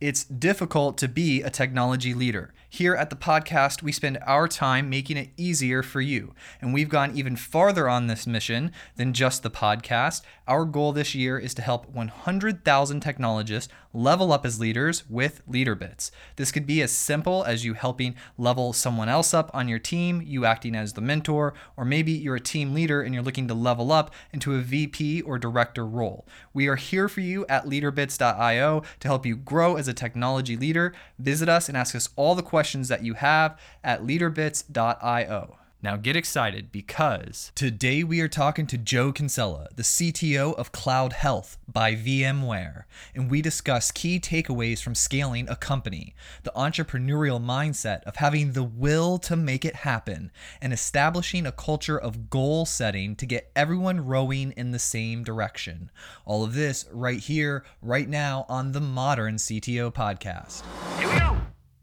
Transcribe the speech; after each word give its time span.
It's 0.00 0.22
difficult 0.22 0.96
to 0.98 1.08
be 1.08 1.42
a 1.42 1.50
technology 1.50 2.14
leader. 2.14 2.54
Here 2.70 2.94
at 2.94 3.10
the 3.10 3.16
podcast, 3.16 3.82
we 3.82 3.90
spend 3.90 4.20
our 4.24 4.46
time 4.46 4.88
making 4.88 5.16
it 5.16 5.30
easier 5.36 5.82
for 5.82 6.00
you. 6.00 6.36
And 6.60 6.72
we've 6.72 6.88
gone 6.88 7.16
even 7.16 7.34
farther 7.34 7.88
on 7.88 8.06
this 8.06 8.24
mission 8.24 8.70
than 8.94 9.12
just 9.12 9.42
the 9.42 9.50
podcast. 9.50 10.22
Our 10.46 10.64
goal 10.66 10.92
this 10.92 11.16
year 11.16 11.36
is 11.36 11.52
to 11.54 11.62
help 11.62 11.88
100,000 11.88 13.00
technologists 13.00 13.72
level 13.92 14.32
up 14.32 14.44
as 14.44 14.60
leaders 14.60 15.08
with 15.08 15.42
LeaderBits. 15.48 16.10
This 16.36 16.52
could 16.52 16.66
be 16.66 16.82
as 16.82 16.92
simple 16.92 17.44
as 17.44 17.64
you 17.64 17.74
helping 17.74 18.14
level 18.36 18.72
someone 18.72 19.08
else 19.08 19.32
up 19.32 19.50
on 19.54 19.68
your 19.68 19.78
team, 19.78 20.22
you 20.24 20.44
acting 20.44 20.74
as 20.74 20.92
the 20.92 21.00
mentor, 21.00 21.54
or 21.76 21.84
maybe 21.84 22.12
you're 22.12 22.36
a 22.36 22.40
team 22.40 22.74
leader 22.74 23.02
and 23.02 23.14
you're 23.14 23.22
looking 23.22 23.48
to 23.48 23.54
level 23.54 23.92
up 23.92 24.12
into 24.32 24.54
a 24.54 24.60
VP 24.60 25.22
or 25.22 25.38
director 25.38 25.86
role. 25.86 26.26
We 26.52 26.68
are 26.68 26.76
here 26.76 27.08
for 27.08 27.20
you 27.20 27.46
at 27.48 27.64
leaderbits.io 27.64 28.82
to 29.00 29.08
help 29.08 29.26
you 29.26 29.36
grow 29.36 29.76
as 29.76 29.88
a 29.88 29.94
technology 29.94 30.56
leader. 30.56 30.94
Visit 31.18 31.48
us 31.48 31.68
and 31.68 31.76
ask 31.76 31.94
us 31.94 32.08
all 32.16 32.34
the 32.34 32.42
questions 32.42 32.88
that 32.88 33.04
you 33.04 33.14
have 33.14 33.58
at 33.82 34.02
leaderbits.io. 34.02 35.56
Now 35.80 35.96
get 35.96 36.16
excited 36.16 36.72
because 36.72 37.52
today 37.54 38.02
we 38.02 38.20
are 38.20 38.26
talking 38.26 38.66
to 38.66 38.76
Joe 38.76 39.12
Kinsella, 39.12 39.68
the 39.76 39.84
CTO 39.84 40.52
of 40.56 40.72
Cloud 40.72 41.12
Health 41.12 41.56
by 41.68 41.94
VMware, 41.94 42.82
and 43.14 43.30
we 43.30 43.40
discuss 43.40 43.92
key 43.92 44.18
takeaways 44.18 44.82
from 44.82 44.96
scaling 44.96 45.48
a 45.48 45.54
company, 45.54 46.16
the 46.42 46.50
entrepreneurial 46.56 47.40
mindset 47.40 48.02
of 48.02 48.16
having 48.16 48.52
the 48.52 48.64
will 48.64 49.18
to 49.18 49.36
make 49.36 49.64
it 49.64 49.76
happen, 49.76 50.32
and 50.60 50.72
establishing 50.72 51.46
a 51.46 51.52
culture 51.52 51.96
of 51.98 52.28
goal 52.28 52.66
setting 52.66 53.14
to 53.14 53.24
get 53.24 53.52
everyone 53.54 54.04
rowing 54.04 54.50
in 54.56 54.72
the 54.72 54.80
same 54.80 55.22
direction. 55.22 55.92
All 56.24 56.42
of 56.42 56.54
this 56.54 56.86
right 56.90 57.20
here, 57.20 57.64
right 57.82 58.08
now 58.08 58.46
on 58.48 58.72
the 58.72 58.80
Modern 58.80 59.36
CTO 59.36 59.94
Podcast. 59.94 60.64
Here 60.98 61.08
we 61.08 61.20
go. 61.20 61.36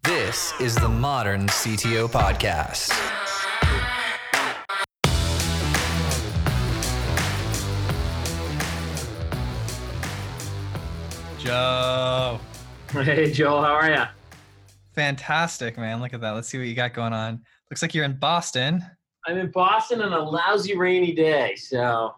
This 0.03 0.53
is 0.59 0.75
the 0.75 0.89
Modern 0.89 1.47
CTO 1.47 2.09
Podcast. 2.09 2.91
Joe. 11.45 12.39
Hey, 12.91 13.31
Joel, 13.31 13.61
how 13.61 13.73
are 13.73 13.91
you? 13.91 14.03
Fantastic, 14.95 15.77
man. 15.77 16.01
Look 16.01 16.15
at 16.15 16.21
that. 16.21 16.31
Let's 16.31 16.47
see 16.47 16.57
what 16.57 16.65
you 16.65 16.73
got 16.73 16.95
going 16.95 17.13
on. 17.13 17.39
Looks 17.69 17.83
like 17.83 17.93
you're 17.93 18.03
in 18.03 18.17
Boston. 18.17 18.83
I'm 19.27 19.37
in 19.37 19.51
Boston 19.51 20.01
on 20.01 20.11
a 20.11 20.19
lousy 20.19 20.75
rainy 20.75 21.13
day, 21.13 21.53
so. 21.55 22.15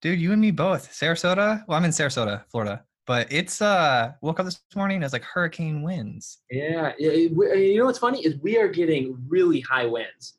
Dude, 0.00 0.18
you 0.18 0.32
and 0.32 0.40
me 0.40 0.52
both. 0.52 0.90
Sarasota? 0.90 1.64
Well, 1.68 1.76
I'm 1.76 1.84
in 1.84 1.90
Sarasota, 1.90 2.44
Florida. 2.50 2.82
But 3.06 3.30
it's 3.30 3.60
uh 3.60 4.12
woke 4.22 4.40
up 4.40 4.46
this 4.46 4.60
morning 4.74 5.02
as 5.02 5.12
like 5.12 5.22
hurricane 5.22 5.82
winds. 5.82 6.38
Yeah, 6.50 6.92
you 6.98 7.76
know 7.76 7.84
what's 7.84 7.98
funny 7.98 8.24
is 8.24 8.36
we 8.38 8.56
are 8.56 8.68
getting 8.68 9.22
really 9.28 9.60
high 9.60 9.86
winds. 9.86 10.38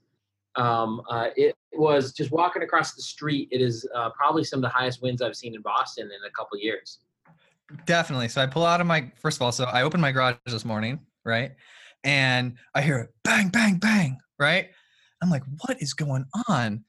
Um, 0.55 1.03
uh, 1.07 1.27
it 1.35 1.55
was 1.71 2.13
just 2.13 2.31
walking 2.31 2.63
across 2.63 2.95
the 2.95 3.01
street. 3.03 3.47
It 3.51 3.61
is 3.61 3.87
uh, 3.95 4.09
probably 4.09 4.43
some 4.43 4.57
of 4.57 4.63
the 4.63 4.69
highest 4.69 5.03
winds 5.03 5.21
I've 5.21 5.35
seen 5.35 5.53
in 5.53 5.61
Boston 5.61 6.05
in 6.05 6.27
a 6.27 6.31
couple 6.31 6.57
years. 6.57 6.99
Definitely. 7.85 8.29
So 8.29 8.41
I 8.41 8.45
pull 8.45 8.65
out 8.65 8.81
of 8.81 8.87
my 8.87 9.11
first 9.15 9.37
of 9.37 9.41
all, 9.41 9.51
so 9.51 9.65
I 9.65 9.83
opened 9.83 10.01
my 10.01 10.11
garage 10.11 10.35
this 10.45 10.65
morning, 10.65 10.99
right? 11.25 11.51
And 12.03 12.55
I 12.73 12.81
hear 12.81 13.09
bang, 13.23 13.49
bang, 13.49 13.77
bang, 13.77 14.17
right? 14.39 14.69
I'm 15.21 15.29
like, 15.29 15.43
what 15.65 15.81
is 15.81 15.93
going 15.93 16.25
on? 16.47 16.85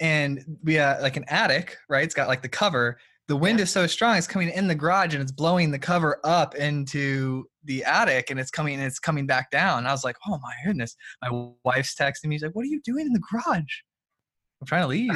And 0.00 0.58
we 0.62 0.74
have 0.74 1.00
like 1.00 1.16
an 1.16 1.24
attic, 1.28 1.76
right? 1.88 2.04
It's 2.04 2.14
got 2.14 2.28
like 2.28 2.42
the 2.42 2.48
cover. 2.48 2.98
The 3.28 3.36
wind 3.36 3.58
yeah. 3.58 3.64
is 3.64 3.70
so 3.70 3.86
strong, 3.86 4.16
it's 4.16 4.26
coming 4.26 4.48
in 4.48 4.68
the 4.68 4.74
garage 4.74 5.12
and 5.12 5.22
it's 5.22 5.32
blowing 5.32 5.70
the 5.70 5.78
cover 5.78 6.18
up 6.24 6.54
into 6.54 7.44
the 7.64 7.84
attic 7.84 8.30
and 8.30 8.40
it's 8.40 8.50
coming 8.50 8.74
and 8.74 8.84
it's 8.84 8.98
coming 8.98 9.26
back 9.26 9.50
down. 9.50 9.86
I 9.86 9.92
was 9.92 10.04
like, 10.04 10.16
oh 10.26 10.38
my 10.42 10.54
goodness. 10.64 10.96
My 11.22 11.50
wife's 11.64 11.94
texting 11.94 12.26
me. 12.26 12.36
She's 12.36 12.42
like, 12.42 12.54
what 12.54 12.62
are 12.62 12.68
you 12.68 12.80
doing 12.84 13.06
in 13.06 13.12
the 13.12 13.20
garage? 13.30 13.82
I'm 14.60 14.66
trying 14.66 14.82
to 14.82 14.88
leave. 14.88 15.10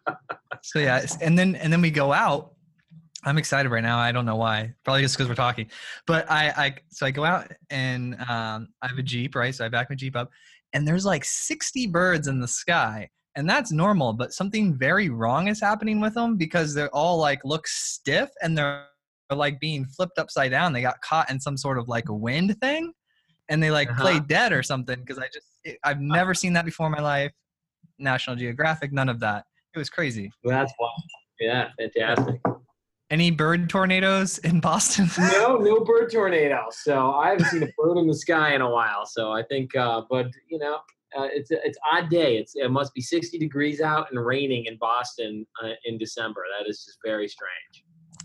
so 0.62 0.78
yeah, 0.78 1.04
and 1.20 1.38
then 1.38 1.54
and 1.56 1.72
then 1.72 1.82
we 1.82 1.90
go 1.90 2.12
out. 2.12 2.52
I'm 3.24 3.36
excited 3.36 3.68
right 3.70 3.82
now. 3.82 3.98
I 3.98 4.12
don't 4.12 4.24
know 4.24 4.36
why. 4.36 4.74
Probably 4.84 5.02
just 5.02 5.16
because 5.16 5.28
we're 5.28 5.34
talking. 5.34 5.68
But 6.06 6.30
I, 6.30 6.48
I 6.50 6.74
so 6.90 7.04
I 7.04 7.10
go 7.10 7.24
out 7.24 7.50
and 7.68 8.14
um, 8.28 8.68
I 8.80 8.88
have 8.88 8.98
a 8.98 9.02
Jeep, 9.02 9.34
right? 9.34 9.54
So 9.54 9.64
I 9.64 9.68
back 9.68 9.90
my 9.90 9.96
Jeep 9.96 10.16
up, 10.16 10.30
and 10.72 10.86
there's 10.86 11.04
like 11.04 11.24
60 11.24 11.88
birds 11.88 12.28
in 12.28 12.40
the 12.40 12.48
sky, 12.48 13.08
and 13.34 13.48
that's 13.48 13.72
normal. 13.72 14.12
But 14.12 14.32
something 14.32 14.76
very 14.78 15.08
wrong 15.08 15.48
is 15.48 15.60
happening 15.60 16.00
with 16.00 16.14
them 16.14 16.36
because 16.36 16.74
they're 16.74 16.94
all 16.94 17.18
like 17.18 17.40
look 17.44 17.66
stiff 17.66 18.30
and 18.42 18.56
they're 18.56 18.86
like 19.30 19.60
being 19.60 19.84
flipped 19.84 20.18
upside 20.18 20.50
down. 20.50 20.72
They 20.72 20.82
got 20.82 21.00
caught 21.02 21.30
in 21.30 21.40
some 21.40 21.56
sort 21.56 21.78
of 21.78 21.88
like 21.88 22.08
a 22.08 22.14
wind 22.14 22.58
thing, 22.60 22.92
and 23.48 23.62
they 23.62 23.70
like 23.70 23.90
uh-huh. 23.90 24.02
play 24.02 24.20
dead 24.20 24.52
or 24.52 24.62
something. 24.62 25.00
Because 25.00 25.18
I 25.18 25.26
just 25.32 25.46
it, 25.64 25.78
I've 25.84 26.00
never 26.00 26.34
seen 26.34 26.52
that 26.54 26.64
before 26.64 26.86
in 26.86 26.92
my 26.92 27.02
life. 27.02 27.32
National 27.98 28.36
Geographic, 28.36 28.92
none 28.92 29.08
of 29.08 29.20
that. 29.20 29.44
It 29.78 29.86
was 29.86 29.90
crazy. 29.90 30.32
Well, 30.42 30.58
that's 30.58 30.72
fun. 30.76 30.90
Yeah, 31.38 31.68
fantastic. 31.78 32.40
Any 33.12 33.30
bird 33.30 33.70
tornadoes 33.70 34.38
in 34.38 34.58
Boston? 34.58 35.08
no, 35.18 35.56
no 35.56 35.84
bird 35.84 36.10
tornadoes. 36.10 36.78
So 36.82 37.12
I 37.12 37.30
haven't 37.30 37.46
seen 37.46 37.62
a 37.62 37.68
bird 37.78 37.96
in 37.96 38.08
the 38.08 38.16
sky 38.16 38.54
in 38.54 38.60
a 38.60 38.68
while. 38.68 39.06
So 39.06 39.30
I 39.30 39.44
think, 39.44 39.76
uh, 39.76 40.02
but 40.10 40.26
you 40.48 40.58
know, 40.58 40.80
uh, 41.16 41.28
it's 41.32 41.52
it's 41.52 41.78
odd 41.92 42.10
day. 42.10 42.38
It's 42.38 42.56
it 42.56 42.72
must 42.72 42.92
be 42.92 43.00
60 43.00 43.38
degrees 43.38 43.80
out 43.80 44.10
and 44.10 44.26
raining 44.26 44.64
in 44.64 44.78
Boston 44.78 45.46
uh, 45.62 45.70
in 45.84 45.96
December. 45.96 46.44
That 46.58 46.68
is 46.68 46.84
just 46.84 46.98
very 47.04 47.28
strange. 47.28 47.84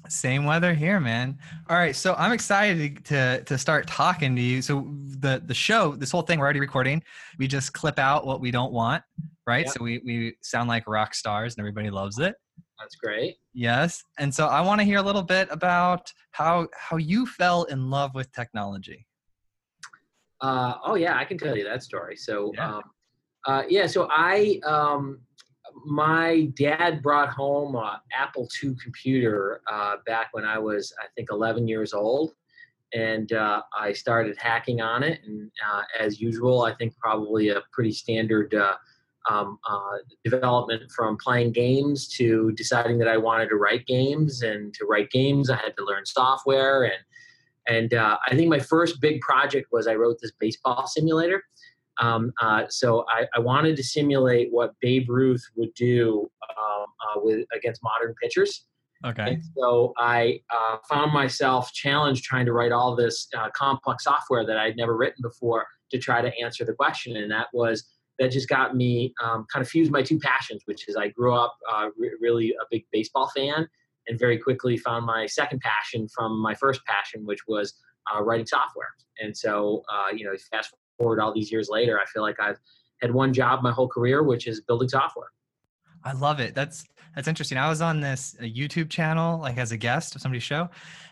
Same 0.10 0.46
weather 0.46 0.74
here, 0.74 1.00
man. 1.00 1.38
All 1.70 1.78
right, 1.78 1.96
so 1.96 2.16
I'm 2.16 2.32
excited 2.32 3.06
to 3.06 3.44
to 3.44 3.60
start 3.60 3.86
talking 3.86 4.36
to 4.36 4.42
you. 4.42 4.64
So 4.64 4.92
the 5.20 5.40
the 5.46 5.54
show, 5.54 5.96
this 5.96 6.10
whole 6.10 6.24
thing, 6.24 6.40
we're 6.40 6.46
already 6.46 6.60
recording. 6.60 7.04
We 7.38 7.48
just 7.48 7.74
clip 7.74 8.00
out 8.00 8.26
what 8.26 8.42
we 8.42 8.50
don't 8.50 8.74
want, 8.74 9.04
right? 9.48 9.66
Yep. 9.66 9.74
So 9.74 9.84
we 9.84 10.02
we 10.06 10.36
sound 10.42 10.70
like 10.70 10.88
rock 10.88 11.14
stars, 11.14 11.56
and 11.56 11.62
everybody 11.62 11.90
loves 11.90 12.20
it. 12.20 12.36
That's 12.80 12.96
great. 12.96 13.38
Yes, 13.54 14.04
and 14.20 14.34
so 14.34 14.48
I 14.48 14.62
want 14.62 14.80
to 14.82 14.86
hear 14.86 14.98
a 14.98 15.02
little 15.02 15.24
bit 15.24 15.48
about 15.52 16.12
how 16.32 16.68
how 16.76 16.98
you 16.98 17.26
fell 17.26 17.64
in 17.64 17.90
love 17.90 18.16
with 18.16 18.32
technology. 18.32 19.06
Uh, 20.42 20.76
oh 20.86 20.96
yeah, 20.96 21.18
I 21.18 21.26
can 21.26 21.38
tell 21.38 21.56
you 21.58 21.64
that 21.64 21.84
story. 21.84 22.18
So 22.18 22.52
yeah, 22.56 22.76
um, 22.76 22.84
uh, 23.48 23.64
yeah 23.70 23.88
so 23.88 24.08
I 24.10 24.60
um, 24.66 25.22
my 25.86 26.52
dad 26.58 27.02
brought 27.02 27.30
home 27.30 27.76
an 27.76 28.00
Apple 28.14 28.48
II 28.62 28.76
computer 28.82 29.62
uh, 29.72 29.98
back 30.06 30.30
when 30.32 30.46
I 30.46 30.58
was, 30.58 30.94
I 31.02 31.08
think, 31.16 31.30
11 31.32 31.68
years 31.68 31.94
old. 31.94 32.34
And 32.94 33.34
uh, 33.34 33.64
I 33.78 33.92
started 33.94 34.38
hacking 34.38 34.82
on 34.82 35.04
it. 35.04 35.22
And 35.26 35.52
uh, 35.68 35.82
as 36.00 36.22
usual, 36.22 36.62
I 36.62 36.76
think 36.76 36.96
probably 36.98 37.50
a 37.50 37.62
pretty 37.72 37.92
standard 37.92 38.54
uh, 38.54 38.76
um, 39.30 39.58
uh, 39.70 39.98
development 40.24 40.92
from 40.92 41.18
playing 41.18 41.52
games 41.52 42.08
to 42.10 42.52
deciding 42.54 42.98
that 43.00 43.08
I 43.08 43.18
wanted 43.18 43.50
to 43.50 43.56
write 43.56 43.86
games. 43.86 44.42
And 44.42 44.74
to 44.76 44.86
write 44.86 45.10
games, 45.12 45.50
I 45.50 45.56
had 45.56 45.76
to 45.78 45.86
learn 45.86 46.06
software. 46.06 46.84
And, 46.84 47.04
and 47.68 47.94
uh, 47.94 48.18
I 48.28 48.36
think 48.36 48.50
my 48.50 48.60
first 48.60 49.02
big 49.02 49.22
project 49.22 49.68
was 49.72 49.88
I 49.88 49.96
wrote 49.96 50.18
this 50.22 50.34
baseball 50.40 50.88
simulator. 50.88 51.44
Um, 52.00 52.34
uh, 52.42 52.64
so 52.70 53.06
I, 53.10 53.28
I, 53.36 53.40
wanted 53.40 53.76
to 53.78 53.84
simulate 53.84 54.52
what 54.52 54.74
Babe 54.82 55.08
Ruth 55.08 55.48
would 55.56 55.72
do 55.76 56.28
um, 56.50 56.86
uh, 56.88 57.20
with 57.22 57.46
against 57.56 57.84
modern 57.84 58.16
pitchers. 58.20 58.66
Okay. 59.06 59.34
And 59.34 59.44
so 59.56 59.94
I 59.98 60.40
uh, 60.52 60.78
found 60.90 61.14
myself 61.14 61.72
challenged 61.72 62.24
trying 62.24 62.48
to 62.48 62.54
write 62.54 62.72
all 62.72 62.96
this 62.96 63.28
uh, 63.38 63.50
complex 63.52 64.06
software 64.06 64.46
that 64.46 64.58
I'd 64.58 64.78
never 64.78 64.96
written 64.98 65.22
before 65.22 65.68
to 65.92 66.00
try 66.00 66.22
to 66.22 66.32
answer 66.42 66.66
the 66.66 66.74
question, 66.74 67.18
and 67.18 67.30
that 67.30 67.48
was 67.54 67.93
that 68.20 68.32
just 68.32 68.48
got 68.48 68.76
me 68.76 69.14
um, 69.24 69.46
kind 69.52 69.64
of 69.64 69.70
fused 69.70 69.92
my 69.92 70.04
two 70.04 70.20
passions, 70.20 70.62
which 70.66 70.88
is 70.88 70.96
I 70.96 71.10
grew 71.10 71.34
up 71.36 71.56
uh, 71.72 71.90
re- 71.98 72.16
really 72.22 72.52
a 72.52 72.66
big 72.70 72.86
baseball 72.92 73.30
fan, 73.36 73.68
and 74.08 74.20
very 74.20 74.38
quickly 74.38 74.78
found 74.78 75.06
my 75.06 75.26
second 75.26 75.62
passion 75.62 76.08
from 76.08 76.40
my 76.40 76.54
first 76.54 76.86
passion, 76.86 77.26
which 77.26 77.40
was 77.48 77.74
uh, 78.14 78.22
writing 78.22 78.46
software. 78.46 78.90
And 79.20 79.36
so, 79.36 79.84
you 80.14 80.26
know, 80.26 80.34
fast 80.52 80.74
forward 80.98 81.20
all 81.20 81.34
these 81.34 81.52
years 81.52 81.70
later, 81.70 82.00
I 82.00 82.06
feel 82.06 82.22
like 82.22 82.40
I've 82.40 82.58
had 83.02 83.14
one 83.14 83.34
job 83.34 83.64
my 83.64 83.72
whole 83.72 83.88
career, 83.88 84.24
which 84.24 84.48
is 84.48 84.62
building 84.62 84.90
software. 84.90 85.28
I 86.04 86.14
love 86.14 86.40
it. 86.40 86.54
That's 86.54 86.86
that's 87.16 87.28
interesting. 87.28 87.58
I 87.58 87.70
was 87.70 87.82
on 87.82 88.02
this 88.02 88.36
YouTube 88.42 88.90
channel, 88.90 89.40
like 89.40 89.58
as 89.58 89.72
a 89.72 89.78
guest 89.78 90.16
of 90.16 90.22
somebody's 90.22 90.44
show, 90.44 90.70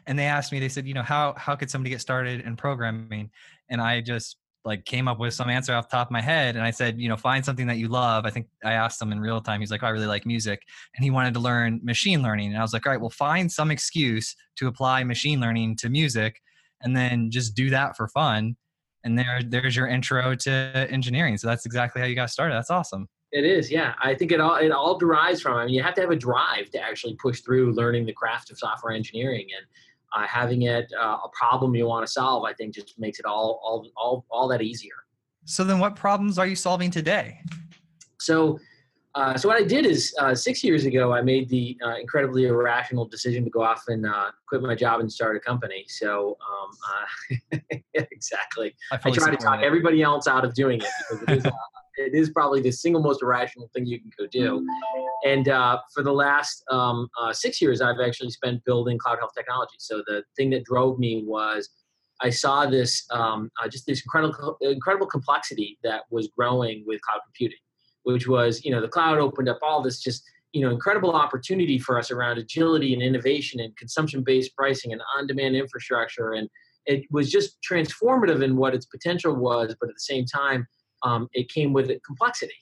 and 0.07 0.17
they 0.17 0.25
asked 0.25 0.51
me. 0.51 0.59
They 0.59 0.69
said, 0.69 0.87
you 0.87 0.93
know, 0.93 1.03
how 1.03 1.33
how 1.37 1.55
could 1.55 1.69
somebody 1.69 1.91
get 1.91 2.01
started 2.01 2.41
in 2.41 2.55
programming? 2.55 3.29
And 3.69 3.79
I 3.79 4.01
just 4.01 4.37
like 4.63 4.85
came 4.85 5.07
up 5.07 5.19
with 5.19 5.33
some 5.33 5.49
answer 5.49 5.73
off 5.73 5.89
the 5.89 5.97
top 5.97 6.07
of 6.07 6.11
my 6.11 6.21
head, 6.21 6.55
and 6.55 6.63
I 6.63 6.71
said, 6.71 6.99
you 6.99 7.09
know, 7.09 7.17
find 7.17 7.43
something 7.43 7.67
that 7.67 7.77
you 7.77 7.87
love. 7.87 8.25
I 8.25 8.29
think 8.29 8.47
I 8.63 8.73
asked 8.73 9.01
him 9.01 9.11
in 9.11 9.19
real 9.19 9.41
time. 9.41 9.59
He's 9.59 9.71
like, 9.71 9.83
oh, 9.83 9.87
I 9.87 9.91
really 9.91 10.07
like 10.07 10.25
music, 10.25 10.61
and 10.95 11.03
he 11.03 11.11
wanted 11.11 11.33
to 11.35 11.39
learn 11.39 11.79
machine 11.83 12.21
learning. 12.21 12.49
And 12.49 12.57
I 12.57 12.61
was 12.61 12.73
like, 12.73 12.85
all 12.85 12.91
right, 12.91 13.01
well, 13.01 13.09
find 13.09 13.51
some 13.51 13.71
excuse 13.71 14.35
to 14.57 14.67
apply 14.67 15.03
machine 15.03 15.39
learning 15.39 15.77
to 15.77 15.89
music, 15.89 16.41
and 16.81 16.95
then 16.95 17.31
just 17.31 17.55
do 17.55 17.69
that 17.69 17.95
for 17.95 18.07
fun 18.07 18.55
and 19.03 19.17
there 19.17 19.41
there's 19.47 19.75
your 19.75 19.87
intro 19.87 20.35
to 20.35 20.51
engineering 20.89 21.37
so 21.37 21.47
that's 21.47 21.65
exactly 21.65 22.01
how 22.01 22.07
you 22.07 22.15
got 22.15 22.29
started 22.29 22.53
that's 22.53 22.69
awesome 22.69 23.07
it 23.31 23.45
is 23.45 23.71
yeah 23.71 23.93
i 23.99 24.13
think 24.13 24.31
it 24.31 24.39
all 24.39 24.55
it 24.55 24.71
all 24.71 24.97
derives 24.97 25.41
from 25.41 25.57
i 25.57 25.65
mean 25.65 25.73
you 25.73 25.83
have 25.83 25.93
to 25.93 26.01
have 26.01 26.11
a 26.11 26.15
drive 26.15 26.69
to 26.69 26.79
actually 26.79 27.15
push 27.15 27.41
through 27.41 27.73
learning 27.73 28.05
the 28.05 28.13
craft 28.13 28.51
of 28.51 28.57
software 28.57 28.93
engineering 28.93 29.47
and 29.55 29.65
uh, 30.13 30.27
having 30.27 30.63
it 30.63 30.91
uh, 30.99 31.17
a 31.23 31.29
problem 31.33 31.75
you 31.75 31.85
want 31.85 32.05
to 32.05 32.11
solve, 32.11 32.43
I 32.43 32.53
think 32.53 32.73
just 32.73 32.99
makes 32.99 33.19
it 33.19 33.25
all 33.25 33.61
all 33.63 33.89
all 33.95 34.25
all 34.29 34.47
that 34.49 34.61
easier. 34.61 34.95
So 35.45 35.63
then, 35.63 35.79
what 35.79 35.95
problems 35.95 36.37
are 36.37 36.47
you 36.47 36.55
solving 36.55 36.91
today? 36.91 37.39
So, 38.19 38.59
uh, 39.15 39.35
so 39.35 39.47
what 39.47 39.57
I 39.57 39.63
did 39.63 39.85
is 39.85 40.13
uh, 40.19 40.35
six 40.35 40.63
years 40.63 40.85
ago, 40.85 41.11
I 41.11 41.21
made 41.21 41.49
the 41.49 41.77
uh, 41.83 41.95
incredibly 41.95 42.45
irrational 42.45 43.05
decision 43.05 43.43
to 43.45 43.49
go 43.49 43.63
off 43.63 43.83
and 43.87 44.05
uh, 44.05 44.31
quit 44.47 44.61
my 44.61 44.75
job 44.75 44.99
and 44.99 45.11
start 45.11 45.35
a 45.35 45.39
company. 45.39 45.85
So, 45.87 46.37
um, 46.47 47.49
uh, 47.53 47.77
exactly, 47.93 48.75
I, 48.91 48.99
I 49.03 49.11
try 49.11 49.31
to 49.31 49.37
talk 49.37 49.61
it. 49.61 49.65
everybody 49.65 50.03
else 50.03 50.27
out 50.27 50.45
of 50.45 50.53
doing 50.53 50.81
it 50.81 50.89
because 51.09 51.23
it 51.23 51.37
is, 51.45 51.51
it 52.07 52.13
is 52.13 52.29
probably 52.29 52.61
the 52.61 52.71
single 52.71 53.01
most 53.01 53.21
irrational 53.21 53.69
thing 53.73 53.85
you 53.85 53.99
can 53.99 54.11
go 54.17 54.27
do. 54.27 54.65
And 55.25 55.45
for 55.93 56.03
the 56.03 56.11
last 56.11 56.63
um, 56.69 57.07
six 57.31 57.61
years, 57.61 57.81
I've 57.81 57.99
actually 57.99 58.31
spent 58.31 58.63
building 58.65 58.97
cloud 58.97 59.19
health 59.19 59.31
technology. 59.35 59.75
So 59.79 60.03
the 60.07 60.23
thing 60.35 60.49
that 60.51 60.63
drove 60.65 60.99
me 60.99 61.23
was 61.25 61.69
I 62.21 62.29
saw 62.29 62.65
this 62.67 63.05
um, 63.11 63.49
uh, 63.61 63.67
just 63.67 63.85
this 63.85 64.03
incredible 64.03 64.57
incredible 64.61 65.07
complexity 65.07 65.77
that 65.83 66.03
was 66.11 66.29
growing 66.37 66.83
with 66.85 67.01
cloud 67.01 67.21
computing, 67.25 67.57
which 68.03 68.27
was 68.27 68.63
you 68.63 68.71
know 68.71 68.81
the 68.81 68.87
cloud 68.87 69.17
opened 69.17 69.49
up 69.49 69.59
all 69.63 69.81
this 69.81 69.99
just 69.99 70.23
you 70.51 70.61
know 70.61 70.69
incredible 70.69 71.13
opportunity 71.13 71.79
for 71.79 71.97
us 71.97 72.11
around 72.11 72.37
agility 72.37 72.93
and 72.93 73.01
innovation 73.01 73.59
and 73.59 73.75
consumption 73.75 74.23
based 74.23 74.55
pricing 74.55 74.93
and 74.93 75.01
on 75.17 75.25
demand 75.25 75.55
infrastructure 75.55 76.33
and 76.33 76.47
it 76.85 77.05
was 77.11 77.29
just 77.29 77.57
transformative 77.61 78.43
in 78.43 78.55
what 78.55 78.73
its 78.73 78.85
potential 78.85 79.35
was, 79.35 79.75
but 79.79 79.89
at 79.89 79.95
the 79.95 79.99
same 79.99 80.25
time, 80.25 80.65
um, 81.03 81.27
it 81.33 81.49
came 81.49 81.73
with 81.73 81.89
it 81.89 82.01
complexity. 82.05 82.53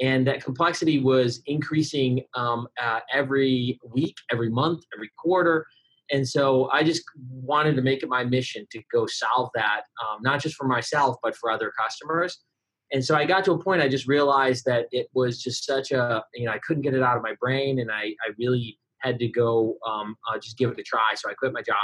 And 0.00 0.26
that 0.28 0.44
complexity 0.44 1.00
was 1.00 1.42
increasing 1.46 2.22
um, 2.34 2.68
uh, 2.80 3.00
every 3.12 3.80
week, 3.84 4.14
every 4.30 4.48
month, 4.48 4.84
every 4.94 5.10
quarter. 5.18 5.66
And 6.10 6.26
so 6.26 6.70
I 6.72 6.84
just 6.84 7.02
wanted 7.28 7.74
to 7.76 7.82
make 7.82 8.02
it 8.02 8.08
my 8.08 8.24
mission 8.24 8.66
to 8.70 8.82
go 8.92 9.06
solve 9.06 9.50
that, 9.54 9.82
um, 10.00 10.22
not 10.22 10.40
just 10.40 10.54
for 10.54 10.66
myself, 10.66 11.16
but 11.22 11.36
for 11.36 11.50
other 11.50 11.72
customers. 11.78 12.38
And 12.92 13.04
so 13.04 13.14
I 13.14 13.26
got 13.26 13.44
to 13.44 13.52
a 13.52 13.62
point 13.62 13.82
I 13.82 13.88
just 13.88 14.06
realized 14.06 14.64
that 14.64 14.86
it 14.92 15.08
was 15.12 15.42
just 15.42 15.66
such 15.66 15.90
a, 15.90 16.22
you 16.34 16.46
know, 16.46 16.52
I 16.52 16.58
couldn't 16.58 16.82
get 16.82 16.94
it 16.94 17.02
out 17.02 17.16
of 17.16 17.22
my 17.22 17.34
brain 17.40 17.80
and 17.80 17.90
I, 17.90 18.14
I 18.26 18.30
really 18.38 18.78
had 19.00 19.18
to 19.18 19.28
go 19.28 19.76
um, 19.86 20.16
uh, 20.32 20.38
just 20.38 20.56
give 20.56 20.70
it 20.70 20.78
a 20.78 20.82
try. 20.82 21.14
So 21.16 21.28
I 21.30 21.34
quit 21.34 21.52
my 21.52 21.62
job. 21.62 21.76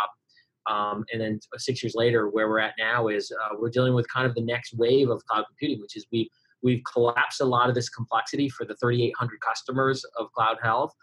Um, 0.66 1.05
and 1.12 1.20
then 1.20 1.40
six 1.56 1.82
years 1.82 1.94
later, 1.94 2.28
where 2.28 2.49
we're 2.49 2.61
at 2.61 2.75
now 2.78 3.08
is 3.08 3.31
uh, 3.31 3.56
we're 3.58 3.70
dealing 3.70 3.94
with 3.94 4.06
kind 4.12 4.26
of 4.26 4.34
the 4.34 4.43
next 4.43 4.75
wave 4.75 5.11
of 5.11 5.25
cloud 5.26 5.44
computing, 5.46 5.81
which 5.81 5.96
is 5.96 6.06
we 6.12 6.31
we've 6.62 6.82
collapsed 6.90 7.43
a 7.43 7.44
lot 7.44 7.69
of 7.69 7.75
this 7.75 7.90
complexity 7.90 8.49
for 8.49 8.64
the 8.64 8.75
3,800 8.76 9.38
customers 9.40 10.02
of 10.19 10.32
Cloud 10.32 10.56
Health 10.62 10.94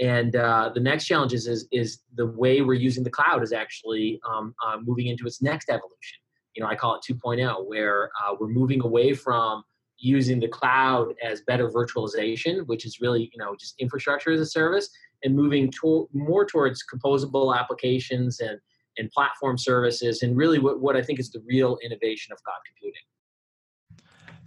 and 0.00 0.36
uh, 0.36 0.70
the 0.72 0.80
next 0.80 1.06
challenge 1.06 1.32
is, 1.32 1.46
is, 1.46 1.66
is 1.72 2.00
the 2.14 2.26
way 2.26 2.60
we're 2.60 2.74
using 2.74 3.02
the 3.02 3.10
cloud 3.10 3.42
is 3.42 3.52
actually 3.52 4.20
um, 4.28 4.54
uh, 4.64 4.76
moving 4.80 5.08
into 5.08 5.26
its 5.26 5.42
next 5.42 5.68
evolution. 5.68 6.18
You 6.54 6.62
know, 6.62 6.68
I 6.68 6.76
call 6.76 6.94
it 6.94 7.02
2.0, 7.08 7.68
where 7.68 8.10
uh, 8.22 8.34
we're 8.38 8.48
moving 8.48 8.82
away 8.82 9.12
from 9.14 9.64
using 9.98 10.38
the 10.38 10.48
cloud 10.48 11.14
as 11.22 11.42
better 11.42 11.68
virtualization, 11.68 12.64
which 12.66 12.86
is 12.86 13.00
really 13.00 13.30
you 13.32 13.38
know 13.38 13.56
just 13.58 13.74
infrastructure 13.80 14.30
as 14.30 14.40
a 14.40 14.46
service, 14.46 14.88
and 15.24 15.34
moving 15.34 15.70
to- 15.82 16.08
more 16.12 16.46
towards 16.46 16.84
composable 16.92 17.56
applications 17.56 18.38
and 18.38 18.58
and 18.96 19.10
platform 19.10 19.58
services, 19.58 20.22
and 20.22 20.36
really 20.36 20.58
what, 20.58 20.80
what 20.80 20.96
I 20.96 21.02
think 21.02 21.20
is 21.20 21.30
the 21.30 21.42
real 21.46 21.78
innovation 21.84 22.32
of 22.32 22.42
cloud 22.42 22.58
computing. 22.66 23.02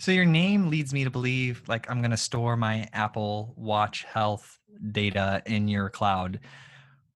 So 0.01 0.11
your 0.11 0.25
name 0.25 0.69
leads 0.69 0.95
me 0.95 1.03
to 1.03 1.11
believe 1.11 1.61
like 1.67 1.87
I'm 1.87 2.01
going 2.01 2.09
to 2.09 2.17
store 2.17 2.57
my 2.57 2.87
Apple 2.91 3.53
Watch 3.55 4.03
Health 4.03 4.59
data 4.91 5.43
in 5.45 5.67
your 5.67 5.91
cloud. 5.91 6.39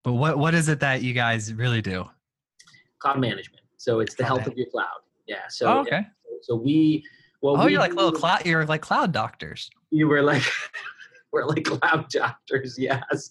But 0.04 0.13
what 0.13 0.38
what 0.38 0.54
is 0.54 0.69
it 0.69 0.80
that 0.81 1.01
you 1.01 1.13
guys 1.13 1.51
really 1.51 1.81
do? 1.81 2.07
Cloud 3.00 3.19
management. 3.19 3.63
So 3.78 4.01
it's 4.01 4.13
the 4.13 4.24
cloud 4.24 4.28
health 4.28 4.39
management. 4.42 4.54
of 4.54 4.57
your 4.57 4.68
cloud. 4.69 5.00
Yeah. 5.25 5.48
So 5.50 5.66
oh, 5.66 5.80
okay. 5.80 5.95
Yeah, 5.95 6.38
so, 6.44 6.56
we 6.56 7.04
well 7.42 7.60
Oh, 7.60 7.66
we, 7.66 7.71
you're 7.71 7.81
like 7.81 7.95
little 7.95 8.12
cloud 8.12 8.45
you're 8.45 8.68
like 8.68 8.81
cloud 8.81 9.12
doctors. 9.12 9.69
You 9.89 10.07
were 10.07 10.21
like 10.21 10.44
we're 11.31 11.45
like 11.45 11.66
cloud 11.66 12.07
doctors. 12.12 12.75
Yes. 12.77 13.30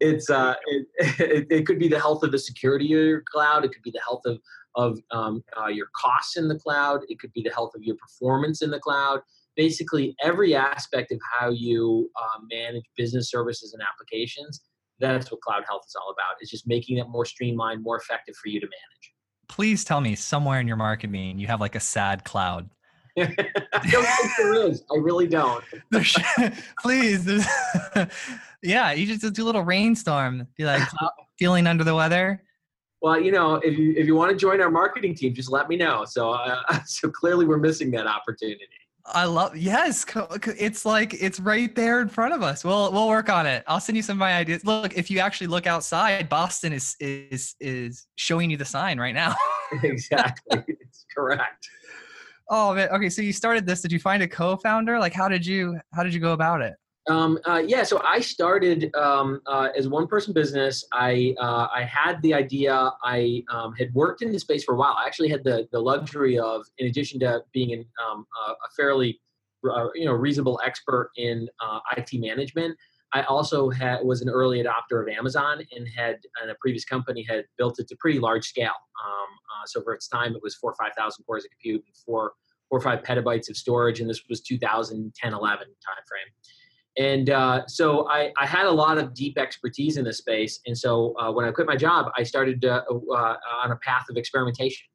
It's 0.00 0.30
uh 0.30 0.54
it, 0.66 0.86
it, 0.98 1.46
it 1.50 1.66
could 1.66 1.78
be 1.78 1.88
the 1.88 2.00
health 2.00 2.22
of 2.22 2.32
the 2.32 2.38
security 2.38 2.86
of 2.86 2.90
your 2.90 3.22
cloud, 3.30 3.64
it 3.64 3.72
could 3.72 3.82
be 3.82 3.92
the 3.92 4.00
health 4.04 4.22
of 4.26 4.38
of 4.74 4.98
um, 5.10 5.44
uh, 5.60 5.66
your 5.66 5.88
costs 5.94 6.38
in 6.38 6.48
the 6.48 6.58
cloud. 6.58 7.00
It 7.08 7.20
could 7.20 7.30
be 7.34 7.42
the 7.42 7.50
health 7.50 7.72
of 7.76 7.82
your 7.82 7.96
performance 7.96 8.62
in 8.62 8.70
the 8.70 8.80
cloud 8.80 9.20
basically 9.56 10.16
every 10.22 10.54
aspect 10.54 11.12
of 11.12 11.20
how 11.30 11.50
you 11.50 12.10
uh, 12.16 12.40
manage 12.50 12.84
business 12.96 13.30
services 13.30 13.72
and 13.72 13.82
applications 13.82 14.60
that's 15.00 15.30
what 15.30 15.40
cloud 15.40 15.64
health 15.66 15.82
is 15.86 15.96
all 16.00 16.10
about 16.10 16.36
It's 16.40 16.50
just 16.50 16.66
making 16.66 16.98
it 16.98 17.08
more 17.08 17.24
streamlined 17.24 17.82
more 17.82 17.96
effective 17.96 18.34
for 18.36 18.48
you 18.48 18.60
to 18.60 18.66
manage 18.66 19.12
please 19.48 19.84
tell 19.84 20.00
me 20.00 20.14
somewhere 20.14 20.60
in 20.60 20.66
your 20.66 20.76
marketing 20.76 21.38
you 21.38 21.46
have 21.46 21.60
like 21.60 21.74
a 21.74 21.80
sad 21.80 22.24
cloud 22.24 22.70
I 23.18 23.90
don't 23.90 24.06
think 24.06 24.32
there 24.38 24.54
is. 24.54 24.82
I 24.90 24.96
really 24.96 25.26
don't. 25.26 25.64
Please. 26.80 27.46
yeah, 28.62 28.92
you 28.92 29.06
just 29.06 29.34
do 29.34 29.44
a 29.44 29.46
little 29.46 29.62
rainstorm. 29.62 30.46
Be 30.56 30.64
like 30.64 30.82
feeling 31.38 31.66
under 31.66 31.84
the 31.84 31.94
weather. 31.94 32.42
Well, 33.00 33.20
you 33.20 33.32
know, 33.32 33.56
if 33.56 33.76
you 33.78 33.94
if 33.96 34.06
you 34.06 34.14
want 34.14 34.30
to 34.30 34.36
join 34.36 34.60
our 34.60 34.70
marketing 34.70 35.14
team, 35.14 35.34
just 35.34 35.50
let 35.50 35.68
me 35.68 35.76
know. 35.76 36.04
So, 36.04 36.30
uh, 36.30 36.80
so 36.86 37.10
clearly 37.10 37.46
we're 37.46 37.58
missing 37.58 37.90
that 37.92 38.06
opportunity. 38.06 38.68
I 39.06 39.24
love 39.24 39.56
yes. 39.56 40.06
It's 40.46 40.84
like 40.84 41.14
it's 41.14 41.40
right 41.40 41.74
there 41.74 42.00
in 42.00 42.08
front 42.08 42.34
of 42.34 42.42
us. 42.42 42.64
We'll 42.64 42.92
we'll 42.92 43.08
work 43.08 43.28
on 43.28 43.46
it. 43.46 43.64
I'll 43.66 43.80
send 43.80 43.96
you 43.96 44.02
some 44.02 44.14
of 44.14 44.20
my 44.20 44.34
ideas. 44.34 44.64
Look, 44.64 44.96
if 44.96 45.10
you 45.10 45.18
actually 45.18 45.48
look 45.48 45.66
outside, 45.66 46.28
Boston 46.28 46.72
is 46.72 46.94
is 47.00 47.56
is 47.58 48.06
showing 48.14 48.50
you 48.50 48.56
the 48.56 48.64
sign 48.64 49.00
right 49.00 49.14
now. 49.14 49.34
exactly, 49.82 50.62
it's 50.68 51.04
correct. 51.14 51.68
Oh 52.54 52.74
man. 52.74 52.90
Okay, 52.90 53.08
so 53.08 53.22
you 53.22 53.32
started 53.32 53.64
this. 53.64 53.80
Did 53.80 53.92
you 53.92 53.98
find 53.98 54.22
a 54.22 54.28
co-founder? 54.28 54.98
Like, 54.98 55.14
how 55.14 55.26
did 55.26 55.46
you 55.46 55.80
how 55.94 56.02
did 56.02 56.12
you 56.12 56.20
go 56.20 56.34
about 56.34 56.60
it? 56.60 56.74
Um, 57.08 57.38
uh, 57.48 57.62
yeah, 57.66 57.82
so 57.82 58.00
I 58.06 58.20
started 58.20 58.94
um, 58.94 59.40
uh, 59.46 59.70
as 59.74 59.88
one 59.88 60.06
person 60.06 60.34
business. 60.34 60.84
I 60.92 61.34
uh, 61.40 61.68
I 61.74 61.84
had 61.84 62.20
the 62.20 62.34
idea. 62.34 62.92
I 63.02 63.42
um, 63.50 63.72
had 63.72 63.92
worked 63.94 64.20
in 64.20 64.30
the 64.32 64.38
space 64.38 64.64
for 64.64 64.74
a 64.74 64.76
while. 64.76 64.94
I 64.98 65.06
actually 65.06 65.30
had 65.30 65.42
the 65.44 65.66
the 65.72 65.80
luxury 65.80 66.38
of, 66.38 66.66
in 66.76 66.88
addition 66.88 67.18
to 67.20 67.40
being 67.54 67.86
um, 68.06 68.26
a 68.44 68.70
fairly 68.76 69.18
uh, 69.64 69.88
you 69.94 70.04
know 70.04 70.12
reasonable 70.12 70.60
expert 70.62 71.10
in 71.16 71.48
uh, 71.58 71.80
IT 71.96 72.10
management, 72.20 72.76
I 73.14 73.22
also 73.22 73.68
had 73.70 74.04
was 74.04 74.22
an 74.22 74.28
early 74.28 74.62
adopter 74.62 75.02
of 75.02 75.08
Amazon 75.08 75.62
and 75.74 75.86
had 75.88 76.18
in 76.42 76.50
a 76.50 76.54
previous 76.60 76.84
company 76.84 77.24
had 77.28 77.44
built 77.58 77.78
it 77.78 77.88
to 77.88 77.96
pretty 77.96 78.18
large 78.18 78.46
scale. 78.46 78.68
Um, 79.04 79.28
uh, 79.52 79.66
so 79.66 79.82
for 79.82 79.92
its 79.92 80.08
time, 80.08 80.34
it 80.34 80.42
was 80.42 80.54
four 80.54 80.72
or 80.72 80.76
five 80.76 80.92
thousand 80.96 81.24
cores 81.24 81.44
of 81.44 81.50
compute 81.50 81.82
and 81.86 81.96
four 81.96 82.32
four 82.72 82.78
or 82.78 82.82
five 82.82 83.02
petabytes 83.02 83.50
of 83.50 83.56
storage, 83.56 84.00
and 84.00 84.08
this 84.08 84.22
was 84.30 84.40
2010 84.40 85.34
11 85.34 85.66
timeframe. 85.66 87.04
And 87.04 87.28
uh, 87.28 87.66
so 87.66 88.08
I, 88.08 88.32
I, 88.38 88.46
had 88.46 88.64
a 88.64 88.70
lot 88.70 88.96
of 88.96 89.12
deep 89.12 89.36
expertise 89.36 89.98
in 89.98 90.04
this 90.04 90.18
space. 90.18 90.58
And 90.64 90.76
so 90.76 91.14
uh, 91.18 91.30
when 91.32 91.44
I 91.44 91.50
quit 91.50 91.66
my 91.66 91.76
job, 91.76 92.10
I 92.16 92.22
started 92.22 92.64
uh, 92.64 92.82
uh 92.88 93.36
on 93.62 93.72
a 93.72 93.76
path 93.76 94.06
of 94.10 94.16
experimentation. 94.16 94.86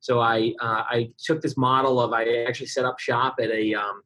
So 0.00 0.20
I, 0.20 0.54
uh, 0.60 0.84
I 0.88 1.10
took 1.22 1.42
this 1.42 1.56
model 1.58 2.00
of 2.00 2.14
I 2.14 2.44
actually 2.46 2.66
set 2.68 2.86
up 2.86 2.98
shop 2.98 3.36
at 3.42 3.50
a 3.50 3.74
um, 3.74 4.00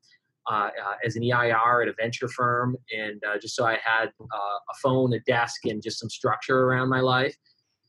uh, 0.50 0.70
as 1.04 1.14
an 1.14 1.22
EIR 1.22 1.82
at 1.82 1.88
a 1.88 1.94
venture 2.00 2.28
firm, 2.28 2.76
and 2.96 3.22
just 3.40 3.54
so 3.54 3.64
I 3.64 3.78
had 3.84 4.06
a 4.06 4.74
phone, 4.82 5.12
a 5.12 5.20
desk, 5.20 5.64
and 5.66 5.80
just 5.80 6.00
some 6.00 6.10
structure 6.10 6.62
around 6.64 6.88
my 6.88 7.00
life. 7.00 7.36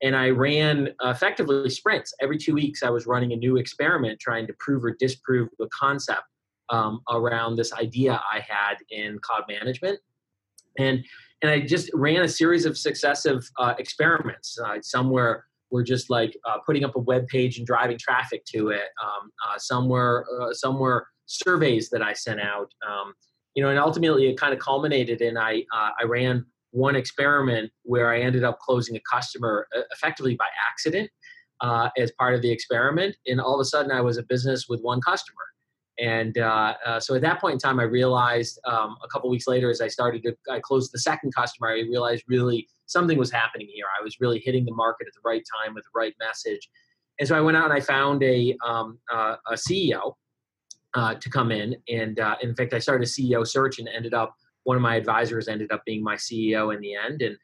And 0.04 0.16
I 0.16 0.30
ran 0.30 0.90
effectively 1.02 1.70
sprints 1.70 2.14
every 2.22 2.38
two 2.38 2.54
weeks. 2.54 2.84
I 2.84 2.90
was 2.90 3.08
running 3.08 3.34
a 3.34 3.38
new 3.38 3.58
experiment, 3.58 4.20
trying 4.20 4.46
to 4.48 4.54
prove 4.60 4.84
or 4.84 4.96
disprove 5.00 5.50
the 5.58 5.70
concept 5.78 6.24
um, 6.70 7.02
around 7.10 7.56
this 7.56 7.74
idea 7.74 8.22
I 8.32 8.42
had 8.48 8.76
in 8.92 9.18
cloud 9.20 9.44
management. 9.48 10.00
And, 10.78 11.04
and 11.42 11.52
I 11.52 11.62
just 11.62 11.90
ran 11.94 12.24
a 12.24 12.28
series 12.28 12.66
of 12.66 12.78
successive 12.78 13.50
uh, 13.58 13.76
experiments. 13.78 14.58
Uh, 14.60 14.78
somewhere 14.82 15.46
we're 15.74 15.84
just 15.84 16.12
like 16.12 16.38
uh, 16.48 16.60
putting 16.64 16.84
up 16.84 16.96
a 16.96 17.00
web 17.00 17.28
page 17.28 17.58
and 17.58 17.66
driving 17.66 17.98
traffic 17.98 18.46
to 18.46 18.70
it. 18.70 18.90
Um, 19.04 19.32
uh, 19.48 19.58
somewhere, 19.58 20.24
uh, 20.40 20.54
somewhere 20.54 21.08
surveys 21.26 21.90
that 21.90 22.04
I 22.04 22.14
sent 22.14 22.40
out. 22.40 22.72
Um, 22.88 23.14
you 23.56 23.64
know, 23.64 23.70
and 23.70 23.80
ultimately 23.80 24.28
it 24.28 24.38
kind 24.38 24.54
of 24.54 24.60
culminated 24.60 25.22
in 25.22 25.36
I, 25.36 25.64
uh, 25.76 25.90
I 26.00 26.04
ran 26.04 26.46
one 26.74 26.96
experiment 26.96 27.72
where 27.84 28.12
I 28.12 28.20
ended 28.22 28.44
up 28.44 28.60
closing 28.60 28.96
a 28.96 29.02
customer 29.10 29.68
effectively 29.92 30.36
by 30.36 30.48
accident 30.70 31.10
as 31.98 32.12
part 32.20 32.36
of 32.36 32.42
the 32.42 32.52
experiment. 32.52 33.16
And 33.28 33.40
all 33.40 33.56
of 33.56 33.62
a 33.62 33.66
sudden 33.66 33.92
I 33.92 34.02
was 34.02 34.18
a 34.18 34.24
business 34.24 34.68
with 34.68 34.82
one 34.82 35.02
customer 35.02 35.44
and 36.00 36.38
uh, 36.38 36.74
uh, 36.86 37.00
so 37.00 37.16
at 37.16 37.22
that 37.22 37.40
point 37.40 37.54
in 37.54 37.60
time, 37.60 37.80
I 37.80 37.84
realized 37.84 38.60
um, 38.66 38.98
a 39.04 39.08
couple 39.08 39.30
weeks 39.30 39.48
later, 39.48 39.70
as 39.70 39.80
I 39.80 39.88
started 39.88 40.24
to, 40.24 40.36
I 40.50 40.60
closed 40.60 40.92
the 40.92 41.00
second 41.00 41.34
customer, 41.36 41.70
I 41.70 41.82
realized 41.82 42.24
really 42.28 42.68
something 42.88 43.18
was 43.18 43.32
happening 43.32 43.68
here. 43.72 43.86
I 44.00 44.04
was 44.04 44.20
really 44.20 44.40
hitting 44.40 44.66
the 44.66 44.74
market 44.74 45.08
at 45.08 45.14
the 45.14 45.22
right 45.24 45.44
time 45.62 45.76
with 45.76 45.84
the 45.84 45.92
right 45.96 46.14
message. 46.20 46.68
And 47.20 47.28
so 47.28 47.38
I 47.38 47.42
went 47.42 47.58
out 47.58 47.66
and 47.66 47.74
I 47.74 47.80
found 47.80 48.24
a, 48.24 48.56
um, 48.66 48.98
uh, 49.14 49.36
a 49.48 49.54
CEO 49.54 50.16
uh, 50.96 51.14
to 51.16 51.30
come 51.30 51.52
in. 51.52 51.76
And 51.88 52.20
uh, 52.20 52.38
in 52.42 52.56
fact, 52.56 52.74
I 52.74 52.80
started 52.80 53.08
a 53.08 53.10
CEO 53.10 53.46
search 53.46 53.78
and 53.78 53.88
ended 53.88 54.16
up, 54.16 54.36
one 54.64 54.78
of 54.78 54.82
my 54.82 54.96
advisors 54.96 55.48
ended 55.48 55.72
up 55.72 55.84
being 55.86 56.04
my 56.04 56.16
CEO 56.16 56.74
in 56.74 56.82
the 56.82 56.96
end. 56.96 57.22
And 57.22 57.38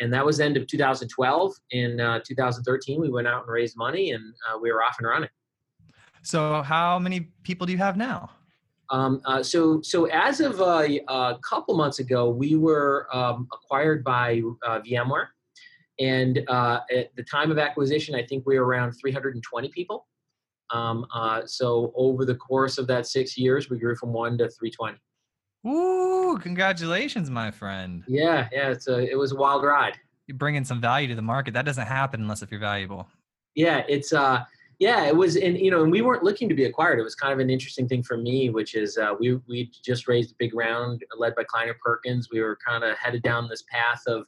and 0.00 0.12
that 0.12 0.24
was 0.24 0.38
the 0.38 0.44
end 0.44 0.56
of 0.56 0.66
2012. 0.66 1.52
In 1.70 2.00
uh, 2.00 2.20
2013, 2.26 3.00
we 3.00 3.10
went 3.10 3.28
out 3.28 3.42
and 3.42 3.52
raised 3.52 3.76
money, 3.76 4.12
and 4.12 4.34
uh, 4.48 4.58
we 4.58 4.72
were 4.72 4.82
off 4.82 4.96
and 4.98 5.06
running. 5.06 5.28
So, 6.22 6.62
how 6.62 6.98
many 6.98 7.28
people 7.42 7.66
do 7.66 7.72
you 7.72 7.78
have 7.78 7.96
now? 7.96 8.30
Um, 8.90 9.20
uh, 9.24 9.42
so, 9.42 9.80
so 9.82 10.06
as 10.06 10.40
of 10.40 10.60
uh, 10.60 10.86
a 11.08 11.38
couple 11.48 11.74
months 11.76 11.98
ago, 11.98 12.30
we 12.30 12.56
were 12.56 13.08
um, 13.12 13.48
acquired 13.52 14.04
by 14.04 14.42
uh, 14.66 14.80
VMware, 14.80 15.28
and 15.98 16.42
uh, 16.48 16.80
at 16.94 17.14
the 17.16 17.22
time 17.24 17.50
of 17.50 17.58
acquisition, 17.58 18.14
I 18.14 18.24
think 18.24 18.44
we 18.46 18.58
were 18.58 18.66
around 18.66 18.92
320 18.92 19.68
people. 19.68 20.06
Um, 20.70 21.06
uh, 21.14 21.42
so, 21.44 21.92
over 21.96 22.24
the 22.24 22.36
course 22.36 22.78
of 22.78 22.86
that 22.86 23.06
six 23.06 23.36
years, 23.36 23.68
we 23.68 23.78
grew 23.78 23.96
from 23.96 24.12
one 24.12 24.38
to 24.38 24.48
320. 24.48 24.98
Ooh, 25.66 26.38
congratulations, 26.42 27.30
my 27.30 27.50
friend. 27.50 28.02
Yeah, 28.08 28.48
yeah, 28.52 28.70
it's 28.70 28.88
a 28.88 28.98
it 28.98 29.16
was 29.16 29.32
a 29.32 29.36
wild 29.36 29.62
ride. 29.62 29.98
You're 30.26 30.36
bringing 30.36 30.64
some 30.64 30.80
value 30.80 31.08
to 31.08 31.14
the 31.14 31.22
market. 31.22 31.54
That 31.54 31.64
doesn't 31.64 31.86
happen 31.86 32.20
unless 32.20 32.42
if 32.42 32.50
you're 32.50 32.60
valuable. 32.60 33.08
Yeah, 33.54 33.82
it's 33.88 34.12
uh 34.12 34.44
yeah, 34.82 35.04
it 35.04 35.16
was, 35.16 35.36
and 35.36 35.56
you 35.56 35.70
know, 35.70 35.84
and 35.84 35.92
we 35.92 36.02
weren't 36.02 36.24
looking 36.24 36.48
to 36.48 36.56
be 36.56 36.64
acquired. 36.64 36.98
It 36.98 37.04
was 37.04 37.14
kind 37.14 37.32
of 37.32 37.38
an 37.38 37.50
interesting 37.50 37.86
thing 37.86 38.02
for 38.02 38.16
me, 38.16 38.50
which 38.50 38.74
is 38.74 38.98
uh, 38.98 39.14
we 39.16 39.38
we 39.48 39.70
just 39.84 40.08
raised 40.08 40.32
a 40.32 40.34
big 40.40 40.52
round 40.56 41.04
led 41.16 41.36
by 41.36 41.44
Kleiner 41.44 41.76
Perkins. 41.80 42.30
We 42.32 42.40
were 42.40 42.58
kind 42.66 42.82
of 42.82 42.98
headed 42.98 43.22
down 43.22 43.48
this 43.48 43.62
path 43.70 44.02
of 44.08 44.26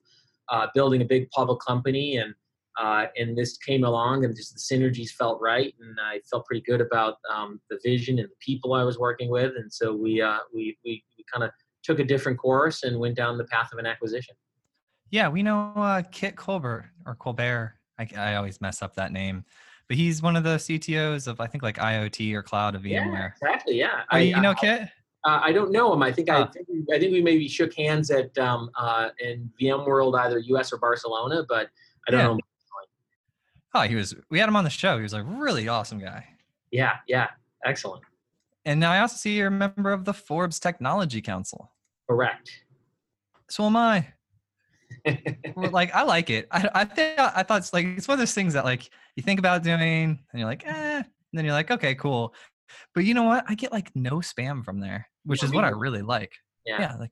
uh, 0.51 0.69
building 0.73 1.03
a 1.03 1.05
big 1.05 1.29
public 1.31 1.59
company, 1.59 2.19
and 2.19 2.35
uh, 2.79 3.07
and 3.17 3.37
this 3.37 3.57
came 3.57 3.83
along, 3.83 4.25
and 4.25 4.37
just 4.37 4.55
the 4.55 4.61
synergies 4.61 5.11
felt 5.11 5.41
right, 5.41 5.75
and 5.81 5.99
I 6.01 6.21
felt 6.31 6.47
pretty 6.47 6.63
good 6.63 6.81
about 6.81 7.17
um, 7.35 7.61
the 7.69 7.81
vision 7.83 8.21
and 8.21 8.29
the 8.29 8.37
people 8.39 8.75
I 8.75 8.85
was 8.85 8.97
working 8.97 9.31
with, 9.31 9.55
and 9.57 9.73
so 9.73 9.93
we 9.93 10.23
uh, 10.23 10.39
we 10.55 10.79
we, 10.85 11.03
we 11.25 11.39
kind 11.39 11.45
of 11.45 11.51
took 11.83 11.99
a 11.99 12.05
different 12.05 12.39
course 12.39 12.83
and 12.83 12.99
went 12.99 13.17
down 13.17 13.39
the 13.39 13.45
path 13.45 13.73
of 13.73 13.79
an 13.79 13.87
acquisition. 13.87 14.35
Yeah, 15.11 15.29
we 15.29 15.43
know 15.43 15.73
uh, 15.77 16.03
Kit 16.11 16.37
Colbert 16.37 16.87
or 17.07 17.15
Colbert. 17.15 17.75
I, 17.99 18.09
I 18.17 18.35
always 18.35 18.61
mess 18.61 18.83
up 18.83 18.95
that 18.97 19.13
name 19.13 19.45
but 19.89 19.97
he's 19.97 20.23
one 20.23 20.37
of 20.37 20.45
the 20.45 20.57
CTOs 20.57 21.27
of 21.27 21.41
I 21.41 21.47
think 21.47 21.63
like 21.63 21.77
IoT 21.77 22.33
or 22.35 22.43
cloud 22.43 22.75
of 22.75 22.83
VMware. 22.83 23.13
Yeah, 23.13 23.27
exactly. 23.27 23.79
Yeah. 23.79 24.01
Oh, 24.11 24.17
I, 24.17 24.21
you 24.21 24.41
know 24.41 24.55
Kit? 24.55 24.89
Uh, 25.25 25.41
I 25.43 25.53
don't 25.53 25.73
know 25.73 25.93
him. 25.93 26.03
I 26.03 26.13
think 26.13 26.29
I 26.29 26.47
think 26.47 26.67
we, 26.69 26.85
I 26.95 26.99
think 26.99 27.13
we 27.13 27.23
maybe 27.23 27.49
shook 27.49 27.75
hands 27.75 28.11
at 28.11 28.37
um, 28.39 28.71
uh, 28.77 29.11
in 29.19 29.51
VMworld, 29.61 30.19
either 30.19 30.39
US 30.39 30.73
or 30.73 30.79
Barcelona, 30.79 31.45
but 31.49 31.69
I 32.09 32.11
don't 32.11 32.21
yeah. 32.21 32.27
know. 32.27 32.39
Oh, 33.77 33.81
he 33.83 33.97
was. 33.97 34.15
We 34.31 34.39
had 34.39 34.49
him 34.49 34.57
on 34.57 34.65
the 34.65 34.71
show. 34.71 34.97
He 34.97 35.03
was 35.03 35.15
a 35.15 35.23
really 35.23 35.69
awesome 35.69 35.99
guy. 35.99 36.27
Yeah. 36.71 36.97
Yeah. 37.09 37.29
Excellent. 37.65 38.05
And 38.65 38.81
now 38.81 38.93
I 38.93 39.01
also 39.01 39.17
see 39.17 39.37
you're 39.37 39.49
a 39.49 39.51
member 39.51 39.93
of 39.93 40.05
the 40.05 40.15
Forbes 40.15 40.59
Technology 40.59 41.21
Council. 41.21 41.71
Correct. 42.09 42.51
So 43.51 43.67
am 43.67 43.77
I. 43.77 44.09
like 45.57 45.95
I 45.95 46.03
like 46.03 46.31
it. 46.31 46.47
I 46.51 46.69
I 46.75 46.85
think 46.85 47.19
I 47.19 47.43
thought 47.43 47.59
it's 47.59 47.73
like 47.73 47.85
it's 47.85 48.09
one 48.09 48.15
of 48.15 48.21
those 48.21 48.35
things 48.35 48.55
that 48.55 48.65
like 48.65 48.89
you 49.17 49.23
think 49.23 49.39
about 49.39 49.63
doing 49.63 49.83
and 49.83 50.19
you're 50.33 50.49
like, 50.49 50.67
eh, 50.67 50.97
and 50.99 51.05
then 51.33 51.45
you're 51.45 51.55
like, 51.55 51.71
okay, 51.71 51.95
cool. 51.95 52.35
But 52.95 53.05
you 53.05 53.15
know 53.15 53.25
what? 53.25 53.45
I 53.49 53.55
get 53.55 53.73
like 53.73 53.95
no 53.95 54.17
spam 54.17 54.65
from 54.65 54.81
there, 54.81 55.09
which 55.25 55.43
yeah, 55.43 55.49
is 55.49 55.55
what 55.55 55.65
I 55.65 55.71
really 55.71 56.03
like. 56.03 56.33
Yeah. 56.65 56.81
Yeah. 56.81 56.97
Like 56.97 57.11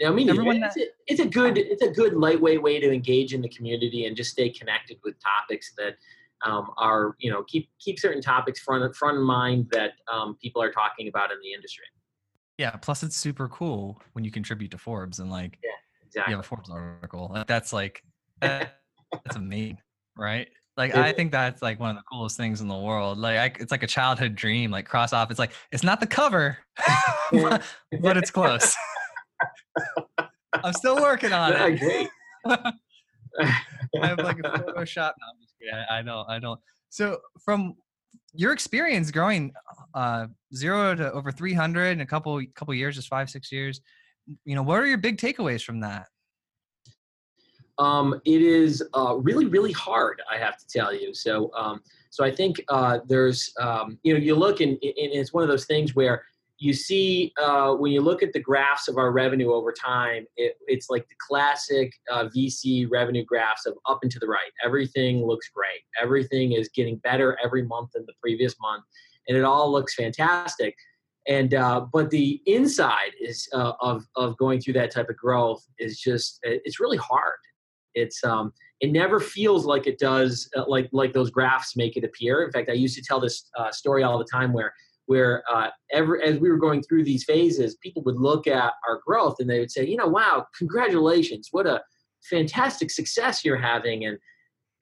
yeah, 0.00 0.08
I 0.08 0.12
mean, 0.12 0.28
it's, 0.28 0.76
a, 0.76 0.86
it's 1.06 1.20
a 1.20 1.26
good 1.26 1.56
it's 1.56 1.82
a 1.82 1.90
good 1.90 2.14
lightweight 2.14 2.60
way 2.60 2.80
to 2.80 2.92
engage 2.92 3.32
in 3.32 3.40
the 3.40 3.48
community 3.48 4.06
and 4.06 4.16
just 4.16 4.32
stay 4.32 4.50
connected 4.50 4.98
with 5.04 5.14
topics 5.20 5.72
that 5.78 5.96
um, 6.44 6.70
are 6.76 7.14
you 7.18 7.30
know 7.30 7.42
keep 7.44 7.70
keep 7.78 7.98
certain 7.98 8.22
topics 8.22 8.60
front 8.60 8.94
front 8.94 9.16
of 9.16 9.22
mind 9.22 9.68
that 9.72 9.92
um, 10.12 10.36
people 10.40 10.62
are 10.62 10.70
talking 10.70 11.08
about 11.08 11.30
in 11.30 11.38
the 11.42 11.52
industry. 11.52 11.86
Yeah. 12.58 12.70
Plus, 12.70 13.02
it's 13.02 13.16
super 13.16 13.48
cool 13.48 14.00
when 14.12 14.24
you 14.24 14.30
contribute 14.30 14.70
to 14.70 14.78
Forbes 14.78 15.18
and 15.18 15.30
like 15.30 15.58
yeah, 15.62 15.70
exactly. 16.06 16.32
you 16.32 16.36
have 16.36 16.44
a 16.44 16.48
Forbes 16.48 16.70
article. 16.70 17.36
That's 17.46 17.72
like 17.72 18.02
that's 18.40 19.36
amazing, 19.36 19.78
right? 20.16 20.48
Like 20.76 20.96
I 20.96 21.12
think 21.12 21.30
that's 21.30 21.62
like 21.62 21.78
one 21.78 21.90
of 21.90 21.96
the 21.96 22.02
coolest 22.10 22.36
things 22.36 22.60
in 22.60 22.66
the 22.66 22.76
world. 22.76 23.18
Like 23.18 23.36
I, 23.36 23.52
it's 23.60 23.70
like 23.70 23.84
a 23.84 23.88
childhood 23.88 24.34
dream. 24.34 24.72
Like 24.72 24.86
cross 24.86 25.12
off. 25.12 25.30
It's 25.30 25.38
like 25.38 25.52
it's 25.70 25.84
not 25.84 26.00
the 26.00 26.06
cover, 26.06 26.58
but, 27.32 27.62
but 28.00 28.16
it's 28.16 28.32
close. 28.32 28.74
I'm 30.52 30.72
still 30.72 30.96
working 30.96 31.32
on 31.32 31.52
it. 31.52 32.10
I 32.46 34.06
have 34.06 34.18
like 34.18 34.38
a 34.40 34.42
Photoshop. 34.42 35.12
Kidding. 35.64 35.84
I, 35.90 36.02
don't. 36.02 36.28
I 36.28 36.38
don't. 36.38 36.60
So 36.90 37.18
from 37.44 37.74
your 38.34 38.52
experience 38.52 39.10
growing 39.10 39.52
uh, 39.94 40.26
zero 40.54 40.94
to 40.94 41.12
over 41.12 41.30
300 41.30 41.90
in 41.90 42.00
a 42.00 42.06
couple 42.06 42.40
couple 42.54 42.74
years, 42.74 42.96
just 42.96 43.08
five 43.08 43.30
six 43.30 43.50
years, 43.50 43.80
you 44.44 44.54
know, 44.54 44.62
what 44.62 44.80
are 44.80 44.86
your 44.86 44.98
big 44.98 45.18
takeaways 45.18 45.62
from 45.62 45.80
that? 45.80 46.06
Um, 47.78 48.20
it 48.24 48.40
is 48.40 48.82
uh, 48.96 49.16
really, 49.16 49.46
really 49.46 49.72
hard, 49.72 50.22
I 50.30 50.38
have 50.38 50.56
to 50.58 50.66
tell 50.66 50.94
you. 50.94 51.12
So, 51.12 51.50
um, 51.56 51.80
so 52.10 52.24
I 52.24 52.30
think 52.30 52.62
uh, 52.68 53.00
there's, 53.06 53.52
um, 53.60 53.98
you 54.04 54.14
know, 54.14 54.20
you 54.20 54.36
look 54.36 54.60
and, 54.60 54.70
and, 54.70 54.80
it's 54.96 55.32
one 55.32 55.42
of 55.42 55.48
those 55.48 55.64
things 55.64 55.94
where 55.94 56.24
you 56.58 56.72
see 56.72 57.32
uh, 57.42 57.74
when 57.74 57.92
you 57.92 58.00
look 58.00 58.22
at 58.22 58.32
the 58.32 58.40
graphs 58.40 58.88
of 58.88 58.96
our 58.96 59.12
revenue 59.12 59.52
over 59.52 59.72
time, 59.72 60.26
it, 60.36 60.56
it's 60.66 60.88
like 60.88 61.08
the 61.08 61.14
classic 61.18 61.92
uh, 62.10 62.28
VC 62.34 62.86
revenue 62.90 63.24
graphs 63.24 63.66
of 63.66 63.74
up 63.88 64.00
and 64.02 64.10
to 64.12 64.18
the 64.18 64.26
right. 64.26 64.52
Everything 64.64 65.26
looks 65.26 65.48
great. 65.48 65.82
Everything 66.00 66.52
is 66.52 66.68
getting 66.68 66.96
better 66.98 67.38
every 67.42 67.64
month 67.64 67.90
than 67.94 68.04
the 68.06 68.14
previous 68.20 68.54
month, 68.60 68.84
and 69.28 69.36
it 69.36 69.44
all 69.44 69.70
looks 69.70 69.94
fantastic 69.94 70.74
and 71.26 71.54
uh, 71.54 71.86
but 71.90 72.10
the 72.10 72.42
inside 72.44 73.12
is 73.18 73.48
uh, 73.54 73.72
of 73.80 74.04
of 74.14 74.36
going 74.36 74.60
through 74.60 74.74
that 74.74 74.90
type 74.90 75.08
of 75.08 75.16
growth 75.16 75.66
is 75.78 75.98
just 75.98 76.38
it's 76.42 76.78
really 76.78 76.98
hard 76.98 77.38
it's 77.94 78.22
um, 78.24 78.52
it 78.80 78.92
never 78.92 79.20
feels 79.20 79.64
like 79.64 79.86
it 79.86 79.98
does 79.98 80.50
uh, 80.56 80.64
like 80.66 80.88
like 80.92 81.12
those 81.12 81.30
graphs 81.30 81.76
make 81.76 81.96
it 81.96 82.04
appear. 82.04 82.42
In 82.42 82.52
fact, 82.52 82.68
I 82.68 82.74
used 82.74 82.96
to 82.96 83.02
tell 83.02 83.20
this 83.20 83.50
uh, 83.56 83.70
story 83.70 84.02
all 84.02 84.18
the 84.18 84.26
time 84.30 84.52
where 84.52 84.74
where 85.06 85.42
uh, 85.52 85.68
every, 85.92 86.22
as 86.22 86.38
we 86.38 86.50
were 86.50 86.56
going 86.56 86.82
through 86.82 87.04
these 87.04 87.24
phases, 87.24 87.76
people 87.76 88.02
would 88.04 88.18
look 88.18 88.46
at 88.46 88.72
our 88.88 89.00
growth 89.06 89.36
and 89.38 89.48
they 89.48 89.60
would 89.60 89.70
say, 89.70 89.86
you 89.86 89.96
know, 89.96 90.08
wow, 90.08 90.46
congratulations, 90.56 91.48
what 91.50 91.66
a 91.66 91.82
fantastic 92.30 92.90
success 92.90 93.44
you're 93.44 93.56
having, 93.56 94.04
and 94.06 94.18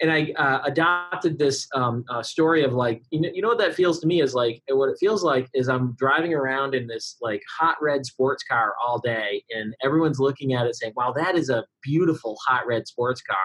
and 0.03 0.11
I 0.11 0.33
uh, 0.37 0.63
adopted 0.65 1.39
this 1.39 1.69
um, 1.75 2.05
uh, 2.11 2.25
story 2.25 2.65
of 2.65 2.73
like, 2.73 3.05
you 3.11 3.21
know, 3.21 3.31
you 3.33 3.41
know 3.41 3.49
what 3.49 3.59
that 3.59 3.77
feels 3.77 4.01
to 4.01 4.07
me 4.09 4.21
is 4.21 4.35
like, 4.35 4.61
what 4.69 4.89
it 4.89 4.97
feels 4.99 5.23
like 5.23 5.49
is 5.55 5.69
I'm 5.69 5.95
driving 5.97 6.35
around 6.35 6.75
in 6.75 6.89
this 6.89 7.17
like 7.21 7.41
hot 7.57 7.77
red 7.81 8.05
sports 8.05 8.43
car 8.43 8.75
all 8.85 8.99
day, 8.99 9.45
and 9.51 9.75
everyone's 9.83 10.19
looking 10.19 10.55
at 10.55 10.67
it 10.67 10.75
saying, 10.75 10.95
"Wow, 10.97 11.13
that 11.13 11.37
is 11.37 11.51
a 11.51 11.65
beautiful 11.83 12.37
hot 12.45 12.67
red 12.67 12.89
sports 12.89 13.23
car." 13.23 13.37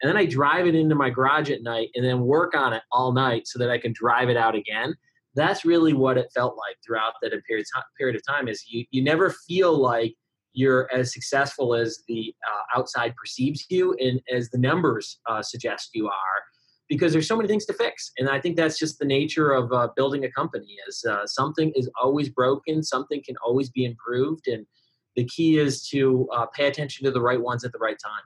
And 0.00 0.08
then 0.08 0.16
I 0.16 0.26
drive 0.26 0.66
it 0.66 0.76
into 0.76 0.94
my 0.94 1.10
garage 1.10 1.50
at 1.50 1.62
night, 1.62 1.88
and 1.96 2.04
then 2.04 2.20
work 2.20 2.54
on 2.54 2.72
it 2.72 2.82
all 2.92 3.12
night 3.12 3.48
so 3.48 3.58
that 3.58 3.70
I 3.70 3.78
can 3.78 3.92
drive 3.92 4.28
it 4.28 4.36
out 4.36 4.54
again. 4.54 4.94
That's 5.36 5.64
really 5.64 5.92
what 5.92 6.18
it 6.18 6.26
felt 6.34 6.56
like 6.56 6.76
throughout 6.84 7.14
that 7.22 7.30
period 7.46 7.66
period 7.96 8.16
of 8.16 8.22
time. 8.26 8.48
Is 8.48 8.64
you 8.66 8.84
you 8.90 9.04
never 9.04 9.30
feel 9.30 9.78
like 9.78 10.14
you're 10.56 10.88
as 10.92 11.12
successful 11.12 11.74
as 11.74 12.02
the 12.08 12.34
uh, 12.50 12.78
outside 12.78 13.14
perceives 13.14 13.66
you 13.68 13.94
and 14.00 14.20
as 14.34 14.48
the 14.50 14.58
numbers 14.58 15.20
uh, 15.26 15.42
suggest 15.42 15.90
you 15.92 16.06
are 16.06 16.42
because 16.88 17.12
there's 17.12 17.28
so 17.28 17.36
many 17.36 17.48
things 17.48 17.66
to 17.66 17.74
fix 17.74 18.10
and 18.18 18.28
i 18.28 18.40
think 18.40 18.56
that's 18.56 18.78
just 18.78 18.98
the 18.98 19.04
nature 19.04 19.52
of 19.52 19.70
uh, 19.72 19.88
building 19.96 20.24
a 20.24 20.32
company 20.32 20.76
is 20.88 21.04
uh, 21.08 21.26
something 21.26 21.72
is 21.76 21.90
always 22.02 22.28
broken 22.30 22.82
something 22.82 23.22
can 23.24 23.36
always 23.44 23.70
be 23.70 23.84
improved 23.84 24.48
and 24.48 24.66
the 25.14 25.24
key 25.24 25.58
is 25.58 25.86
to 25.86 26.28
uh, 26.32 26.46
pay 26.46 26.66
attention 26.66 27.04
to 27.04 27.10
the 27.10 27.20
right 27.20 27.40
ones 27.40 27.64
at 27.64 27.72
the 27.72 27.78
right 27.78 27.98
time 28.02 28.24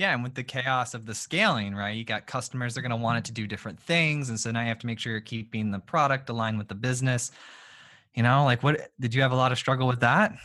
yeah, 0.00 0.14
and 0.14 0.22
with 0.22 0.32
the 0.32 0.42
chaos 0.42 0.94
of 0.94 1.04
the 1.04 1.14
scaling, 1.14 1.74
right? 1.74 1.94
You 1.94 2.04
got 2.04 2.26
customers 2.26 2.72
that 2.72 2.80
are 2.80 2.82
going 2.82 2.90
to 2.90 2.96
want 2.96 3.18
it 3.18 3.24
to 3.26 3.32
do 3.32 3.46
different 3.46 3.78
things, 3.78 4.30
and 4.30 4.40
so 4.40 4.50
now 4.50 4.62
you 4.62 4.68
have 4.68 4.78
to 4.78 4.86
make 4.86 4.98
sure 4.98 5.12
you're 5.12 5.20
keeping 5.20 5.70
the 5.70 5.78
product 5.78 6.30
aligned 6.30 6.56
with 6.56 6.68
the 6.68 6.74
business. 6.74 7.32
You 8.14 8.22
know, 8.22 8.44
like 8.44 8.62
what 8.62 8.92
did 8.98 9.12
you 9.12 9.20
have 9.20 9.32
a 9.32 9.36
lot 9.36 9.52
of 9.52 9.58
struggle 9.58 9.86
with 9.86 10.00
that? 10.00 10.38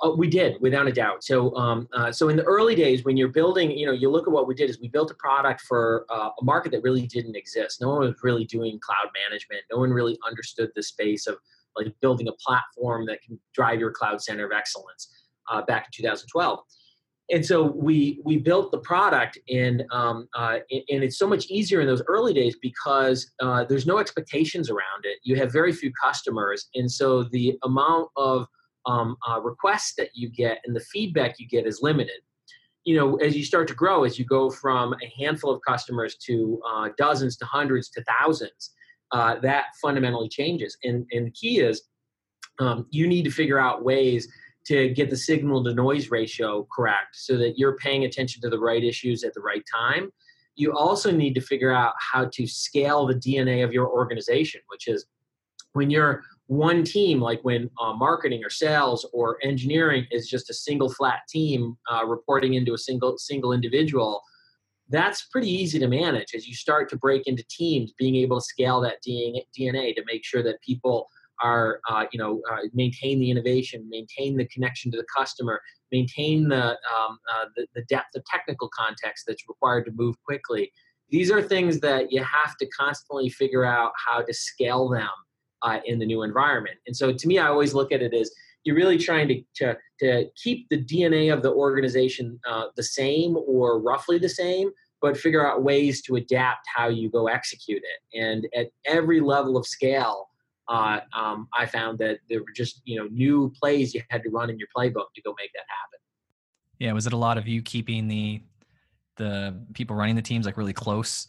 Oh, 0.00 0.14
we 0.14 0.28
did, 0.30 0.60
without 0.60 0.86
a 0.86 0.92
doubt. 0.92 1.24
So, 1.24 1.52
um, 1.56 1.88
uh, 1.92 2.12
so 2.12 2.28
in 2.28 2.36
the 2.36 2.44
early 2.44 2.76
days, 2.76 3.04
when 3.04 3.16
you're 3.16 3.32
building, 3.32 3.72
you 3.72 3.84
know, 3.84 3.92
you 3.92 4.08
look 4.08 4.28
at 4.28 4.32
what 4.32 4.46
we 4.46 4.54
did 4.54 4.70
is 4.70 4.80
we 4.80 4.86
built 4.86 5.10
a 5.10 5.14
product 5.14 5.62
for 5.62 6.06
uh, 6.08 6.30
a 6.40 6.44
market 6.44 6.70
that 6.70 6.84
really 6.84 7.04
didn't 7.08 7.34
exist. 7.34 7.80
No 7.80 7.88
one 7.88 7.98
was 7.98 8.14
really 8.22 8.44
doing 8.44 8.78
cloud 8.78 9.10
management. 9.28 9.62
No 9.72 9.78
one 9.78 9.90
really 9.90 10.16
understood 10.24 10.70
the 10.76 10.84
space 10.84 11.26
of 11.26 11.38
like 11.76 11.92
building 12.00 12.28
a 12.28 12.32
platform 12.34 13.06
that 13.06 13.22
can 13.22 13.40
drive 13.54 13.80
your 13.80 13.90
cloud 13.90 14.22
center 14.22 14.46
of 14.46 14.52
excellence 14.52 15.08
uh, 15.50 15.62
back 15.62 15.86
in 15.86 15.90
2012. 16.04 16.60
And 17.30 17.44
so 17.44 17.62
we 17.62 18.20
we 18.22 18.36
built 18.36 18.70
the 18.70 18.78
product, 18.78 19.38
and 19.48 19.84
um, 19.90 20.28
uh, 20.34 20.58
and 20.70 21.02
it's 21.02 21.18
so 21.18 21.26
much 21.26 21.46
easier 21.46 21.80
in 21.80 21.86
those 21.86 22.02
early 22.06 22.34
days 22.34 22.56
because 22.60 23.32
uh, 23.40 23.64
there's 23.64 23.86
no 23.86 23.98
expectations 23.98 24.68
around 24.68 25.04
it. 25.04 25.18
You 25.22 25.36
have 25.36 25.50
very 25.50 25.72
few 25.72 25.90
customers, 25.92 26.68
and 26.74 26.90
so 26.90 27.22
the 27.24 27.58
amount 27.62 28.10
of 28.16 28.46
um, 28.86 29.16
uh, 29.28 29.40
requests 29.40 29.94
that 29.96 30.10
you 30.14 30.28
get 30.28 30.60
and 30.66 30.76
the 30.76 30.80
feedback 30.80 31.38
you 31.38 31.48
get 31.48 31.66
is 31.66 31.80
limited. 31.80 32.20
You 32.84 32.96
know, 32.96 33.16
as 33.16 33.34
you 33.34 33.44
start 33.44 33.68
to 33.68 33.74
grow, 33.74 34.04
as 34.04 34.18
you 34.18 34.26
go 34.26 34.50
from 34.50 34.94
a 34.94 35.24
handful 35.24 35.50
of 35.50 35.62
customers 35.66 36.16
to 36.26 36.60
uh, 36.68 36.88
dozens 36.98 37.38
to 37.38 37.46
hundreds 37.46 37.88
to 37.90 38.04
thousands, 38.04 38.72
uh, 39.12 39.36
that 39.40 39.66
fundamentally 39.80 40.28
changes. 40.28 40.76
And, 40.84 41.06
and 41.12 41.26
the 41.26 41.30
key 41.30 41.60
is 41.60 41.82
um, 42.58 42.86
you 42.90 43.06
need 43.06 43.24
to 43.24 43.30
figure 43.30 43.58
out 43.58 43.84
ways 43.84 44.28
to 44.66 44.88
get 44.90 45.10
the 45.10 45.16
signal 45.16 45.62
to 45.64 45.74
noise 45.74 46.10
ratio 46.10 46.66
correct 46.74 47.16
so 47.16 47.36
that 47.36 47.58
you're 47.58 47.76
paying 47.76 48.04
attention 48.04 48.40
to 48.42 48.48
the 48.48 48.58
right 48.58 48.82
issues 48.82 49.22
at 49.24 49.34
the 49.34 49.40
right 49.40 49.64
time. 49.70 50.10
You 50.56 50.72
also 50.72 51.10
need 51.10 51.34
to 51.34 51.40
figure 51.40 51.72
out 51.72 51.94
how 51.98 52.26
to 52.32 52.46
scale 52.46 53.06
the 53.06 53.14
DNA 53.14 53.64
of 53.64 53.72
your 53.72 53.88
organization, 53.88 54.60
which 54.68 54.88
is 54.88 55.06
when 55.72 55.90
you're 55.90 56.22
one 56.46 56.84
team, 56.84 57.20
like 57.20 57.40
when 57.42 57.70
uh, 57.80 57.92
marketing 57.94 58.44
or 58.44 58.50
sales 58.50 59.06
or 59.12 59.38
engineering 59.42 60.06
is 60.10 60.28
just 60.28 60.50
a 60.50 60.54
single 60.54 60.88
flat 60.88 61.20
team 61.28 61.76
uh, 61.90 62.04
reporting 62.06 62.54
into 62.54 62.74
a 62.74 62.78
single 62.78 63.18
single 63.18 63.52
individual, 63.52 64.22
that's 64.90 65.22
pretty 65.22 65.50
easy 65.50 65.78
to 65.78 65.88
manage. 65.88 66.34
As 66.34 66.46
you 66.46 66.54
start 66.54 66.88
to 66.90 66.96
break 66.96 67.26
into 67.26 67.42
teams, 67.48 67.92
being 67.98 68.16
able 68.16 68.38
to 68.38 68.44
scale 68.44 68.80
that 68.82 69.02
DNA 69.02 69.94
to 69.94 70.04
make 70.06 70.24
sure 70.24 70.42
that 70.42 70.60
people 70.60 71.08
are 71.42 71.80
uh, 71.88 72.04
you 72.12 72.18
know 72.18 72.40
uh, 72.50 72.58
maintain 72.72 73.20
the 73.20 73.30
innovation, 73.30 73.86
maintain 73.88 74.36
the 74.36 74.46
connection 74.46 74.90
to 74.92 74.96
the 74.96 75.06
customer, 75.16 75.60
maintain 75.94 76.48
the, 76.48 76.70
um, 76.70 77.18
uh, 77.32 77.46
the, 77.56 77.66
the 77.74 77.82
depth 77.82 78.16
of 78.16 78.24
technical 78.24 78.68
context 78.76 79.24
that's 79.26 79.48
required 79.48 79.84
to 79.84 79.92
move 79.94 80.16
quickly. 80.24 80.72
These 81.10 81.30
are 81.30 81.40
things 81.40 81.80
that 81.80 82.10
you 82.10 82.22
have 82.22 82.56
to 82.56 82.66
constantly 82.66 83.28
figure 83.28 83.64
out 83.64 83.92
how 84.04 84.22
to 84.22 84.34
scale 84.34 84.88
them 84.88 85.08
uh, 85.62 85.78
in 85.84 85.98
the 85.98 86.06
new 86.06 86.22
environment. 86.22 86.76
And 86.86 86.96
so, 86.96 87.12
to 87.12 87.28
me, 87.28 87.38
I 87.38 87.48
always 87.48 87.74
look 87.74 87.92
at 87.92 88.02
it 88.02 88.12
as 88.12 88.30
you're 88.64 88.74
really 88.74 88.98
trying 88.98 89.28
to, 89.28 89.42
to, 89.56 89.76
to 90.00 90.26
keep 90.42 90.68
the 90.70 90.82
DNA 90.82 91.32
of 91.32 91.42
the 91.42 91.52
organization 91.52 92.40
uh, 92.50 92.66
the 92.76 92.82
same 92.82 93.36
or 93.46 93.80
roughly 93.80 94.18
the 94.18 94.28
same, 94.28 94.70
but 95.00 95.16
figure 95.16 95.46
out 95.46 95.62
ways 95.62 96.02
to 96.02 96.16
adapt 96.16 96.66
how 96.74 96.88
you 96.88 97.10
go 97.10 97.28
execute 97.28 97.82
it. 97.82 98.18
And 98.18 98.48
at 98.56 98.70
every 98.86 99.20
level 99.20 99.56
of 99.56 99.66
scale, 99.66 100.30
uh, 100.68 101.00
um, 101.16 101.48
I 101.56 101.66
found 101.66 101.98
that 101.98 102.18
there 102.28 102.40
were 102.40 102.52
just 102.54 102.80
you 102.84 102.98
know 102.98 103.08
new 103.10 103.52
plays 103.60 103.94
you 103.94 104.02
had 104.08 104.22
to 104.22 104.30
run 104.30 104.50
in 104.50 104.58
your 104.58 104.68
playbook 104.76 105.06
to 105.14 105.22
go 105.22 105.34
make 105.38 105.52
that 105.54 105.64
happen. 105.68 105.98
Yeah, 106.78 106.92
was 106.92 107.06
it 107.06 107.12
a 107.12 107.16
lot 107.16 107.38
of 107.38 107.46
you 107.46 107.62
keeping 107.62 108.08
the 108.08 108.42
the 109.16 109.54
people 109.74 109.94
running 109.94 110.16
the 110.16 110.22
teams 110.22 110.46
like 110.46 110.56
really 110.56 110.72
close 110.72 111.28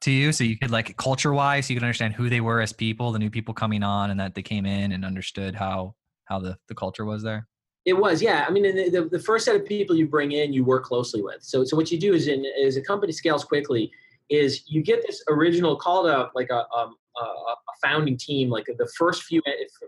to 0.00 0.10
you, 0.10 0.32
so 0.32 0.44
you 0.44 0.56
could 0.56 0.70
like 0.70 0.96
culture 0.96 1.32
wise, 1.32 1.68
you 1.68 1.76
could 1.76 1.82
understand 1.82 2.14
who 2.14 2.28
they 2.28 2.40
were 2.40 2.60
as 2.60 2.72
people, 2.72 3.12
the 3.12 3.18
new 3.18 3.30
people 3.30 3.54
coming 3.54 3.82
on, 3.82 4.10
and 4.10 4.20
that 4.20 4.34
they 4.34 4.42
came 4.42 4.66
in 4.66 4.92
and 4.92 5.04
understood 5.04 5.54
how 5.54 5.94
how 6.24 6.38
the 6.38 6.56
the 6.68 6.74
culture 6.74 7.04
was 7.04 7.22
there. 7.22 7.46
It 7.84 7.96
was, 7.96 8.20
yeah. 8.20 8.44
I 8.46 8.50
mean, 8.50 8.64
the, 8.64 8.90
the, 8.90 9.08
the 9.08 9.18
first 9.18 9.46
set 9.46 9.56
of 9.56 9.64
people 9.64 9.96
you 9.96 10.06
bring 10.06 10.32
in, 10.32 10.52
you 10.52 10.62
work 10.62 10.84
closely 10.84 11.22
with. 11.22 11.38
So, 11.40 11.64
so 11.64 11.74
what 11.74 11.90
you 11.90 11.98
do 11.98 12.12
is, 12.12 12.28
in 12.28 12.44
as 12.62 12.76
a 12.76 12.82
company 12.82 13.12
scales 13.12 13.44
quickly, 13.44 13.90
is 14.28 14.64
you 14.66 14.82
get 14.82 15.02
this 15.06 15.22
original 15.28 15.74
called 15.74 16.06
a 16.06 16.30
like 16.34 16.50
a, 16.50 16.66
um, 16.76 16.96
a, 17.24 17.54
founding 17.80 18.16
team, 18.16 18.50
like 18.50 18.66
the 18.66 18.90
first 18.98 19.22
few, 19.22 19.40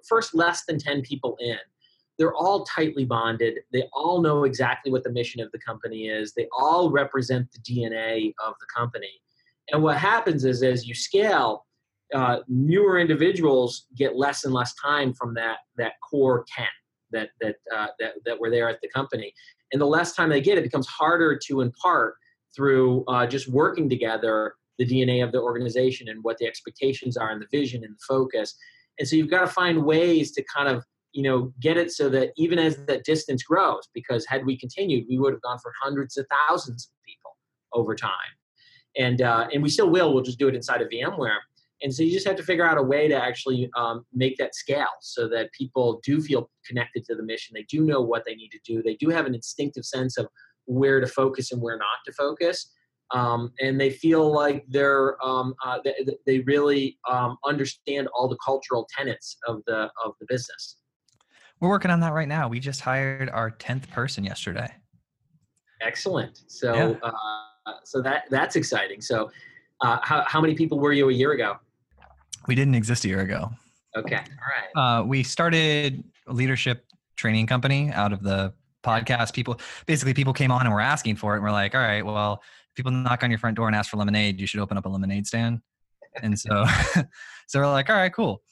first 0.08 0.32
less 0.32 0.64
than 0.64 0.78
10 0.78 1.02
people 1.02 1.36
in, 1.40 1.56
they're 2.18 2.34
all 2.34 2.64
tightly 2.64 3.04
bonded. 3.04 3.58
They 3.72 3.84
all 3.92 4.20
know 4.20 4.44
exactly 4.44 4.92
what 4.92 5.02
the 5.02 5.10
mission 5.10 5.40
of 5.40 5.50
the 5.52 5.58
company 5.58 6.06
is. 6.06 6.32
They 6.34 6.46
all 6.56 6.90
represent 6.90 7.48
the 7.50 7.58
DNA 7.58 8.32
of 8.44 8.54
the 8.60 8.66
company. 8.74 9.20
And 9.70 9.82
what 9.82 9.96
happens 9.96 10.44
is 10.44 10.62
as 10.62 10.86
you 10.86 10.94
scale, 10.94 11.66
uh, 12.14 12.40
newer 12.48 12.98
individuals 12.98 13.86
get 13.96 14.16
less 14.16 14.44
and 14.44 14.52
less 14.52 14.74
time 14.74 15.14
from 15.14 15.32
that 15.34 15.58
that 15.76 15.92
core 16.08 16.44
10 16.54 16.66
that 17.12 17.30
that 17.40 17.56
uh, 17.74 17.86
that 17.98 18.14
that 18.24 18.38
were 18.38 18.50
there 18.50 18.68
at 18.68 18.80
the 18.82 18.88
company. 18.88 19.32
And 19.72 19.80
the 19.80 19.86
less 19.86 20.14
time 20.14 20.28
they 20.28 20.40
get, 20.40 20.58
it 20.58 20.64
becomes 20.64 20.88
harder 20.88 21.38
to 21.46 21.60
impart 21.60 22.16
through 22.54 23.04
uh, 23.06 23.26
just 23.26 23.48
working 23.48 23.88
together 23.88 24.54
the 24.80 24.86
DNA 24.86 25.22
of 25.22 25.30
the 25.30 25.40
organization 25.40 26.08
and 26.08 26.24
what 26.24 26.38
the 26.38 26.46
expectations 26.46 27.16
are 27.18 27.30
and 27.30 27.42
the 27.42 27.58
vision 27.58 27.84
and 27.84 27.94
the 27.94 28.00
focus. 28.08 28.56
And 28.98 29.06
so 29.06 29.14
you've 29.14 29.30
got 29.30 29.42
to 29.42 29.46
find 29.46 29.84
ways 29.84 30.32
to 30.32 30.44
kind 30.44 30.68
of 30.68 30.84
you 31.12 31.22
know 31.22 31.52
get 31.60 31.76
it 31.76 31.92
so 31.92 32.08
that 32.08 32.30
even 32.36 32.58
as 32.58 32.76
that 32.86 33.04
distance 33.04 33.42
grows, 33.42 33.88
because 33.92 34.26
had 34.26 34.46
we 34.46 34.58
continued, 34.58 35.04
we 35.08 35.18
would 35.18 35.34
have 35.34 35.42
gone 35.42 35.58
for 35.62 35.72
hundreds 35.82 36.16
of 36.16 36.26
thousands 36.48 36.86
of 36.86 37.04
people 37.06 37.36
over 37.74 37.94
time, 37.94 38.32
and 38.96 39.20
uh, 39.20 39.48
and 39.52 39.62
we 39.62 39.68
still 39.68 39.90
will. 39.90 40.14
We'll 40.14 40.22
just 40.22 40.38
do 40.38 40.48
it 40.48 40.54
inside 40.54 40.80
of 40.80 40.88
VMware. 40.88 41.38
And 41.82 41.94
so 41.94 42.02
you 42.02 42.12
just 42.12 42.26
have 42.26 42.36
to 42.36 42.42
figure 42.42 42.66
out 42.66 42.76
a 42.76 42.82
way 42.82 43.08
to 43.08 43.14
actually 43.14 43.70
um, 43.74 44.04
make 44.12 44.36
that 44.36 44.54
scale 44.54 44.92
so 45.00 45.26
that 45.28 45.50
people 45.52 45.98
do 46.04 46.20
feel 46.20 46.50
connected 46.66 47.06
to 47.06 47.14
the 47.14 47.22
mission. 47.22 47.54
They 47.54 47.64
do 47.70 47.86
know 47.86 48.02
what 48.02 48.24
they 48.26 48.34
need 48.34 48.50
to 48.50 48.60
do. 48.66 48.82
They 48.82 48.96
do 48.96 49.08
have 49.08 49.24
an 49.24 49.34
instinctive 49.34 49.86
sense 49.86 50.18
of 50.18 50.26
where 50.66 51.00
to 51.00 51.06
focus 51.06 51.52
and 51.52 51.62
where 51.62 51.78
not 51.78 52.04
to 52.04 52.12
focus 52.12 52.70
um, 53.12 53.52
and 53.60 53.80
they 53.80 53.90
feel 53.90 54.32
like 54.32 54.64
they're 54.68 55.22
um, 55.24 55.54
uh, 55.64 55.78
they, 55.84 55.94
they, 56.26 56.40
really 56.40 56.98
um, 57.10 57.36
understand 57.44 58.08
all 58.14 58.28
the 58.28 58.38
cultural 58.44 58.88
tenets 58.96 59.36
of 59.46 59.62
the 59.66 59.90
of 60.04 60.14
the 60.20 60.26
business. 60.28 60.76
We're 61.60 61.68
working 61.68 61.90
on 61.90 62.00
that 62.00 62.12
right 62.12 62.28
now. 62.28 62.48
We 62.48 62.60
just 62.60 62.80
hired 62.80 63.28
our 63.30 63.50
tenth 63.50 63.90
person 63.90 64.24
yesterday. 64.24 64.72
Excellent. 65.80 66.42
So 66.46 66.74
yeah. 66.74 67.10
uh, 67.10 67.72
so 67.84 68.00
that 68.02 68.24
that's 68.30 68.56
exciting. 68.56 69.00
So 69.00 69.30
uh, 69.80 69.98
how 70.02 70.24
how 70.26 70.40
many 70.40 70.54
people 70.54 70.78
were 70.78 70.92
you 70.92 71.08
a 71.08 71.12
year 71.12 71.32
ago? 71.32 71.56
We 72.46 72.54
didn't 72.54 72.74
exist 72.74 73.04
a 73.04 73.08
year 73.08 73.20
ago. 73.20 73.50
Okay. 73.96 74.16
All 74.16 74.82
right. 74.84 75.00
Uh, 75.00 75.04
we 75.04 75.22
started 75.22 76.04
a 76.26 76.32
leadership 76.32 76.86
training 77.16 77.46
company 77.46 77.90
out 77.92 78.12
of 78.12 78.22
the 78.22 78.52
podcast. 78.82 79.34
People 79.34 79.60
basically 79.86 80.14
people 80.14 80.32
came 80.32 80.50
on 80.50 80.62
and 80.62 80.72
were 80.72 80.80
asking 80.80 81.16
for 81.16 81.34
it, 81.34 81.38
and 81.38 81.44
we're 81.44 81.50
like, 81.50 81.74
all 81.74 81.80
right, 81.80 82.04
well 82.04 82.42
people 82.74 82.92
knock 82.92 83.22
on 83.22 83.30
your 83.30 83.38
front 83.38 83.56
door 83.56 83.66
and 83.66 83.76
ask 83.76 83.90
for 83.90 83.96
lemonade, 83.96 84.40
you 84.40 84.46
should 84.46 84.60
open 84.60 84.76
up 84.76 84.86
a 84.86 84.88
lemonade 84.88 85.26
stand. 85.26 85.60
And 86.22 86.38
so, 86.38 86.64
so 87.46 87.60
we're 87.60 87.66
like, 87.66 87.90
all 87.90 87.96
right, 87.96 88.12
cool. 88.12 88.42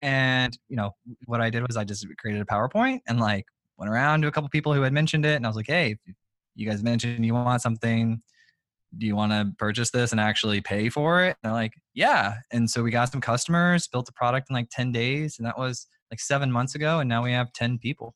And 0.00 0.56
you 0.68 0.76
know, 0.76 0.94
what 1.26 1.40
I 1.40 1.50
did 1.50 1.66
was 1.66 1.76
I 1.76 1.84
just 1.84 2.06
created 2.18 2.42
a 2.42 2.44
PowerPoint 2.44 3.00
and 3.06 3.20
like 3.20 3.46
went 3.76 3.90
around 3.90 4.22
to 4.22 4.28
a 4.28 4.32
couple 4.32 4.48
people 4.48 4.74
who 4.74 4.82
had 4.82 4.92
mentioned 4.92 5.24
it, 5.24 5.36
and 5.36 5.46
I 5.46 5.48
was 5.48 5.56
like, 5.56 5.68
hey, 5.68 5.96
you 6.54 6.68
guys 6.68 6.82
mentioned 6.82 7.24
you 7.24 7.34
want 7.34 7.62
something. 7.62 8.20
Do 8.98 9.06
you 9.06 9.16
want 9.16 9.32
to 9.32 9.52
purchase 9.58 9.90
this 9.90 10.12
and 10.12 10.20
actually 10.20 10.60
pay 10.60 10.90
for 10.90 11.24
it? 11.24 11.28
And 11.28 11.36
they're 11.44 11.52
like, 11.52 11.72
yeah. 11.94 12.34
And 12.50 12.68
so 12.68 12.82
we 12.82 12.90
got 12.90 13.10
some 13.10 13.22
customers, 13.22 13.88
built 13.88 14.08
a 14.08 14.12
product 14.12 14.50
in 14.50 14.54
like 14.54 14.68
10 14.70 14.92
days, 14.92 15.38
and 15.38 15.46
that 15.46 15.56
was 15.56 15.86
like 16.10 16.20
seven 16.20 16.52
months 16.52 16.74
ago. 16.74 16.98
And 17.00 17.08
now 17.08 17.22
we 17.22 17.32
have 17.32 17.52
10 17.54 17.78
people. 17.78 18.14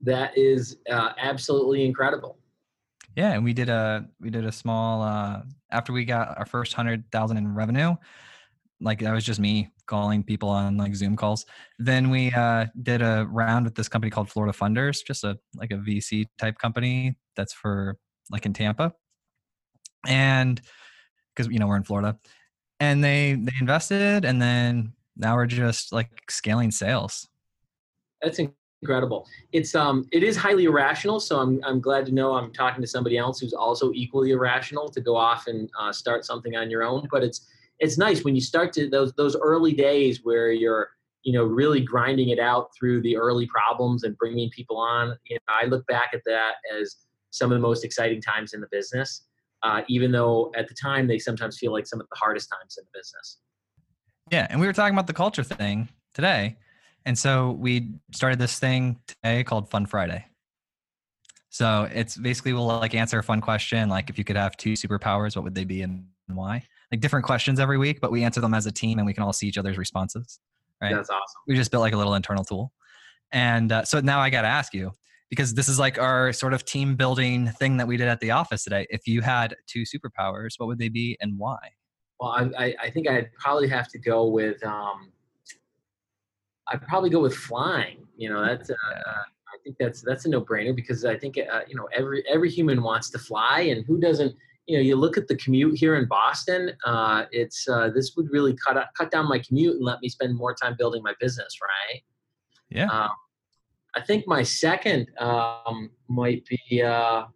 That 0.00 0.36
is 0.36 0.78
uh, 0.90 1.10
absolutely 1.18 1.84
incredible. 1.84 2.38
Yeah, 3.16 3.32
and 3.32 3.42
we 3.42 3.54
did 3.54 3.70
a 3.70 4.06
we 4.20 4.28
did 4.28 4.44
a 4.44 4.52
small 4.52 5.02
uh, 5.02 5.40
after 5.70 5.92
we 5.92 6.04
got 6.04 6.36
our 6.38 6.44
first 6.44 6.74
hundred 6.74 7.10
thousand 7.10 7.38
in 7.38 7.54
revenue. 7.54 7.96
Like 8.78 9.00
that 9.00 9.12
was 9.12 9.24
just 9.24 9.40
me 9.40 9.70
calling 9.86 10.22
people 10.22 10.50
on 10.50 10.76
like 10.76 10.94
Zoom 10.94 11.16
calls. 11.16 11.46
Then 11.78 12.10
we 12.10 12.30
uh, 12.32 12.66
did 12.82 13.00
a 13.00 13.26
round 13.30 13.64
with 13.64 13.74
this 13.74 13.88
company 13.88 14.10
called 14.10 14.28
Florida 14.28 14.56
Funders, 14.56 14.98
just 15.04 15.24
a 15.24 15.38
like 15.54 15.70
a 15.70 15.76
VC 15.76 16.26
type 16.38 16.58
company 16.58 17.16
that's 17.36 17.54
for 17.54 17.96
like 18.30 18.44
in 18.44 18.52
Tampa, 18.52 18.92
and 20.06 20.60
because 21.34 21.50
you 21.50 21.58
know 21.58 21.66
we're 21.66 21.76
in 21.76 21.84
Florida, 21.84 22.18
and 22.80 23.02
they 23.02 23.32
they 23.32 23.54
invested, 23.58 24.26
and 24.26 24.42
then 24.42 24.92
now 25.16 25.36
we're 25.36 25.46
just 25.46 25.90
like 25.90 26.10
scaling 26.28 26.70
sales. 26.70 27.26
That's 28.20 28.38
incredible. 28.86 29.26
It's 29.52 29.74
um 29.74 30.06
it 30.12 30.22
is 30.22 30.36
highly 30.36 30.64
irrational, 30.64 31.18
so 31.18 31.40
I'm 31.40 31.60
I'm 31.64 31.80
glad 31.80 32.06
to 32.06 32.12
know 32.12 32.34
I'm 32.34 32.52
talking 32.52 32.80
to 32.82 32.86
somebody 32.86 33.18
else 33.18 33.40
who's 33.40 33.52
also 33.52 33.92
equally 33.92 34.30
irrational 34.30 34.88
to 34.90 35.00
go 35.00 35.16
off 35.16 35.48
and 35.48 35.68
uh, 35.78 35.92
start 35.92 36.24
something 36.24 36.56
on 36.56 36.70
your 36.70 36.84
own. 36.84 37.08
But 37.10 37.24
it's 37.24 37.48
it's 37.80 37.98
nice 37.98 38.24
when 38.24 38.34
you 38.34 38.40
start 38.40 38.72
to 38.74 38.88
those 38.88 39.12
those 39.14 39.36
early 39.36 39.72
days 39.72 40.20
where 40.22 40.52
you're 40.52 40.90
you 41.24 41.32
know 41.32 41.44
really 41.44 41.80
grinding 41.80 42.28
it 42.28 42.38
out 42.38 42.68
through 42.78 43.02
the 43.02 43.16
early 43.16 43.46
problems 43.46 44.04
and 44.04 44.16
bringing 44.16 44.50
people 44.50 44.78
on. 44.78 45.16
You 45.24 45.36
know, 45.36 45.54
I 45.62 45.66
look 45.66 45.84
back 45.88 46.10
at 46.14 46.22
that 46.26 46.54
as 46.80 46.96
some 47.30 47.50
of 47.50 47.56
the 47.56 47.62
most 47.62 47.84
exciting 47.84 48.22
times 48.22 48.54
in 48.54 48.60
the 48.60 48.68
business. 48.70 49.22
Uh, 49.62 49.80
even 49.88 50.12
though 50.12 50.52
at 50.54 50.68
the 50.68 50.74
time 50.74 51.08
they 51.08 51.18
sometimes 51.18 51.58
feel 51.58 51.72
like 51.72 51.86
some 51.86 51.98
of 51.98 52.06
the 52.08 52.16
hardest 52.16 52.48
times 52.50 52.78
in 52.78 52.84
the 52.84 52.98
business. 52.98 53.38
Yeah, 54.30 54.46
and 54.50 54.60
we 54.60 54.66
were 54.66 54.72
talking 54.72 54.94
about 54.94 55.06
the 55.06 55.14
culture 55.14 55.42
thing 55.42 55.88
today 56.14 56.56
and 57.06 57.16
so 57.18 57.52
we 57.52 57.94
started 58.12 58.38
this 58.38 58.58
thing 58.58 58.98
today 59.08 59.42
called 59.44 59.70
Fun 59.70 59.86
Friday. 59.86 60.26
So 61.48 61.88
it's 61.90 62.18
basically 62.18 62.52
we'll 62.52 62.66
like 62.66 62.94
answer 62.94 63.18
a 63.18 63.22
fun 63.22 63.40
question, 63.40 63.88
like 63.88 64.10
if 64.10 64.18
you 64.18 64.24
could 64.24 64.36
have 64.36 64.58
two 64.58 64.74
superpowers, 64.74 65.36
what 65.36 65.44
would 65.44 65.54
they 65.54 65.64
be 65.64 65.80
and 65.80 66.04
why? 66.26 66.62
Like 66.92 67.00
different 67.00 67.24
questions 67.24 67.58
every 67.58 67.78
week, 67.78 68.00
but 68.02 68.12
we 68.12 68.24
answer 68.24 68.42
them 68.42 68.52
as 68.52 68.66
a 68.66 68.72
team 68.72 68.98
and 68.98 69.06
we 69.06 69.14
can 69.14 69.22
all 69.22 69.32
see 69.32 69.48
each 69.48 69.56
other's 69.56 69.78
responses. 69.78 70.38
Right. 70.82 70.94
That's 70.94 71.08
awesome. 71.08 71.40
We 71.46 71.54
just 71.54 71.70
built 71.70 71.80
like 71.80 71.94
a 71.94 71.96
little 71.96 72.14
internal 72.14 72.44
tool. 72.44 72.72
And 73.32 73.72
uh, 73.72 73.84
so 73.84 74.00
now 74.00 74.20
I 74.20 74.28
got 74.28 74.42
to 74.42 74.48
ask 74.48 74.74
you, 74.74 74.92
because 75.30 75.54
this 75.54 75.68
is 75.68 75.78
like 75.78 75.98
our 75.98 76.32
sort 76.32 76.52
of 76.52 76.64
team 76.64 76.94
building 76.94 77.48
thing 77.48 77.78
that 77.78 77.88
we 77.88 77.96
did 77.96 78.08
at 78.08 78.20
the 78.20 78.32
office 78.32 78.62
today. 78.62 78.86
If 78.90 79.08
you 79.08 79.22
had 79.22 79.56
two 79.66 79.82
superpowers, 79.82 80.50
what 80.58 80.66
would 80.66 80.78
they 80.78 80.88
be 80.88 81.16
and 81.20 81.38
why? 81.38 81.58
Well, 82.20 82.52
I, 82.56 82.74
I 82.80 82.90
think 82.90 83.08
I'd 83.08 83.32
probably 83.32 83.68
have 83.68 83.88
to 83.88 83.98
go 83.98 84.26
with 84.26 84.62
um, 84.64 85.10
I'd 86.68 86.86
probably 86.86 87.10
go 87.10 87.20
with 87.20 87.34
flying. 87.34 88.06
You 88.16 88.30
know, 88.30 88.44
that's 88.44 88.70
uh, 88.70 88.74
I 88.74 89.58
think 89.64 89.76
that's 89.78 90.02
that's 90.02 90.24
a 90.26 90.28
no-brainer 90.28 90.74
because 90.74 91.04
I 91.04 91.16
think 91.16 91.38
uh, 91.38 91.60
you 91.68 91.76
know 91.76 91.88
every 91.94 92.24
every 92.28 92.50
human 92.50 92.82
wants 92.82 93.10
to 93.10 93.18
fly, 93.18 93.60
and 93.60 93.84
who 93.84 93.98
doesn't? 93.98 94.34
You 94.66 94.78
know, 94.78 94.82
you 94.82 94.96
look 94.96 95.16
at 95.16 95.28
the 95.28 95.36
commute 95.36 95.78
here 95.78 95.96
in 95.96 96.06
Boston. 96.06 96.72
Uh, 96.84 97.24
it's 97.30 97.68
uh, 97.68 97.90
this 97.90 98.16
would 98.16 98.30
really 98.30 98.56
cut 98.56 98.76
cut 98.96 99.10
down 99.10 99.28
my 99.28 99.38
commute 99.38 99.76
and 99.76 99.84
let 99.84 100.00
me 100.00 100.08
spend 100.08 100.36
more 100.36 100.54
time 100.54 100.74
building 100.76 101.02
my 101.02 101.14
business, 101.20 101.58
right? 101.62 102.02
Yeah. 102.68 102.90
Um, 102.90 103.10
I 103.94 104.02
think 104.02 104.26
my 104.26 104.42
second 104.42 105.06
um, 105.18 105.90
might 106.08 106.44
be. 106.46 106.82
Uh, 106.82 107.26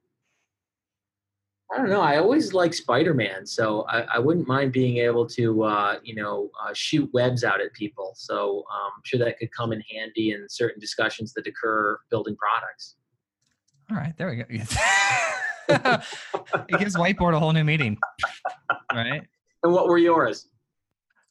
I 1.72 1.78
don't 1.78 1.88
know. 1.88 2.00
I 2.00 2.18
always 2.18 2.52
like 2.52 2.74
Spider-Man, 2.74 3.46
so 3.46 3.85
I, 3.88 4.00
I 4.14 4.18
wouldn't 4.18 4.48
mind 4.48 4.72
being 4.72 4.96
able 4.96 5.24
to, 5.28 5.62
uh, 5.62 6.00
you 6.02 6.16
know, 6.16 6.50
uh, 6.61 6.74
shoot 6.74 7.09
webs 7.12 7.44
out 7.44 7.61
at 7.61 7.72
people. 7.74 8.12
So 8.16 8.64
um, 8.72 8.90
I'm 8.96 9.02
sure 9.04 9.20
that 9.20 9.38
could 9.38 9.52
come 9.52 9.72
in 9.72 9.80
handy 9.83 10.33
in 10.33 10.48
certain 10.48 10.80
discussions 10.80 11.33
that 11.35 11.46
occur 11.46 12.00
building 12.11 12.35
products. 12.37 12.96
All 13.88 13.96
right, 13.96 14.16
there 14.16 14.30
we 14.30 14.37
go. 14.37 14.44
it 14.48 14.68
gives 16.78 16.96
whiteboard 16.96 17.35
a 17.35 17.38
whole 17.38 17.52
new 17.52 17.64
meaning, 17.64 17.98
right? 18.92 19.22
And 19.62 19.72
what 19.72 19.87
were 19.87 19.98
yours? 19.98 20.48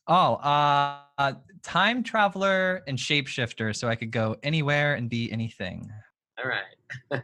Oh, 0.07 0.35
uh, 0.35 1.33
time 1.63 2.01
traveler 2.01 2.81
and 2.87 2.97
shapeshifter, 2.97 3.75
so 3.75 3.89
I 3.89 3.95
could 3.95 4.11
go 4.11 4.37
anywhere 4.43 4.95
and 4.95 5.09
be 5.09 5.29
anything. 5.31 5.91
All 6.37 6.45
right, 6.49 6.63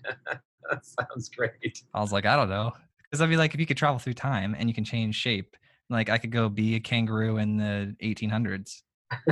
that 0.70 0.86
sounds 0.86 1.30
great. 1.30 1.84
I 1.94 2.02
was 2.02 2.12
like, 2.12 2.26
I 2.26 2.36
don't 2.36 2.50
know, 2.50 2.74
because 3.16 3.24
I'd 3.24 3.30
be 3.30 3.38
like, 3.38 3.54
if 3.54 3.62
you 3.62 3.66
could 3.66 3.78
travel 3.78 3.98
through 3.98 4.16
time 4.16 4.58
and 4.60 4.68
you 4.68 4.76
can 4.76 4.84
change 4.84 5.16
shape, 5.16 5.56
like 5.90 6.10
I 6.10 6.18
could 6.18 6.32
go 6.32 6.50
be 6.50 6.76
a 6.76 6.82
kangaroo 6.82 7.38
in 7.38 7.56
the 7.56 7.96
1800s. 8.04 8.82
I 9.10 9.30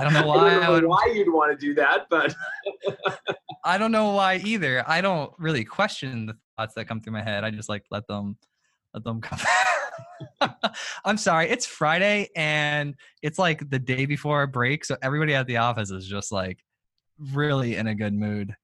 don't 0.00 0.14
know 0.14 0.26
why. 0.26 0.46
I 0.46 0.50
don't 0.50 0.60
know 0.60 0.66
I 0.66 0.70
would, 0.70 0.84
why 0.86 1.12
you'd 1.14 1.30
want 1.30 1.52
to 1.52 1.66
do 1.66 1.74
that, 1.74 2.06
but 2.08 2.34
I 3.64 3.76
don't 3.76 3.92
know 3.92 4.12
why 4.12 4.36
either. 4.36 4.82
I 4.88 5.02
don't 5.02 5.30
really 5.36 5.62
question 5.62 6.24
the 6.24 6.36
thoughts 6.56 6.72
that 6.76 6.86
come 6.86 7.02
through 7.02 7.12
my 7.12 7.22
head. 7.22 7.44
I 7.44 7.50
just 7.50 7.68
like 7.68 7.84
let 7.90 8.06
them 8.06 8.38
let 8.94 9.04
them 9.04 9.20
come. 9.20 9.40
I'm 11.04 11.18
sorry. 11.18 11.50
It's 11.50 11.66
Friday 11.66 12.30
and 12.34 12.94
it's 13.20 13.38
like 13.38 13.68
the 13.68 13.78
day 13.78 14.06
before 14.06 14.42
a 14.42 14.48
break, 14.48 14.86
so 14.86 14.96
everybody 15.02 15.34
at 15.34 15.46
the 15.46 15.58
office 15.58 15.90
is 15.90 16.06
just 16.06 16.32
like 16.32 16.64
really 17.32 17.76
in 17.76 17.88
a 17.88 17.94
good 17.94 18.14
mood. 18.14 18.56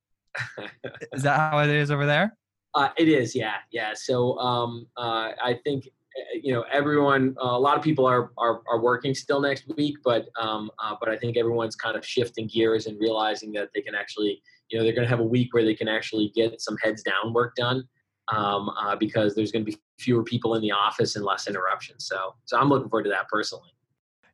is 1.12 1.24
that 1.24 1.36
how 1.36 1.58
it 1.58 1.68
is 1.68 1.90
over 1.90 2.06
there? 2.06 2.34
Uh, 2.74 2.88
it 2.96 3.08
is, 3.08 3.34
yeah, 3.34 3.56
yeah. 3.70 3.92
So 3.94 4.38
um, 4.38 4.86
uh, 4.96 5.32
I 5.42 5.58
think 5.64 5.86
eh, 5.86 6.40
you 6.42 6.52
know 6.52 6.64
everyone. 6.72 7.36
Uh, 7.42 7.48
a 7.48 7.58
lot 7.58 7.76
of 7.76 7.82
people 7.82 8.06
are, 8.06 8.32
are 8.38 8.62
are 8.68 8.80
working 8.80 9.14
still 9.14 9.40
next 9.40 9.64
week, 9.76 9.96
but 10.04 10.26
um, 10.40 10.70
uh, 10.78 10.94
but 10.98 11.08
I 11.08 11.16
think 11.16 11.36
everyone's 11.36 11.76
kind 11.76 11.96
of 11.96 12.06
shifting 12.06 12.46
gears 12.46 12.86
and 12.86 12.98
realizing 12.98 13.52
that 13.52 13.70
they 13.74 13.82
can 13.82 13.94
actually, 13.94 14.42
you 14.68 14.78
know, 14.78 14.84
they're 14.84 14.94
going 14.94 15.04
to 15.04 15.10
have 15.10 15.20
a 15.20 15.24
week 15.24 15.52
where 15.52 15.64
they 15.64 15.74
can 15.74 15.88
actually 15.88 16.32
get 16.34 16.60
some 16.60 16.76
heads 16.82 17.02
down 17.02 17.34
work 17.34 17.54
done 17.56 17.86
um, 18.28 18.70
uh, 18.70 18.96
because 18.96 19.34
there's 19.34 19.52
going 19.52 19.64
to 19.64 19.70
be 19.70 19.78
fewer 19.98 20.22
people 20.22 20.54
in 20.54 20.62
the 20.62 20.72
office 20.72 21.16
and 21.16 21.24
less 21.24 21.46
interruptions. 21.46 22.06
So, 22.06 22.34
so 22.44 22.58
I'm 22.58 22.68
looking 22.68 22.88
forward 22.88 23.04
to 23.04 23.10
that 23.10 23.28
personally. 23.28 23.70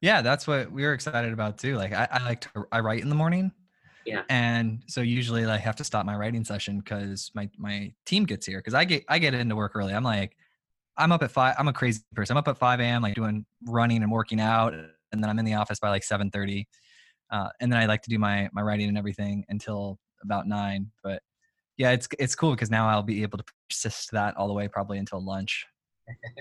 Yeah, 0.00 0.22
that's 0.22 0.46
what 0.46 0.70
we 0.70 0.84
were 0.84 0.92
excited 0.92 1.32
about 1.32 1.58
too. 1.58 1.76
Like 1.76 1.92
I, 1.92 2.06
I 2.10 2.24
like 2.24 2.40
to 2.42 2.66
I 2.70 2.80
write 2.80 3.02
in 3.02 3.08
the 3.08 3.16
morning. 3.16 3.52
Yeah. 4.08 4.22
And 4.30 4.82
so 4.86 5.02
usually 5.02 5.44
I 5.44 5.58
have 5.58 5.76
to 5.76 5.84
stop 5.84 6.06
my 6.06 6.16
writing 6.16 6.42
session 6.42 6.78
because 6.78 7.30
my 7.34 7.50
my 7.58 7.92
team 8.06 8.24
gets 8.24 8.46
here 8.46 8.58
because 8.58 8.72
I 8.72 8.84
get 8.84 9.04
I 9.06 9.18
get 9.18 9.34
into 9.34 9.54
work 9.54 9.72
early. 9.74 9.92
I'm 9.92 10.02
like 10.02 10.34
I'm 10.96 11.12
up 11.12 11.22
at 11.22 11.30
five. 11.30 11.56
I'm 11.58 11.68
a 11.68 11.74
crazy 11.74 12.00
person. 12.14 12.34
I'm 12.34 12.38
up 12.38 12.48
at 12.48 12.56
five 12.56 12.80
a.m. 12.80 13.02
like 13.02 13.14
doing 13.14 13.44
running 13.66 14.02
and 14.02 14.10
working 14.10 14.40
out, 14.40 14.72
and 14.72 15.22
then 15.22 15.24
I'm 15.24 15.38
in 15.38 15.44
the 15.44 15.54
office 15.54 15.78
by 15.78 15.90
like 15.90 16.04
seven 16.04 16.30
thirty. 16.30 16.66
Uh, 17.30 17.50
and 17.60 17.70
then 17.70 17.78
I 17.78 17.84
like 17.84 18.00
to 18.02 18.10
do 18.10 18.18
my 18.18 18.48
my 18.54 18.62
writing 18.62 18.88
and 18.88 18.96
everything 18.96 19.44
until 19.50 19.98
about 20.22 20.48
nine. 20.48 20.90
But 21.04 21.22
yeah, 21.76 21.90
it's 21.90 22.08
it's 22.18 22.34
cool 22.34 22.52
because 22.52 22.70
now 22.70 22.88
I'll 22.88 23.02
be 23.02 23.22
able 23.22 23.36
to 23.36 23.44
persist 23.68 24.10
that 24.12 24.38
all 24.38 24.48
the 24.48 24.54
way 24.54 24.68
probably 24.68 24.96
until 24.96 25.22
lunch. 25.22 25.66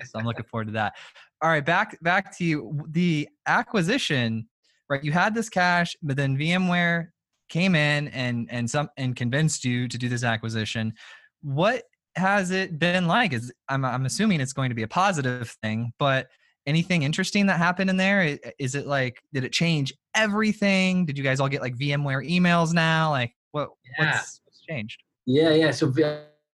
so 0.05 0.17
I'm 0.17 0.25
looking 0.25 0.45
forward 0.45 0.67
to 0.67 0.73
that. 0.73 0.93
All 1.41 1.49
right, 1.49 1.65
back 1.65 2.01
back 2.01 2.35
to 2.37 2.45
you. 2.45 2.85
The 2.91 3.27
acquisition, 3.45 4.47
right? 4.89 5.03
You 5.03 5.11
had 5.11 5.35
this 5.35 5.49
cash, 5.49 5.97
but 6.01 6.15
then 6.15 6.37
VMware 6.37 7.09
came 7.49 7.75
in 7.75 8.07
and 8.09 8.47
and 8.51 8.69
some 8.69 8.89
and 8.97 9.15
convinced 9.15 9.65
you 9.65 9.87
to 9.87 9.97
do 9.97 10.09
this 10.09 10.23
acquisition. 10.23 10.93
What 11.41 11.83
has 12.15 12.51
it 12.51 12.79
been 12.79 13.07
like? 13.07 13.33
Is 13.33 13.53
I'm 13.69 13.85
I'm 13.85 14.05
assuming 14.05 14.41
it's 14.41 14.53
going 14.53 14.69
to 14.69 14.75
be 14.75 14.83
a 14.83 14.87
positive 14.87 15.55
thing, 15.61 15.91
but 15.99 16.27
anything 16.65 17.03
interesting 17.03 17.45
that 17.47 17.57
happened 17.57 17.89
in 17.89 17.97
there? 17.97 18.37
Is 18.59 18.75
it 18.75 18.87
like 18.87 19.21
did 19.33 19.43
it 19.43 19.51
change 19.51 19.93
everything? 20.15 21.05
Did 21.05 21.17
you 21.17 21.23
guys 21.23 21.39
all 21.39 21.49
get 21.49 21.61
like 21.61 21.75
VMware 21.75 22.29
emails 22.29 22.73
now? 22.73 23.11
Like 23.11 23.33
what 23.51 23.69
yeah. 23.97 24.11
what's, 24.11 24.41
what's 24.45 24.61
changed? 24.61 25.01
Yeah, 25.25 25.51
yeah. 25.51 25.71
So, 25.71 25.93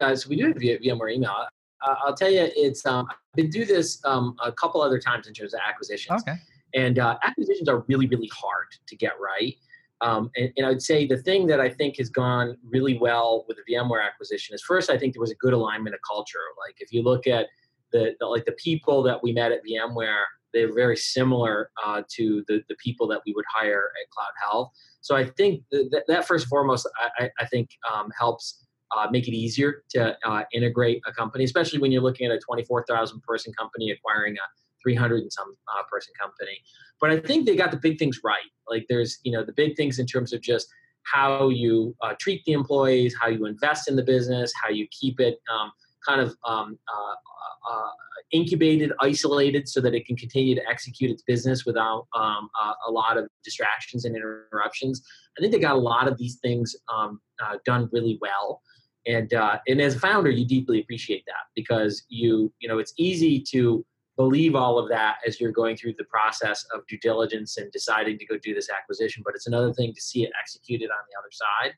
uh, 0.00 0.16
so 0.16 0.28
we 0.28 0.37
do 0.37 0.46
have 0.46 0.57
VMware 0.57 1.12
email. 1.12 1.46
Uh, 1.83 1.94
I'll 2.05 2.14
tell 2.14 2.31
you, 2.31 2.48
it's 2.55 2.87
um, 2.87 3.07
I've 3.11 3.16
been 3.35 3.50
do 3.50 3.64
this 3.64 4.00
um, 4.05 4.37
a 4.42 4.52
couple 4.52 4.81
other 4.81 4.98
times 4.98 5.26
in 5.26 5.35
terms 5.35 5.52
of 5.52 5.61
acquisitions. 5.66 6.22
Okay. 6.22 6.38
And 6.74 6.98
uh, 6.98 7.18
acquisitions 7.22 7.68
are 7.68 7.85
really, 7.88 8.07
really 8.07 8.31
hard 8.33 8.68
to 8.87 8.96
get 8.96 9.12
right. 9.20 9.55
Um, 10.02 10.30
and, 10.36 10.52
and, 10.56 10.66
I'd 10.66 10.82
say 10.82 11.06
the 11.06 11.16
thing 11.16 11.46
that 11.46 11.60
I 11.60 11.68
think 11.68 11.98
has 11.98 12.10
gone 12.10 12.56
really 12.68 12.98
well 12.98 13.44
with 13.46 13.56
the 13.56 13.72
VMware 13.72 14.04
acquisition 14.04 14.52
is 14.52 14.60
first, 14.60 14.90
I 14.90 14.98
think 14.98 15.14
there 15.14 15.20
was 15.20 15.30
a 15.30 15.36
good 15.36 15.52
alignment 15.52 15.94
of 15.94 16.00
culture. 16.08 16.40
Like 16.66 16.76
if 16.80 16.92
you 16.92 17.02
look 17.02 17.28
at 17.28 17.46
the, 17.92 18.16
the 18.18 18.26
like 18.26 18.44
the 18.44 18.52
people 18.52 19.02
that 19.04 19.22
we 19.22 19.32
met 19.32 19.52
at 19.52 19.60
VMware, 19.64 20.24
they're 20.52 20.74
very 20.74 20.96
similar 20.96 21.70
uh, 21.84 22.02
to 22.16 22.44
the, 22.48 22.62
the 22.68 22.74
people 22.76 23.06
that 23.08 23.20
we 23.24 23.32
would 23.32 23.44
hire 23.54 23.90
at 24.02 24.10
Cloud 24.10 24.32
Health. 24.42 24.70
So 25.00 25.16
I 25.16 25.24
think 25.24 25.62
that, 25.70 26.04
that 26.08 26.26
first 26.26 26.44
and 26.44 26.50
foremost, 26.50 26.88
I, 27.18 27.30
I 27.38 27.46
think 27.46 27.70
um, 27.92 28.10
helps 28.18 28.66
uh, 28.96 29.08
make 29.10 29.28
it 29.28 29.34
easier 29.34 29.82
to 29.90 30.16
uh, 30.24 30.42
integrate 30.52 31.00
a 31.06 31.12
company, 31.12 31.44
especially 31.44 31.78
when 31.78 31.92
you're 31.92 32.02
looking 32.02 32.26
at 32.26 32.32
a 32.32 32.38
24,000 32.38 33.22
person 33.22 33.52
company 33.54 33.90
acquiring 33.90 34.36
a 34.36 34.46
300 34.83 35.23
and 35.23 35.33
some 35.33 35.55
uh, 35.68 35.83
person 35.90 36.12
company. 36.21 36.59
But 37.01 37.11
I 37.11 37.21
think 37.21 37.47
they 37.47 37.57
got 37.57 37.71
the 37.71 37.77
big 37.77 37.99
things 37.99 38.21
right. 38.25 38.38
Like 38.68 38.87
there's, 38.88 39.18
you 39.23 39.33
know, 39.33 39.45
the 39.45 39.53
big 39.53 39.77
things 39.77 39.99
in 39.99 40.07
terms 40.07 40.33
of 40.33 40.40
just 40.40 40.68
how 41.05 41.49
you 41.49 41.97
uh, 42.01 42.14
treat 42.21 42.45
the 42.45 42.53
employees, 42.53 43.14
how 43.21 43.29
you 43.29 43.47
invest 43.47 43.88
in 43.88 43.97
the 43.97 44.03
business, 44.03 44.53
how 44.62 44.71
you 44.71 44.87
keep 44.90 45.18
it 45.21 45.38
um, 45.53 45.73
kind 46.07 46.21
of 46.21 46.37
um, 46.47 46.79
uh, 46.88 47.73
uh, 47.73 47.88
incubated, 48.31 48.92
isolated, 49.01 49.68
so 49.68 49.81
that 49.81 49.95
it 49.95 50.07
can 50.07 50.16
continue 50.16 50.55
to 50.55 50.62
execute 50.68 51.11
its 51.11 51.23
business 51.23 51.64
without 51.66 52.07
um, 52.14 52.49
a 52.87 52.90
lot 52.90 53.16
of 53.16 53.29
distractions 53.45 54.05
and 54.05 54.16
interruptions. 54.16 55.03
I 55.37 55.40
think 55.40 55.53
they 55.53 55.59
got 55.59 55.75
a 55.75 55.79
lot 55.79 56.09
of 56.09 56.18
these 56.18 56.37
things 56.37 56.77
um, 56.92 57.21
done 57.64 57.88
really 57.92 58.18
well 58.21 58.62
and 59.07 59.35
uh, 59.35 59.59
and 59.66 59.81
as 59.81 59.97
a 59.97 59.99
founder 59.99 60.31
you 60.31 60.47
deeply 60.47 60.81
appreciate 60.81 61.25
that 61.27 61.45
because 61.55 62.05
you 62.09 62.53
you 62.61 62.68
know 62.68 62.79
it's 62.79 62.92
easy 62.97 63.40
to 63.40 63.85
believe 64.16 64.55
all 64.55 64.79
of 64.79 64.88
that 64.88 65.16
as 65.27 65.40
you're 65.40 65.53
going 65.53 65.77
through 65.77 65.94
the 65.96 66.05
process 66.05 66.64
of 66.75 66.87
due 66.87 66.98
diligence 66.98 67.57
and 67.57 67.72
deciding 67.72 68.18
to 68.18 68.27
go 68.27 68.37
do 68.38 68.55
this 68.55 68.68
acquisition 68.70 69.22
but 69.25 69.35
it's 69.35 69.46
another 69.46 69.72
thing 69.72 69.94
to 69.94 70.01
see 70.01 70.25
it 70.25 70.31
executed 70.40 70.90
on 70.90 70.98
the 71.11 71.18
other 71.18 71.31
side. 71.33 71.75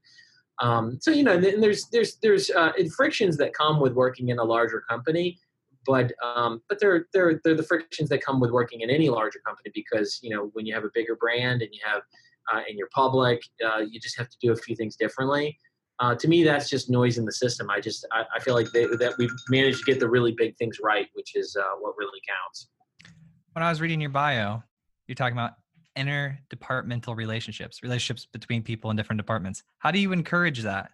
Um, 0.60 0.98
so 1.00 1.10
you 1.10 1.24
know 1.24 1.32
and 1.32 1.62
there's 1.62 1.86
there's 1.88 2.16
there's 2.16 2.50
uh, 2.50 2.72
frictions 2.94 3.36
that 3.38 3.54
come 3.54 3.80
with 3.80 3.92
working 3.92 4.28
in 4.28 4.38
a 4.38 4.44
larger 4.44 4.80
company 4.88 5.38
but 5.86 6.12
um, 6.22 6.62
but 6.68 6.78
they're, 6.80 7.06
they're 7.12 7.40
they're 7.44 7.54
the 7.54 7.62
frictions 7.62 8.08
that 8.08 8.24
come 8.24 8.40
with 8.40 8.50
working 8.50 8.80
in 8.80 8.90
any 8.90 9.08
larger 9.08 9.40
company 9.44 9.70
because 9.74 10.18
you 10.22 10.30
know 10.30 10.50
when 10.52 10.66
you 10.66 10.74
have 10.74 10.84
a 10.84 10.90
bigger 10.94 11.16
brand 11.16 11.62
and 11.62 11.70
you 11.72 11.80
have 11.84 12.02
uh, 12.52 12.62
and 12.68 12.78
you're 12.78 12.88
public 12.94 13.42
uh, 13.66 13.78
you 13.78 14.00
just 14.00 14.16
have 14.18 14.28
to 14.28 14.36
do 14.40 14.52
a 14.52 14.56
few 14.56 14.76
things 14.76 14.96
differently 14.96 15.58
uh, 16.00 16.14
to 16.14 16.28
me, 16.28 16.42
that's 16.44 16.68
just 16.68 16.90
noise 16.90 17.18
in 17.18 17.24
the 17.24 17.32
system. 17.32 17.70
I 17.70 17.80
just 17.80 18.06
I, 18.12 18.24
I 18.34 18.40
feel 18.40 18.54
like 18.54 18.70
they, 18.72 18.86
that 18.86 19.14
we've 19.18 19.30
managed 19.48 19.78
to 19.80 19.84
get 19.84 20.00
the 20.00 20.08
really 20.08 20.32
big 20.32 20.56
things 20.56 20.78
right, 20.82 21.08
which 21.14 21.36
is 21.36 21.56
uh, 21.56 21.62
what 21.80 21.94
really 21.96 22.20
counts. 22.26 22.68
When 23.52 23.62
I 23.62 23.70
was 23.70 23.80
reading 23.80 24.00
your 24.00 24.10
bio, 24.10 24.62
you're 25.06 25.14
talking 25.14 25.36
about 25.36 25.52
interdepartmental 25.96 27.16
relationships, 27.16 27.82
relationships 27.82 28.26
between 28.26 28.62
people 28.62 28.90
in 28.90 28.96
different 28.96 29.18
departments. 29.18 29.62
How 29.78 29.90
do 29.90 30.00
you 30.00 30.12
encourage 30.12 30.62
that? 30.62 30.90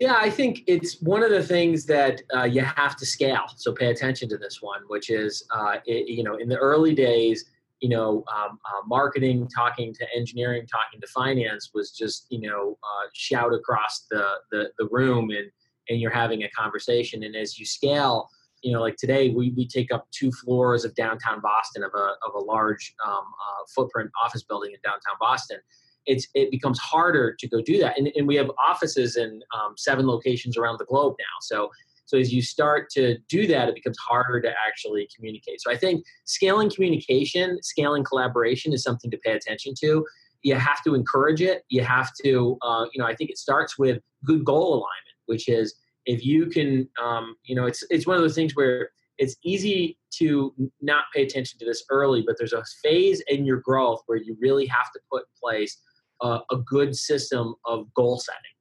Yeah, 0.00 0.16
I 0.18 0.30
think 0.30 0.62
it's 0.66 1.00
one 1.00 1.22
of 1.22 1.30
the 1.30 1.42
things 1.42 1.84
that 1.86 2.22
uh, 2.34 2.44
you 2.44 2.62
have 2.62 2.96
to 2.96 3.06
scale. 3.06 3.44
So 3.56 3.72
pay 3.72 3.90
attention 3.90 4.28
to 4.30 4.38
this 4.38 4.60
one, 4.60 4.80
which 4.88 5.10
is, 5.10 5.44
uh, 5.50 5.76
it, 5.86 6.08
you 6.08 6.24
know, 6.24 6.36
in 6.36 6.48
the 6.48 6.56
early 6.56 6.94
days, 6.94 7.44
you 7.82 7.88
know, 7.88 8.24
um, 8.32 8.60
uh, 8.64 8.86
marketing, 8.86 9.48
talking 9.54 9.92
to 9.92 10.06
engineering, 10.16 10.64
talking 10.70 11.00
to 11.00 11.06
finance 11.08 11.70
was 11.74 11.90
just, 11.90 12.26
you 12.30 12.40
know, 12.40 12.78
uh, 12.84 13.08
shout 13.12 13.52
across 13.52 14.06
the, 14.08 14.24
the, 14.52 14.70
the 14.78 14.88
room 14.92 15.30
and, 15.30 15.50
and 15.88 16.00
you're 16.00 16.12
having 16.12 16.44
a 16.44 16.50
conversation. 16.50 17.24
And 17.24 17.34
as 17.34 17.58
you 17.58 17.66
scale, 17.66 18.28
you 18.62 18.72
know, 18.72 18.80
like 18.80 18.96
today 18.96 19.30
we, 19.30 19.52
we 19.56 19.66
take 19.66 19.92
up 19.92 20.06
two 20.12 20.30
floors 20.30 20.84
of 20.84 20.94
downtown 20.94 21.40
Boston 21.40 21.82
of 21.82 21.90
a, 21.96 22.14
of 22.24 22.34
a 22.36 22.38
large 22.38 22.94
um, 23.04 23.14
uh, 23.14 23.64
footprint 23.74 24.10
office 24.24 24.44
building 24.44 24.70
in 24.70 24.78
downtown 24.84 25.16
Boston. 25.18 25.58
It's, 26.06 26.28
it 26.34 26.52
becomes 26.52 26.78
harder 26.78 27.34
to 27.36 27.48
go 27.48 27.60
do 27.60 27.78
that. 27.78 27.98
And, 27.98 28.12
and 28.14 28.28
we 28.28 28.36
have 28.36 28.50
offices 28.64 29.16
in 29.16 29.40
um, 29.60 29.74
seven 29.76 30.06
locations 30.06 30.56
around 30.56 30.78
the 30.78 30.84
globe 30.84 31.16
now. 31.18 31.36
So 31.40 31.70
so 32.12 32.18
as 32.18 32.30
you 32.30 32.42
start 32.42 32.90
to 32.90 33.16
do 33.30 33.46
that, 33.46 33.70
it 33.70 33.74
becomes 33.74 33.96
harder 34.06 34.38
to 34.42 34.52
actually 34.66 35.08
communicate. 35.16 35.62
So 35.62 35.72
I 35.72 35.78
think 35.78 36.04
scaling 36.26 36.68
communication, 36.68 37.58
scaling 37.62 38.04
collaboration 38.04 38.74
is 38.74 38.82
something 38.82 39.10
to 39.10 39.16
pay 39.24 39.32
attention 39.32 39.72
to. 39.80 40.04
You 40.42 40.56
have 40.56 40.82
to 40.84 40.94
encourage 40.94 41.40
it. 41.40 41.62
You 41.70 41.82
have 41.84 42.10
to, 42.22 42.58
uh, 42.60 42.84
you 42.92 43.00
know, 43.00 43.06
I 43.08 43.14
think 43.14 43.30
it 43.30 43.38
starts 43.38 43.78
with 43.78 43.98
good 44.26 44.44
goal 44.44 44.74
alignment, 44.74 45.16
which 45.24 45.48
is 45.48 45.74
if 46.04 46.22
you 46.22 46.48
can, 46.48 46.86
um, 47.02 47.34
you 47.44 47.54
know, 47.54 47.64
it's 47.64 47.82
it's 47.88 48.06
one 48.06 48.16
of 48.16 48.22
those 48.22 48.34
things 48.34 48.54
where 48.54 48.90
it's 49.16 49.36
easy 49.42 49.98
to 50.18 50.52
not 50.82 51.04
pay 51.14 51.22
attention 51.22 51.58
to 51.60 51.64
this 51.64 51.82
early, 51.88 52.22
but 52.26 52.36
there's 52.36 52.52
a 52.52 52.62
phase 52.82 53.22
in 53.28 53.46
your 53.46 53.60
growth 53.60 54.02
where 54.04 54.18
you 54.18 54.36
really 54.38 54.66
have 54.66 54.92
to 54.92 55.00
put 55.10 55.22
in 55.22 55.40
place 55.42 55.78
a, 56.20 56.40
a 56.50 56.58
good 56.66 56.94
system 56.94 57.54
of 57.64 57.86
goal 57.94 58.18
setting. 58.18 58.51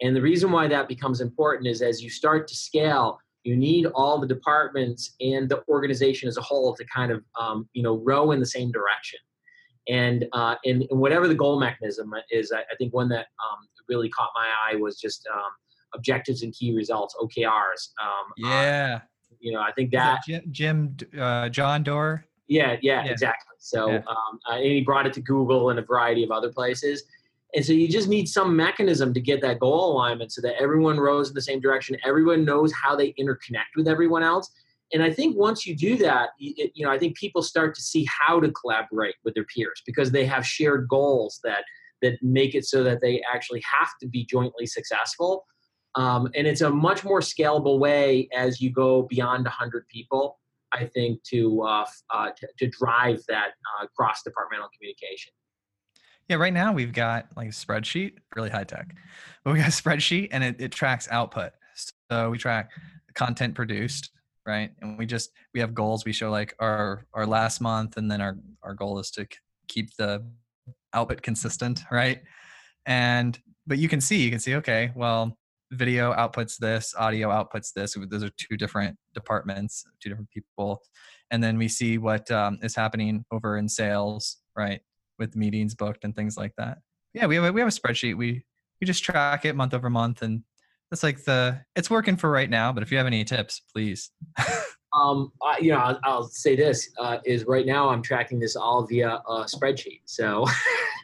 And 0.00 0.14
the 0.14 0.22
reason 0.22 0.52
why 0.52 0.68
that 0.68 0.88
becomes 0.88 1.20
important 1.20 1.68
is 1.68 1.82
as 1.82 2.02
you 2.02 2.10
start 2.10 2.46
to 2.48 2.54
scale, 2.54 3.18
you 3.44 3.56
need 3.56 3.86
all 3.94 4.18
the 4.18 4.26
departments 4.26 5.14
and 5.20 5.48
the 5.48 5.62
organization 5.68 6.28
as 6.28 6.36
a 6.36 6.42
whole 6.42 6.74
to 6.74 6.84
kind 6.86 7.12
of 7.12 7.22
um, 7.40 7.68
you 7.72 7.82
know 7.82 8.02
row 8.04 8.32
in 8.32 8.40
the 8.40 8.46
same 8.46 8.70
direction. 8.72 9.20
And, 9.88 10.26
uh, 10.32 10.56
and, 10.64 10.84
and 10.90 10.98
whatever 10.98 11.28
the 11.28 11.34
goal 11.34 11.60
mechanism 11.60 12.12
is, 12.30 12.52
I, 12.52 12.60
I 12.60 12.74
think 12.76 12.92
one 12.92 13.08
that 13.10 13.26
um, 13.44 13.68
really 13.88 14.08
caught 14.08 14.30
my 14.34 14.48
eye 14.66 14.76
was 14.76 14.98
just 15.00 15.26
um, 15.32 15.50
objectives 15.94 16.42
and 16.42 16.52
key 16.52 16.74
results 16.74 17.14
OKRs. 17.20 17.90
Um, 18.02 18.32
yeah. 18.36 18.98
Uh, 19.00 19.06
you 19.38 19.52
know, 19.52 19.60
I 19.60 19.70
think 19.72 19.92
that, 19.92 20.22
that 20.28 20.50
Jim, 20.50 20.96
uh, 21.18 21.48
John 21.50 21.84
Doerr. 21.84 22.24
Yeah, 22.48 22.76
yeah, 22.82 23.04
yeah. 23.04 23.12
exactly. 23.12 23.54
So, 23.58 23.90
yeah. 23.90 23.98
Um, 24.08 24.40
uh, 24.50 24.54
and 24.54 24.64
he 24.64 24.80
brought 24.80 25.06
it 25.06 25.12
to 25.14 25.20
Google 25.20 25.70
and 25.70 25.78
a 25.78 25.82
variety 25.82 26.24
of 26.24 26.30
other 26.30 26.50
places. 26.52 27.04
And 27.56 27.64
so 27.64 27.72
you 27.72 27.88
just 27.88 28.06
need 28.06 28.28
some 28.28 28.54
mechanism 28.54 29.14
to 29.14 29.20
get 29.20 29.40
that 29.40 29.60
goal 29.60 29.92
alignment 29.92 30.30
so 30.30 30.42
that 30.42 30.60
everyone 30.60 31.00
rows 31.00 31.28
in 31.28 31.34
the 31.34 31.40
same 31.40 31.58
direction. 31.58 31.96
Everyone 32.04 32.44
knows 32.44 32.70
how 32.70 32.94
they 32.94 33.14
interconnect 33.14 33.74
with 33.76 33.88
everyone 33.88 34.22
else. 34.22 34.50
And 34.92 35.02
I 35.02 35.10
think 35.10 35.38
once 35.38 35.66
you 35.66 35.74
do 35.74 35.96
that, 35.96 36.30
you, 36.38 36.68
you 36.74 36.84
know, 36.84 36.92
I 36.92 36.98
think 36.98 37.16
people 37.16 37.42
start 37.42 37.74
to 37.76 37.82
see 37.82 38.06
how 38.10 38.40
to 38.40 38.52
collaborate 38.52 39.14
with 39.24 39.32
their 39.34 39.44
peers 39.44 39.82
because 39.86 40.10
they 40.10 40.26
have 40.26 40.46
shared 40.46 40.86
goals 40.86 41.40
that 41.44 41.64
that 42.02 42.18
make 42.22 42.54
it 42.54 42.66
so 42.66 42.84
that 42.84 43.00
they 43.00 43.22
actually 43.32 43.62
have 43.62 43.88
to 44.02 44.06
be 44.06 44.26
jointly 44.26 44.66
successful. 44.66 45.46
Um, 45.94 46.28
and 46.34 46.46
it's 46.46 46.60
a 46.60 46.68
much 46.68 47.04
more 47.04 47.20
scalable 47.20 47.78
way 47.78 48.28
as 48.36 48.60
you 48.60 48.70
go 48.70 49.02
beyond 49.08 49.44
100 49.44 49.88
people, 49.88 50.38
I 50.74 50.84
think, 50.84 51.22
to, 51.30 51.62
uh, 51.62 51.86
uh, 52.10 52.30
to, 52.36 52.48
to, 52.58 52.66
drive 52.68 53.22
that 53.28 53.52
uh, 53.80 53.86
cross 53.96 54.22
departmental 54.22 54.68
communication. 54.76 55.32
Yeah, 56.28 56.36
right 56.36 56.52
now 56.52 56.72
we've 56.72 56.92
got 56.92 57.28
like 57.36 57.48
a 57.48 57.52
spreadsheet, 57.52 58.14
really 58.34 58.50
high 58.50 58.64
tech, 58.64 58.94
but 59.44 59.52
we 59.52 59.60
got 59.60 59.68
a 59.68 59.70
spreadsheet 59.82 60.28
and 60.32 60.42
it, 60.42 60.60
it 60.60 60.72
tracks 60.72 61.08
output. 61.10 61.52
So 62.10 62.30
we 62.30 62.38
track 62.38 62.70
content 63.14 63.54
produced, 63.54 64.10
right? 64.46 64.70
And 64.80 64.98
we 64.98 65.06
just 65.06 65.30
we 65.54 65.60
have 65.60 65.74
goals. 65.74 66.04
We 66.04 66.12
show 66.12 66.30
like 66.30 66.54
our 66.58 67.06
our 67.14 67.26
last 67.26 67.60
month, 67.60 67.96
and 67.96 68.10
then 68.10 68.20
our 68.20 68.36
our 68.62 68.74
goal 68.74 68.98
is 68.98 69.10
to 69.12 69.26
keep 69.68 69.94
the 69.96 70.24
output 70.92 71.22
consistent, 71.22 71.82
right? 71.90 72.22
And 72.86 73.38
but 73.66 73.78
you 73.78 73.88
can 73.88 74.00
see 74.00 74.22
you 74.22 74.30
can 74.30 74.40
see 74.40 74.54
okay, 74.56 74.92
well, 74.94 75.36
video 75.72 76.12
outputs 76.12 76.56
this, 76.58 76.94
audio 76.96 77.28
outputs 77.28 77.72
this. 77.72 77.96
Those 78.08 78.22
are 78.22 78.30
two 78.36 78.56
different 78.56 78.96
departments, 79.14 79.84
two 80.00 80.08
different 80.08 80.30
people, 80.30 80.82
and 81.30 81.42
then 81.42 81.58
we 81.58 81.68
see 81.68 81.98
what 81.98 82.30
um, 82.30 82.58
is 82.62 82.74
happening 82.74 83.24
over 83.32 83.58
in 83.58 83.68
sales, 83.68 84.38
right? 84.56 84.80
With 85.18 85.36
meetings 85.36 85.74
booked 85.74 86.04
and 86.04 86.14
things 86.14 86.36
like 86.36 86.52
that. 86.58 86.78
Yeah, 87.14 87.26
we 87.26 87.36
have 87.36 87.44
a, 87.44 87.52
we 87.52 87.60
have 87.60 87.68
a 87.68 87.72
spreadsheet. 87.72 88.16
We 88.16 88.44
we 88.80 88.86
just 88.86 89.02
track 89.02 89.44
it 89.44 89.56
month 89.56 89.74
over 89.74 89.90
month 89.90 90.22
and 90.22 90.42
that's 90.90 91.02
like 91.02 91.24
the 91.24 91.60
it's 91.74 91.90
working 91.90 92.16
for 92.16 92.30
right 92.30 92.50
now 92.50 92.72
but 92.72 92.82
if 92.82 92.90
you 92.90 92.98
have 92.98 93.06
any 93.06 93.24
tips 93.24 93.62
please 93.72 94.10
um 94.94 95.32
I, 95.42 95.58
you 95.58 95.72
know 95.72 95.78
I'll, 95.78 96.00
I'll 96.04 96.24
say 96.24 96.56
this 96.56 96.90
uh, 97.00 97.18
is 97.24 97.44
right 97.44 97.66
now 97.66 97.88
i'm 97.88 98.02
tracking 98.02 98.38
this 98.38 98.56
all 98.56 98.86
via 98.86 99.20
a 99.28 99.44
spreadsheet 99.44 100.02
so 100.04 100.44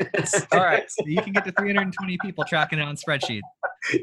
all 0.53 0.61
right 0.61 0.85
so 0.89 1.05
you 1.07 1.21
can 1.21 1.33
get 1.33 1.45
to 1.45 1.53
320 1.59 2.19
people 2.23 2.45
tracking 2.45 2.79
it 2.79 2.83
on 2.83 2.97
spreadsheet 2.97 3.41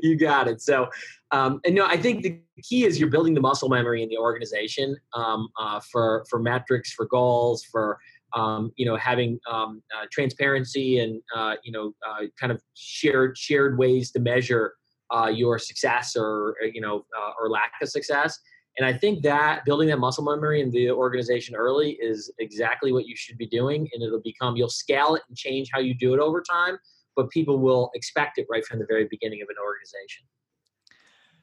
you 0.01 0.17
got 0.17 0.47
it 0.47 0.61
so 0.61 0.89
um, 1.31 1.61
and 1.65 1.75
no 1.75 1.85
i 1.85 1.95
think 1.95 2.23
the 2.23 2.39
key 2.61 2.85
is 2.85 2.99
you're 2.99 3.09
building 3.09 3.33
the 3.33 3.41
muscle 3.41 3.69
memory 3.69 4.03
in 4.03 4.09
the 4.09 4.17
organization 4.17 4.95
um, 5.13 5.47
uh, 5.59 5.79
for 5.91 6.25
for 6.29 6.39
metrics 6.39 6.91
for 6.91 7.05
goals 7.05 7.63
for 7.63 7.99
um, 8.33 8.71
you 8.75 8.85
know 8.85 8.95
having 8.95 9.39
um, 9.49 9.81
uh, 9.95 10.05
transparency 10.11 10.99
and 10.99 11.21
uh, 11.35 11.55
you 11.63 11.71
know 11.71 11.93
uh, 12.07 12.25
kind 12.39 12.51
of 12.51 12.61
shared 12.75 13.37
shared 13.37 13.77
ways 13.77 14.11
to 14.11 14.19
measure 14.19 14.73
uh, 15.15 15.27
your 15.27 15.57
success 15.59 16.15
or 16.15 16.55
uh, 16.63 16.67
you 16.73 16.81
know 16.81 17.05
uh, 17.17 17.31
or 17.39 17.49
lack 17.49 17.73
of 17.81 17.89
success. 17.89 18.39
And 18.77 18.85
I 18.85 18.93
think 18.93 19.23
that 19.23 19.65
building 19.65 19.89
that 19.89 19.97
muscle 19.97 20.23
memory 20.23 20.61
in 20.61 20.69
the 20.69 20.91
organization 20.91 21.55
early 21.55 21.97
is 21.99 22.31
exactly 22.39 22.93
what 22.93 23.05
you 23.05 23.15
should 23.15 23.37
be 23.37 23.47
doing. 23.47 23.89
And 23.93 24.01
it'll 24.01 24.21
become 24.21 24.55
you'll 24.55 24.69
scale 24.69 25.15
it 25.15 25.23
and 25.27 25.37
change 25.37 25.69
how 25.73 25.79
you 25.79 25.93
do 25.93 26.13
it 26.13 26.19
over 26.19 26.41
time, 26.41 26.77
but 27.15 27.29
people 27.29 27.59
will 27.59 27.91
expect 27.93 28.37
it 28.37 28.47
right 28.49 28.65
from 28.65 28.79
the 28.79 28.85
very 28.87 29.07
beginning 29.09 29.41
of 29.41 29.49
an 29.49 29.55
organization. 29.61 30.25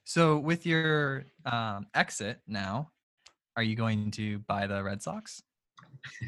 So 0.05 0.39
with 0.39 0.65
your 0.65 1.27
um, 1.45 1.89
exit 1.95 2.41
now, 2.47 2.93
are 3.57 3.63
you 3.63 3.75
going 3.75 4.13
to 4.13 4.39
buy 4.41 4.67
the 4.67 4.83
Red 4.83 5.03
Sox? 5.03 5.43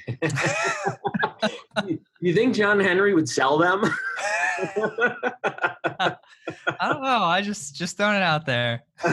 you 2.20 2.34
think 2.34 2.54
John 2.54 2.80
Henry 2.80 3.14
would 3.14 3.28
sell 3.28 3.58
them? 3.58 3.82
I 6.00 6.16
don't 6.80 7.02
know. 7.02 7.22
I 7.22 7.42
just 7.42 7.74
just 7.74 7.96
throwing 7.96 8.16
it 8.16 8.22
out 8.22 8.46
there. 8.46 8.82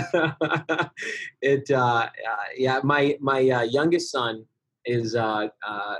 it 1.41 1.69
uh, 1.71 1.75
uh, 1.75 2.10
yeah, 2.58 2.80
my 2.84 3.17
my 3.19 3.49
uh, 3.49 3.62
youngest 3.63 4.12
son 4.12 4.45
is 4.86 5.15
uh, 5.15 5.47
uh, 5.67 5.95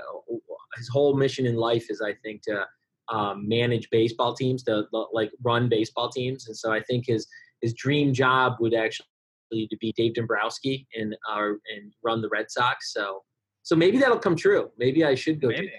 his 0.76 0.88
whole 0.88 1.16
mission 1.16 1.46
in 1.46 1.56
life 1.56 1.90
is 1.90 2.00
I 2.00 2.14
think 2.14 2.42
to 2.42 2.66
um, 3.08 3.48
manage 3.48 3.88
baseball 3.90 4.34
teams, 4.34 4.62
to 4.64 4.84
like 5.12 5.30
run 5.42 5.68
baseball 5.68 6.10
teams, 6.10 6.48
and 6.48 6.56
so 6.56 6.72
I 6.72 6.80
think 6.80 7.04
his 7.06 7.26
his 7.62 7.72
dream 7.74 8.12
job 8.12 8.54
would 8.60 8.74
actually 8.74 9.06
to 9.52 9.76
be 9.80 9.92
Dave 9.96 10.14
Dombrowski 10.14 10.86
and 10.96 11.16
uh, 11.30 11.48
and 11.74 11.92
run 12.02 12.20
the 12.20 12.28
Red 12.28 12.50
Sox. 12.50 12.92
So 12.92 13.22
so 13.66 13.74
maybe 13.74 13.98
that'll 13.98 14.20
come 14.20 14.36
true. 14.36 14.70
Maybe 14.78 15.04
I 15.04 15.16
should 15.16 15.40
go 15.40 15.48
maybe. 15.48 15.72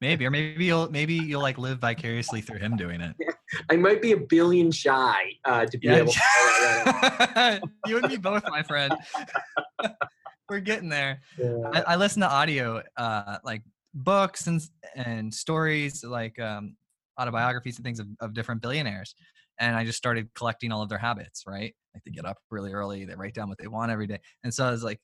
Maybe, 0.00 0.26
or 0.26 0.30
maybe 0.30 0.64
you'll 0.64 0.90
maybe 0.90 1.14
you'll 1.14 1.40
like 1.40 1.58
live 1.58 1.78
vicariously 1.78 2.40
through 2.40 2.58
him 2.58 2.76
doing 2.76 3.00
it. 3.00 3.14
I 3.70 3.76
might 3.76 4.02
be 4.02 4.10
a 4.10 4.16
billion 4.16 4.72
shy 4.72 5.14
uh, 5.44 5.64
to 5.64 5.78
be 5.78 5.86
yeah. 5.86 5.96
able. 5.98 6.12
to 6.12 7.60
You 7.86 7.98
and 7.98 8.08
me 8.08 8.16
both, 8.16 8.42
my 8.48 8.64
friend. 8.64 8.92
We're 10.50 10.58
getting 10.58 10.88
there. 10.88 11.20
Yeah. 11.38 11.70
I, 11.72 11.80
I, 11.92 11.96
listen 11.96 12.20
to 12.22 12.28
audio, 12.28 12.82
uh, 12.96 13.38
like 13.44 13.62
books 13.94 14.48
and 14.48 14.60
and 14.96 15.32
stories, 15.32 16.02
like 16.02 16.40
um, 16.40 16.74
autobiographies 17.16 17.76
and 17.76 17.84
things 17.84 18.00
of, 18.00 18.08
of 18.18 18.34
different 18.34 18.60
billionaires, 18.60 19.14
and 19.60 19.76
I 19.76 19.84
just 19.84 19.98
started 19.98 20.34
collecting 20.34 20.72
all 20.72 20.82
of 20.82 20.88
their 20.88 20.98
habits. 20.98 21.44
Right, 21.46 21.76
like 21.94 22.02
they 22.02 22.10
get 22.10 22.24
up 22.24 22.38
really 22.50 22.72
early, 22.72 23.04
they 23.04 23.14
write 23.14 23.34
down 23.34 23.48
what 23.48 23.58
they 23.58 23.68
want 23.68 23.92
every 23.92 24.08
day, 24.08 24.18
and 24.42 24.52
so 24.52 24.66
I 24.66 24.72
was 24.72 24.82
like, 24.82 25.00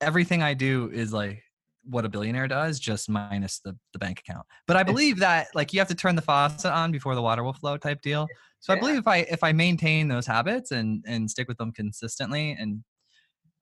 everything 0.00 0.42
I 0.42 0.54
do 0.54 0.90
is 0.92 1.12
like 1.12 1.42
what 1.88 2.04
a 2.04 2.08
billionaire 2.08 2.48
does, 2.48 2.80
just 2.80 3.08
minus 3.08 3.60
the, 3.60 3.76
the 3.92 3.98
bank 3.98 4.20
account. 4.20 4.44
But 4.66 4.76
I 4.76 4.82
believe 4.82 5.18
that 5.20 5.48
like 5.54 5.72
you 5.72 5.78
have 5.78 5.88
to 5.88 5.94
turn 5.94 6.16
the 6.16 6.22
faucet 6.22 6.72
on 6.72 6.90
before 6.90 7.14
the 7.14 7.22
water 7.22 7.44
will 7.44 7.52
flow 7.52 7.76
type 7.76 8.02
deal. 8.02 8.26
So 8.60 8.72
yeah. 8.72 8.76
I 8.76 8.80
believe 8.80 8.96
if 8.96 9.06
I 9.06 9.18
if 9.18 9.44
I 9.44 9.52
maintain 9.52 10.08
those 10.08 10.26
habits 10.26 10.72
and 10.72 11.04
and 11.06 11.30
stick 11.30 11.48
with 11.48 11.58
them 11.58 11.72
consistently 11.72 12.56
and 12.58 12.82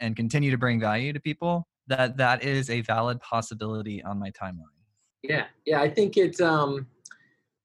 and 0.01 0.17
continue 0.17 0.51
to 0.51 0.59
bring 0.59 0.81
value 0.81 1.13
to 1.13 1.21
people, 1.21 1.69
that 1.87 2.17
that 2.17 2.43
is 2.43 2.71
a 2.71 2.81
valid 2.81 3.21
possibility 3.21 4.03
on 4.03 4.19
my 4.19 4.31
timeline. 4.31 4.63
Yeah, 5.23 5.47
yeah, 5.65 5.81
I 5.81 5.89
think 5.89 6.17
it's 6.17 6.41
um, 6.41 6.87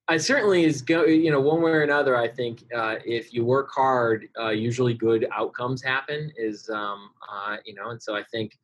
I 0.10 0.18
certainly 0.18 0.66
is 0.66 0.82
go 0.82 1.06
you 1.06 1.32
know 1.32 1.40
one 1.40 1.62
way 1.62 1.72
or 1.72 1.84
another. 1.84 2.18
I 2.18 2.28
think 2.28 2.66
uh, 2.76 2.96
if 3.06 3.34
you 3.34 3.46
work 3.46 3.70
hard, 3.74 4.28
uh, 4.40 4.50
usually 4.50 4.96
good 4.96 5.28
outcomes 5.32 5.84
happen. 5.84 6.32
Is 6.36 6.70
um, 6.70 7.12
uh, 7.32 7.58
you 7.64 7.76
know, 7.76 7.92
and 7.92 8.02
so 8.02 8.16
I 8.16 8.24
think 8.24 8.58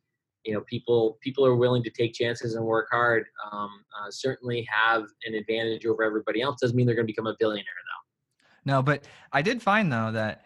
you 0.45 0.53
know 0.53 0.61
people 0.61 1.17
people 1.21 1.45
are 1.45 1.55
willing 1.55 1.83
to 1.83 1.89
take 1.89 2.13
chances 2.13 2.55
and 2.55 2.63
work 2.63 2.87
hard 2.91 3.25
um, 3.51 3.83
uh, 3.99 4.09
certainly 4.09 4.67
have 4.71 5.05
an 5.25 5.33
advantage 5.33 5.85
over 5.85 6.03
everybody 6.03 6.41
else 6.41 6.59
doesn't 6.61 6.75
mean 6.75 6.85
they're 6.85 6.95
going 6.95 7.07
to 7.07 7.11
become 7.11 7.27
a 7.27 7.35
billionaire 7.39 7.65
though 7.65 8.71
no 8.71 8.81
but 8.81 9.05
i 9.33 9.41
did 9.41 9.61
find 9.61 9.91
though 9.91 10.11
that 10.11 10.45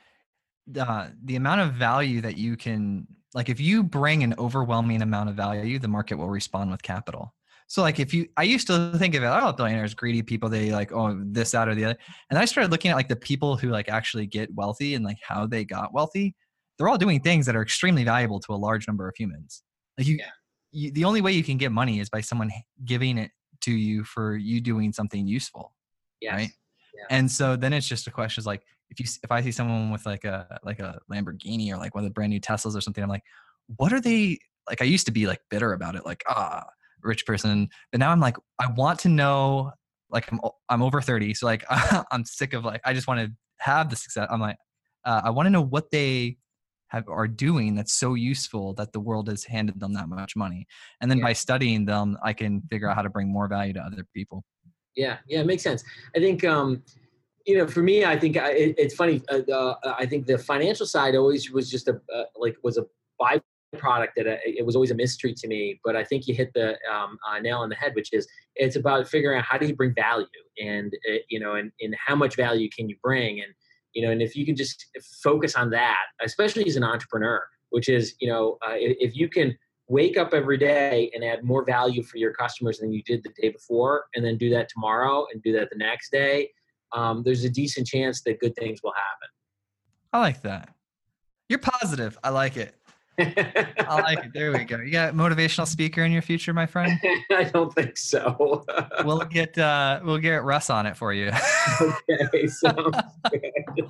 uh, 0.79 1.09
the 1.25 1.35
amount 1.35 1.61
of 1.61 1.73
value 1.73 2.21
that 2.21 2.37
you 2.37 2.55
can 2.55 3.05
like 3.33 3.49
if 3.49 3.59
you 3.59 3.83
bring 3.83 4.23
an 4.23 4.33
overwhelming 4.37 5.01
amount 5.01 5.29
of 5.29 5.35
value 5.35 5.77
the 5.77 5.87
market 5.87 6.17
will 6.17 6.29
respond 6.29 6.71
with 6.71 6.81
capital 6.81 7.33
so 7.69 7.81
like 7.81 7.99
if 7.99 8.13
you 8.13 8.27
i 8.35 8.43
used 8.43 8.67
to 8.67 8.91
think 8.97 9.15
of 9.15 9.23
it 9.23 9.27
oh 9.27 9.53
billionaires 9.53 9.93
greedy 9.93 10.21
people 10.21 10.49
they 10.49 10.71
like 10.71 10.91
oh 10.91 11.17
this 11.23 11.51
that, 11.51 11.69
or 11.69 11.75
the 11.75 11.85
other 11.85 11.97
and 12.29 12.37
i 12.37 12.43
started 12.43 12.71
looking 12.71 12.91
at 12.91 12.95
like 12.95 13.07
the 13.07 13.15
people 13.15 13.55
who 13.55 13.69
like 13.69 13.87
actually 13.87 14.25
get 14.25 14.53
wealthy 14.53 14.95
and 14.95 15.05
like 15.05 15.17
how 15.25 15.47
they 15.47 15.63
got 15.63 15.93
wealthy 15.93 16.35
they're 16.77 16.89
all 16.89 16.97
doing 16.97 17.21
things 17.21 17.45
that 17.45 17.55
are 17.55 17.61
extremely 17.61 18.03
valuable 18.03 18.41
to 18.41 18.53
a 18.53 18.55
large 18.55 18.87
number 18.87 19.07
of 19.07 19.15
humans 19.17 19.63
like 19.97 20.07
you, 20.07 20.15
yeah. 20.17 20.25
you, 20.71 20.91
the 20.91 21.03
only 21.03 21.21
way 21.21 21.31
you 21.31 21.43
can 21.43 21.57
get 21.57 21.71
money 21.71 21.99
is 21.99 22.09
by 22.09 22.21
someone 22.21 22.49
giving 22.85 23.17
it 23.17 23.31
to 23.61 23.71
you 23.71 24.03
for 24.05 24.35
you 24.35 24.61
doing 24.61 24.93
something 24.93 25.27
useful. 25.27 25.73
Yes. 26.21 26.33
Right. 26.33 26.51
Yeah. 26.95 27.17
And 27.17 27.29
so 27.29 27.55
then 27.55 27.73
it's 27.73 27.87
just 27.87 28.07
a 28.07 28.11
question 28.11 28.41
is 28.41 28.47
like, 28.47 28.63
if 28.89 28.99
you, 28.99 29.05
if 29.23 29.31
I 29.31 29.41
see 29.41 29.51
someone 29.51 29.91
with 29.91 30.05
like 30.05 30.23
a, 30.23 30.59
like 30.63 30.79
a 30.79 30.99
Lamborghini 31.11 31.71
or 31.71 31.77
like 31.77 31.93
one 31.93 32.03
of 32.03 32.09
the 32.09 32.13
brand 32.13 32.31
new 32.31 32.39
Teslas 32.39 32.75
or 32.75 32.81
something, 32.81 33.03
I'm 33.03 33.09
like, 33.09 33.23
what 33.75 33.93
are 33.93 34.01
they 34.01 34.39
like? 34.67 34.81
I 34.81 34.85
used 34.85 35.05
to 35.05 35.11
be 35.11 35.27
like 35.27 35.41
bitter 35.49 35.73
about 35.73 35.95
it. 35.95 36.05
Like, 36.05 36.23
ah, 36.27 36.63
rich 37.01 37.25
person. 37.25 37.69
But 37.91 37.99
now 37.99 38.11
I'm 38.11 38.19
like, 38.19 38.37
I 38.59 38.71
want 38.71 38.99
to 39.01 39.09
know, 39.09 39.71
like 40.09 40.31
I'm, 40.31 40.39
I'm 40.69 40.81
over 40.81 41.01
30. 41.01 41.33
So 41.33 41.45
like, 41.45 41.63
I'm 42.11 42.25
sick 42.25 42.53
of 42.53 42.65
like, 42.65 42.81
I 42.85 42.93
just 42.93 43.07
want 43.07 43.19
to 43.19 43.31
have 43.59 43.89
the 43.89 43.95
success. 43.95 44.27
I'm 44.29 44.41
like, 44.41 44.57
uh, 45.05 45.21
I 45.23 45.29
want 45.29 45.47
to 45.47 45.51
know 45.51 45.61
what 45.61 45.91
they 45.91 46.37
have 46.87 47.07
are 47.07 47.27
doing 47.27 47.75
that's 47.75 47.93
so 47.93 48.15
useful 48.15 48.73
that 48.73 48.91
the 48.93 48.99
world 48.99 49.29
has 49.29 49.43
handed 49.43 49.79
them 49.79 49.93
that 49.93 50.09
much 50.09 50.35
money 50.35 50.65
and 51.01 51.11
then 51.11 51.19
yeah. 51.19 51.25
by 51.25 51.33
studying 51.33 51.85
them 51.85 52.17
i 52.23 52.33
can 52.33 52.63
figure 52.71 52.89
out 52.89 52.95
how 52.95 53.03
to 53.03 53.11
bring 53.11 53.31
more 53.31 53.47
value 53.47 53.71
to 53.71 53.79
other 53.79 54.03
people 54.11 54.43
yeah, 54.99 55.17
yeah. 55.27 55.39
It 55.39 55.45
makes 55.45 55.63
sense. 55.63 55.83
I 56.15 56.19
think 56.19 56.43
um, 56.43 56.83
you 57.45 57.57
know, 57.57 57.67
for 57.67 57.81
me, 57.81 58.05
I 58.05 58.19
think 58.19 58.37
I, 58.37 58.51
it, 58.51 58.75
it's 58.77 58.93
funny. 58.93 59.21
Uh, 59.29 59.39
uh, 59.51 59.75
I 59.97 60.05
think 60.05 60.25
the 60.25 60.37
financial 60.37 60.85
side 60.85 61.15
always 61.15 61.49
was 61.49 61.69
just 61.69 61.87
a 61.87 62.01
uh, 62.13 62.23
like 62.35 62.57
was 62.63 62.77
a 62.77 62.85
byproduct 63.75 64.09
that 64.15 64.27
uh, 64.27 64.37
it 64.43 64.65
was 64.65 64.75
always 64.75 64.91
a 64.91 64.95
mystery 64.95 65.33
to 65.33 65.47
me. 65.47 65.79
But 65.83 65.95
I 65.95 66.03
think 66.03 66.27
you 66.27 66.33
hit 66.33 66.51
the 66.53 66.77
um, 66.91 67.17
uh, 67.27 67.39
nail 67.39 67.59
on 67.59 67.69
the 67.69 67.75
head, 67.75 67.95
which 67.95 68.13
is 68.13 68.27
it's 68.55 68.75
about 68.75 69.07
figuring 69.07 69.37
out 69.37 69.45
how 69.45 69.57
do 69.57 69.67
you 69.67 69.75
bring 69.75 69.93
value, 69.93 70.27
and 70.61 70.93
uh, 71.09 71.17
you 71.29 71.39
know, 71.39 71.55
and, 71.55 71.71
and 71.81 71.95
how 72.03 72.15
much 72.15 72.35
value 72.35 72.69
can 72.69 72.89
you 72.89 72.95
bring, 73.03 73.41
and 73.41 73.53
you 73.93 74.05
know, 74.05 74.11
and 74.11 74.21
if 74.21 74.35
you 74.35 74.45
can 74.45 74.55
just 74.55 74.85
focus 75.23 75.55
on 75.55 75.69
that, 75.71 76.05
especially 76.21 76.65
as 76.65 76.75
an 76.75 76.83
entrepreneur, 76.83 77.43
which 77.69 77.89
is 77.89 78.15
you 78.19 78.29
know, 78.29 78.57
if 78.67 79.15
you 79.15 79.29
can 79.29 79.57
wake 79.87 80.17
up 80.17 80.33
every 80.33 80.57
day 80.57 81.09
and 81.15 81.23
add 81.23 81.43
more 81.43 81.65
value 81.65 82.03
for 82.03 82.17
your 82.17 82.31
customers 82.31 82.77
than 82.77 82.93
you 82.93 83.01
did 83.03 83.23
the 83.23 83.31
day 83.41 83.49
before, 83.49 84.05
and 84.15 84.23
then 84.23 84.37
do 84.37 84.49
that 84.49 84.69
tomorrow 84.69 85.25
and 85.33 85.41
do 85.41 85.51
that 85.51 85.69
the 85.71 85.77
next 85.77 86.11
day 86.11 86.49
um, 86.93 87.23
there's 87.23 87.43
a 87.43 87.49
decent 87.49 87.87
chance 87.87 88.21
that 88.23 88.39
good 88.39 88.55
things 88.55 88.81
will 88.83 88.93
happen. 88.93 89.29
I 90.13 90.19
like 90.19 90.41
that. 90.41 90.73
You're 91.47 91.59
positive. 91.59 92.17
I 92.23 92.29
like 92.29 92.57
it. 92.57 92.75
I 93.19 94.01
like 94.01 94.25
it. 94.25 94.33
There 94.33 94.51
we 94.51 94.63
go. 94.63 94.77
You 94.77 94.91
got 94.91 95.13
motivational 95.13 95.67
speaker 95.67 96.03
in 96.03 96.11
your 96.11 96.21
future, 96.21 96.53
my 96.53 96.65
friend? 96.65 96.99
I 97.31 97.43
don't 97.45 97.73
think 97.73 97.97
so. 97.97 98.65
we'll 99.05 99.19
get 99.25 99.57
uh 99.57 99.99
we'll 100.03 100.17
get 100.17 100.43
Russ 100.43 100.69
on 100.69 100.85
it 100.85 100.95
for 100.95 101.13
you. 101.13 101.31
okay, 101.81 102.47
sounds 102.47 102.97
good. 103.29 103.89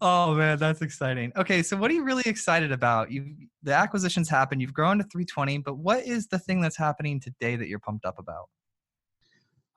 Oh 0.00 0.34
man, 0.34 0.58
that's 0.58 0.80
exciting. 0.82 1.32
Okay, 1.36 1.62
so 1.62 1.76
what 1.76 1.90
are 1.90 1.94
you 1.94 2.04
really 2.04 2.22
excited 2.26 2.72
about? 2.72 3.10
You 3.10 3.34
the 3.62 3.74
acquisitions 3.74 4.28
happen, 4.28 4.60
you've 4.60 4.72
grown 4.72 4.98
to 4.98 5.04
320, 5.04 5.58
but 5.58 5.76
what 5.76 6.06
is 6.06 6.28
the 6.28 6.38
thing 6.38 6.60
that's 6.60 6.76
happening 6.76 7.20
today 7.20 7.56
that 7.56 7.68
you're 7.68 7.78
pumped 7.78 8.06
up 8.06 8.18
about? 8.18 8.48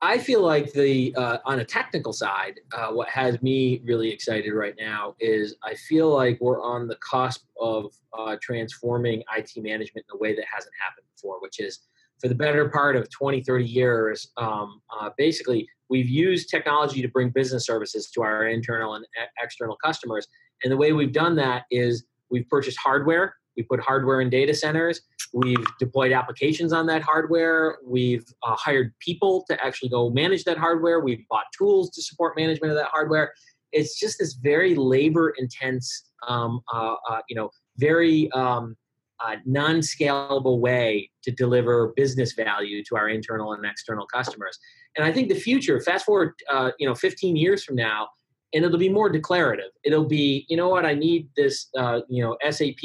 I 0.04 0.18
feel 0.18 0.42
like 0.42 0.70
the 0.74 1.14
uh, 1.16 1.38
on 1.46 1.60
a 1.60 1.64
technical 1.64 2.12
side, 2.12 2.60
uh, 2.76 2.88
what 2.88 3.08
has 3.08 3.40
me 3.40 3.80
really 3.84 4.10
excited 4.10 4.52
right 4.52 4.74
now 4.78 5.14
is 5.18 5.56
I 5.62 5.74
feel 5.76 6.10
like 6.10 6.38
we're 6.42 6.60
on 6.60 6.86
the 6.86 6.96
cusp 6.96 7.46
of 7.58 7.90
uh, 8.12 8.36
transforming 8.42 9.22
IT 9.34 9.52
management 9.56 10.04
in 10.12 10.16
a 10.16 10.18
way 10.18 10.34
that 10.34 10.44
hasn't 10.54 10.74
happened 10.78 11.06
before, 11.16 11.40
which 11.40 11.58
is 11.58 11.78
for 12.20 12.28
the 12.28 12.34
better 12.34 12.68
part 12.68 12.96
of 12.96 13.08
20, 13.08 13.42
30 13.44 13.64
years, 13.64 14.28
um, 14.36 14.82
uh, 14.94 15.08
basically 15.16 15.66
we've 15.88 16.10
used 16.10 16.50
technology 16.50 17.00
to 17.00 17.08
bring 17.08 17.30
business 17.30 17.64
services 17.64 18.10
to 18.10 18.20
our 18.20 18.48
internal 18.48 18.96
and 18.96 19.06
external 19.42 19.76
customers. 19.82 20.28
And 20.62 20.70
the 20.70 20.76
way 20.76 20.92
we've 20.92 21.12
done 21.14 21.34
that 21.36 21.64
is 21.70 22.04
we've 22.30 22.48
purchased 22.50 22.76
hardware 22.76 23.36
we 23.56 23.62
put 23.62 23.80
hardware 23.80 24.20
in 24.20 24.30
data 24.30 24.54
centers. 24.54 25.00
We've 25.32 25.64
deployed 25.78 26.12
applications 26.12 26.72
on 26.72 26.86
that 26.86 27.02
hardware. 27.02 27.78
We've 27.84 28.24
uh, 28.42 28.56
hired 28.56 28.94
people 29.00 29.44
to 29.48 29.64
actually 29.64 29.88
go 29.88 30.10
manage 30.10 30.44
that 30.44 30.58
hardware. 30.58 31.00
We've 31.00 31.26
bought 31.28 31.46
tools 31.56 31.90
to 31.90 32.02
support 32.02 32.36
management 32.36 32.72
of 32.72 32.78
that 32.78 32.88
hardware. 32.88 33.32
It's 33.72 33.98
just 33.98 34.18
this 34.18 34.34
very 34.34 34.74
labor 34.74 35.34
intense, 35.36 36.10
um, 36.28 36.60
uh, 36.72 36.94
uh, 37.08 37.20
you 37.28 37.36
know, 37.36 37.50
very 37.78 38.30
um, 38.32 38.76
uh, 39.24 39.36
non 39.44 39.76
scalable 39.76 40.60
way 40.60 41.10
to 41.22 41.30
deliver 41.30 41.92
business 41.96 42.32
value 42.32 42.82
to 42.84 42.96
our 42.96 43.08
internal 43.08 43.52
and 43.52 43.64
external 43.64 44.06
customers. 44.06 44.58
And 44.96 45.04
I 45.04 45.12
think 45.12 45.28
the 45.28 45.34
future, 45.34 45.80
fast 45.80 46.04
forward, 46.04 46.34
uh, 46.52 46.70
you 46.78 46.86
know, 46.86 46.94
15 46.94 47.36
years 47.36 47.64
from 47.64 47.76
now, 47.76 48.08
and 48.52 48.64
it'll 48.64 48.78
be 48.78 48.88
more 48.88 49.08
declarative. 49.08 49.70
It'll 49.84 50.04
be, 50.04 50.46
you 50.48 50.56
know 50.56 50.68
what, 50.68 50.84
I 50.84 50.94
need 50.94 51.28
this, 51.36 51.68
uh, 51.76 52.00
you 52.08 52.22
know, 52.22 52.36
SAP 52.50 52.78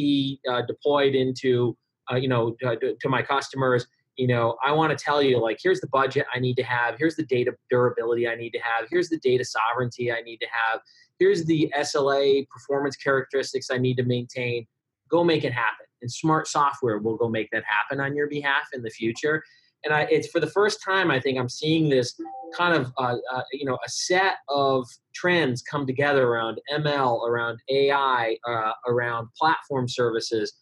uh, 0.52 0.64
deployed 0.66 1.16
into, 1.16 1.78
uh, 2.12 2.16
you 2.16 2.28
know, 2.28 2.56
to, 2.62 2.96
to 3.00 3.10
my 3.10 3.22
customers. 3.22 3.86
You 4.16 4.28
know, 4.28 4.58
I 4.66 4.72
want 4.72 4.98
to 4.98 5.02
tell 5.02 5.22
you, 5.22 5.40
like, 5.40 5.60
here's 5.64 5.80
the 5.80 5.88
budget 5.88 6.26
I 6.34 6.40
need 6.40 6.56
to 6.56 6.64
have. 6.64 6.96
Here's 6.98 7.16
the 7.16 7.26
data 7.26 7.52
durability 7.70 8.28
I 8.28 8.36
need 8.36 8.50
to 8.52 8.60
have. 8.60 8.88
Here's 8.90 9.10
the 9.10 9.20
data 9.20 9.46
sovereignty 9.46 10.12
I 10.12 10.22
need 10.22 10.38
to 10.38 10.48
have. 10.52 10.82
Here's 11.20 11.46
the 11.46 11.72
SLA 11.78 12.48
performance 12.50 12.96
characteristics 12.96 13.70
I 13.72 13.78
need 13.78 13.96
to 13.96 14.04
maintain. 14.04 14.66
Go 15.10 15.24
make 15.24 15.44
it 15.44 15.54
happen. 15.54 15.86
And 16.02 16.12
smart 16.12 16.48
software 16.48 16.98
will 16.98 17.18
go 17.18 17.30
make 17.30 17.50
that 17.52 17.64
happen 17.66 18.04
on 18.04 18.16
your 18.16 18.28
behalf 18.28 18.70
in 18.74 18.82
the 18.82 18.90
future 18.90 19.44
and 19.84 19.94
I, 19.94 20.02
it's 20.10 20.28
for 20.28 20.40
the 20.40 20.48
first 20.48 20.80
time 20.84 21.10
I 21.12 21.20
think 21.20 21.38
I'm 21.38 21.50
seeing 21.50 21.90
this 21.90 22.16
kind 22.56 22.76
of 22.76 22.92
uh, 22.98 23.16
uh, 23.34 23.42
you 23.52 23.66
know 23.66 23.78
a 23.86 23.90
set 23.90 24.36
of 24.50 24.88
trends 25.14 25.62
come 25.62 25.86
together 25.86 26.28
around 26.28 26.60
ML, 26.72 27.28
around 27.28 27.60
AI, 27.70 28.38
uh, 28.48 28.72
around 28.88 29.28
platform 29.38 29.88
services, 29.88 30.54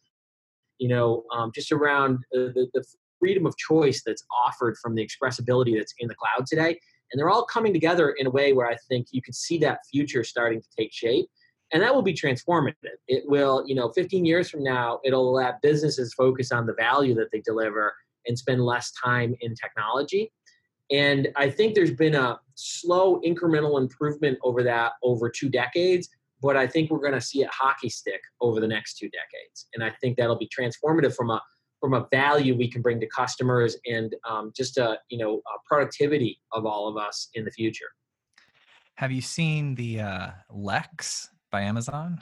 you 0.80 0.88
know, 0.88 1.24
um, 1.36 1.52
just 1.54 1.72
around 1.72 2.20
the, 2.32 2.68
the 2.74 2.84
freedom 3.20 3.46
of 3.46 3.56
choice 3.58 4.02
that's 4.06 4.24
offered 4.46 4.78
from 4.82 4.96
the 4.96 5.06
expressibility 5.06 5.78
that's 5.78 5.94
in 6.00 6.08
the 6.08 6.16
cloud 6.16 6.46
today. 6.48 6.80
And 7.12 7.20
they're 7.20 7.30
all 7.30 7.46
coming 7.46 7.74
together 7.74 8.12
in 8.12 8.28
a 8.28 8.30
way 8.30 8.54
where 8.54 8.68
I 8.68 8.76
think 8.90 9.08
you 9.12 9.22
can 9.22 9.34
see 9.34 9.58
that 9.60 9.80
future 9.92 10.24
starting 10.24 10.62
to 10.62 10.68
take 10.78 10.92
shape. 10.92 11.28
And 11.74 11.82
that 11.84 11.94
will 11.94 12.02
be 12.02 12.14
transformative. 12.14 12.76
It 13.08 13.24
will, 13.28 13.64
you 13.66 13.76
know, 13.76 13.92
15 13.92 14.26
years 14.26 14.50
from 14.50 14.64
now, 14.64 15.00
it'll 15.04 15.34
let 15.34 15.62
businesses 15.62 16.14
focus 16.14 16.52
on 16.52 16.66
the 16.66 16.74
value 16.74 17.14
that 17.16 17.30
they 17.32 17.42
deliver 17.42 17.94
and 18.28 18.38
spend 18.38 18.64
less 18.64 18.92
time 18.92 19.36
in 19.42 19.56
technology. 19.56 20.32
And 20.92 21.28
I 21.36 21.50
think 21.50 21.76
there's 21.76 21.92
been 21.92 22.16
a 22.16 22.40
slow 22.56 23.20
incremental 23.22 23.80
improvement 23.80 24.38
over 24.44 24.64
that 24.64 24.94
over 25.04 25.30
two 25.30 25.50
decades, 25.50 26.10
but 26.42 26.56
I 26.56 26.66
think 26.66 26.90
we're 26.90 27.00
going 27.00 27.14
to 27.14 27.22
see 27.22 27.42
it 27.42 27.50
hockey 27.52 27.90
stick 27.90 28.22
over 28.42 28.60
the 28.60 28.68
next 28.68 28.98
two 28.98 29.10
decades. 29.10 29.68
And 29.74 29.84
I 29.84 29.92
think 30.02 30.18
that'll 30.18 30.38
be 30.38 30.50
transformative 30.50 31.16
from 31.16 31.30
a 31.30 31.42
from 31.80 31.94
a 31.94 32.08
value 32.12 32.58
we 32.58 32.70
can 32.70 32.82
bring 32.82 33.00
to 33.00 33.08
customers 33.08 33.78
and 33.86 34.16
um, 34.28 34.52
just 34.56 34.78
a 34.78 34.98
you 35.10 35.18
know 35.18 35.36
a 35.36 35.58
productivity 35.68 36.40
of 36.54 36.66
all 36.66 36.88
of 36.88 36.98
us 36.98 37.30
in 37.34 37.46
the 37.46 37.52
future. 37.52 37.90
Have 38.96 39.12
you 39.12 39.22
seen 39.22 39.76
the 39.76 40.02
uh, 40.02 40.30
Lex 40.50 41.30
by 41.52 41.62
Amazon? 41.62 42.20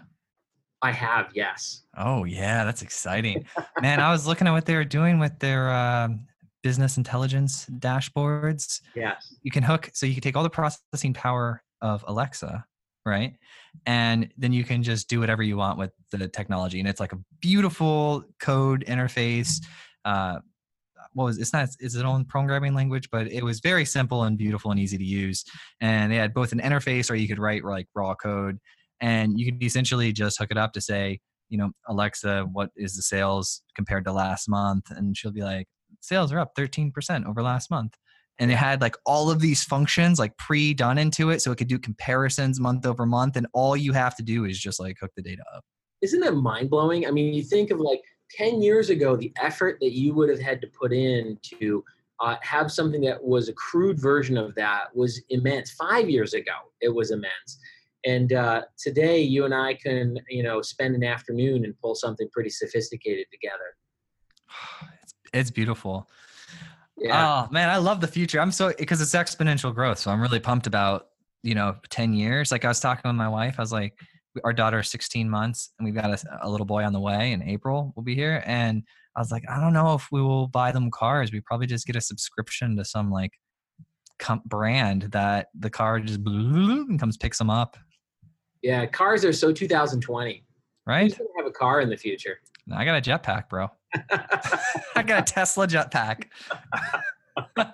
I 0.85 0.91
have, 0.91 1.31
yes. 1.33 1.81
Oh 1.97 2.25
yeah, 2.25 2.63
that's 2.63 2.83
exciting, 2.83 3.47
man. 3.81 3.99
I 3.99 4.11
was 4.11 4.27
looking 4.27 4.45
at 4.45 4.51
what 4.51 4.67
they 4.67 4.75
were 4.75 4.85
doing 4.85 5.17
with 5.17 5.39
their 5.39 5.71
um, 5.71 6.27
business 6.61 6.97
intelligence 6.97 7.65
dashboards. 7.79 8.81
Yes. 8.95 9.33
You 9.41 9.49
can 9.49 9.63
hook, 9.63 9.89
so 9.93 10.05
you 10.05 10.13
can 10.13 10.21
take 10.21 10.37
all 10.37 10.43
the 10.43 10.49
processing 10.51 11.15
power 11.15 11.63
of 11.81 12.05
Alexa, 12.07 12.63
right, 13.03 13.33
and 13.87 14.31
then 14.37 14.53
you 14.53 14.63
can 14.63 14.83
just 14.83 15.09
do 15.09 15.19
whatever 15.19 15.41
you 15.41 15.57
want 15.57 15.79
with 15.79 15.91
the 16.11 16.27
technology, 16.27 16.79
and 16.79 16.87
it's 16.87 16.99
like 16.99 17.13
a 17.13 17.19
beautiful 17.41 18.23
code 18.39 18.85
interface. 18.87 19.65
Uh, 20.05 20.37
what 21.13 21.25
was 21.25 21.39
it's 21.39 21.51
not 21.51 21.63
it's 21.63 21.95
its 21.95 21.95
own 21.95 22.25
programming 22.25 22.75
language, 22.75 23.09
but 23.09 23.25
it 23.31 23.43
was 23.43 23.59
very 23.59 23.85
simple 23.85 24.25
and 24.25 24.37
beautiful 24.37 24.69
and 24.69 24.79
easy 24.79 24.99
to 24.99 25.03
use. 25.03 25.45
And 25.81 26.11
they 26.11 26.17
had 26.17 26.31
both 26.31 26.51
an 26.51 26.59
interface, 26.59 27.09
or 27.09 27.15
you 27.15 27.27
could 27.27 27.39
write 27.39 27.63
like 27.63 27.87
raw 27.95 28.13
code 28.13 28.59
and 29.01 29.39
you 29.39 29.45
can 29.45 29.61
essentially 29.61 30.11
just 30.11 30.37
hook 30.37 30.51
it 30.51 30.57
up 30.57 30.73
to 30.73 30.81
say 30.81 31.19
you 31.49 31.57
know 31.57 31.71
alexa 31.87 32.47
what 32.53 32.71
is 32.75 32.95
the 32.95 33.01
sales 33.01 33.61
compared 33.75 34.05
to 34.05 34.11
last 34.11 34.49
month? 34.49 34.85
And 34.89 35.15
she'll 35.15 35.31
be 35.31 35.43
like 35.43 35.67
sales 36.01 36.31
are 36.31 36.39
up 36.39 36.55
13% 36.55 37.25
over 37.25 37.41
last 37.41 37.69
month. 37.69 37.93
And 38.37 38.51
it 38.51 38.55
had 38.55 38.81
like 38.81 38.95
all 39.05 39.31
of 39.31 39.39
these 39.39 39.63
functions 39.63 40.19
like 40.19 40.35
pre-done 40.37 40.97
into 40.97 41.29
it 41.29 41.41
so 41.41 41.51
it 41.51 41.57
could 41.57 41.69
do 41.69 41.79
comparisons 41.79 42.59
month 42.59 42.85
over 42.85 43.05
month 43.05 43.37
and 43.37 43.47
all 43.53 43.77
you 43.77 43.93
have 43.93 44.15
to 44.17 44.23
do 44.23 44.45
is 44.45 44.59
just 44.59 44.79
like 44.79 44.97
hook 44.99 45.11
the 45.15 45.21
data 45.21 45.43
up. 45.55 45.63
Isn't 46.01 46.19
that 46.19 46.35
mind-blowing? 46.35 47.07
I 47.07 47.11
mean 47.11 47.33
you 47.33 47.43
think 47.43 47.71
of 47.71 47.79
like 47.79 48.01
10 48.31 48.61
years 48.61 48.89
ago 48.89 49.15
the 49.15 49.31
effort 49.41 49.77
that 49.81 49.93
you 49.93 50.13
would 50.13 50.29
have 50.29 50.39
had 50.39 50.59
to 50.61 50.67
put 50.67 50.91
in 50.91 51.37
to 51.59 51.83
uh, 52.19 52.35
have 52.41 52.71
something 52.71 53.01
that 53.01 53.21
was 53.21 53.49
a 53.49 53.53
crude 53.53 53.99
version 53.99 54.37
of 54.37 54.55
that 54.55 54.85
was 54.93 55.21
immense. 55.29 55.71
Five 55.71 56.09
years 56.09 56.33
ago 56.33 56.53
it 56.81 56.93
was 56.93 57.11
immense 57.11 57.59
and 58.05 58.33
uh, 58.33 58.61
today, 58.77 59.19
you 59.19 59.45
and 59.45 59.53
I 59.53 59.73
can, 59.73 60.19
you 60.29 60.43
know, 60.43 60.61
spend 60.61 60.95
an 60.95 61.03
afternoon 61.03 61.65
and 61.65 61.73
pull 61.81 61.95
something 61.95 62.29
pretty 62.31 62.49
sophisticated 62.49 63.25
together. 63.31 63.75
It's, 65.03 65.13
it's 65.33 65.51
beautiful. 65.51 66.09
Yeah. 66.97 67.45
Oh 67.47 67.51
man, 67.51 67.69
I 67.69 67.77
love 67.77 68.01
the 68.01 68.07
future. 68.07 68.39
I'm 68.39 68.51
so 68.51 68.73
because 68.75 69.01
it's 69.01 69.13
exponential 69.13 69.73
growth. 69.73 69.99
So 69.99 70.09
I'm 70.09 70.21
really 70.21 70.39
pumped 70.39 70.65
about 70.65 71.07
you 71.43 71.53
know 71.53 71.75
10 71.89 72.13
years. 72.13 72.51
Like 72.51 72.65
I 72.65 72.69
was 72.69 72.79
talking 72.79 73.07
with 73.07 73.15
my 73.15 73.27
wife, 73.27 73.55
I 73.59 73.61
was 73.61 73.71
like, 73.71 73.99
our 74.43 74.53
daughter 74.53 74.79
is 74.79 74.89
16 74.89 75.29
months, 75.29 75.71
and 75.77 75.85
we've 75.85 75.93
got 75.93 76.09
a, 76.09 76.39
a 76.41 76.49
little 76.49 76.65
boy 76.65 76.83
on 76.83 76.93
the 76.93 76.99
way. 76.99 77.33
In 77.33 77.43
April, 77.43 77.93
we'll 77.95 78.03
be 78.03 78.15
here, 78.15 78.41
and 78.45 78.81
I 79.15 79.19
was 79.19 79.31
like, 79.31 79.43
I 79.49 79.59
don't 79.59 79.73
know 79.73 79.93
if 79.93 80.07
we 80.11 80.21
will 80.21 80.47
buy 80.47 80.71
them 80.71 80.89
cars. 80.89 81.31
We 81.31 81.41
probably 81.41 81.67
just 81.67 81.85
get 81.85 81.95
a 81.95 82.01
subscription 82.01 82.75
to 82.77 82.85
some 82.85 83.11
like 83.11 83.31
brand 84.45 85.03
that 85.11 85.47
the 85.59 85.69
car 85.69 85.99
just 85.99 86.21
and 86.25 86.99
comes 86.99 87.17
picks 87.17 87.37
them 87.37 87.49
up 87.49 87.77
yeah, 88.65 88.87
cars 88.87 89.23
are 89.23 89.31
so 89.31 89.53
2020. 89.53 90.43
Right? 90.87 91.03
Who's 91.03 91.13
gonna 91.13 91.29
have 91.37 91.45
a 91.45 91.51
car 91.51 91.81
in 91.81 91.89
the 91.89 91.97
future? 91.97 92.39
I 92.73 92.83
got 92.83 92.97
a 92.97 93.01
jetpack, 93.01 93.47
bro. 93.47 93.69
I 94.95 95.03
got 95.03 95.29
a 95.29 95.33
Tesla 95.33 95.67
jetpack. 95.67 96.25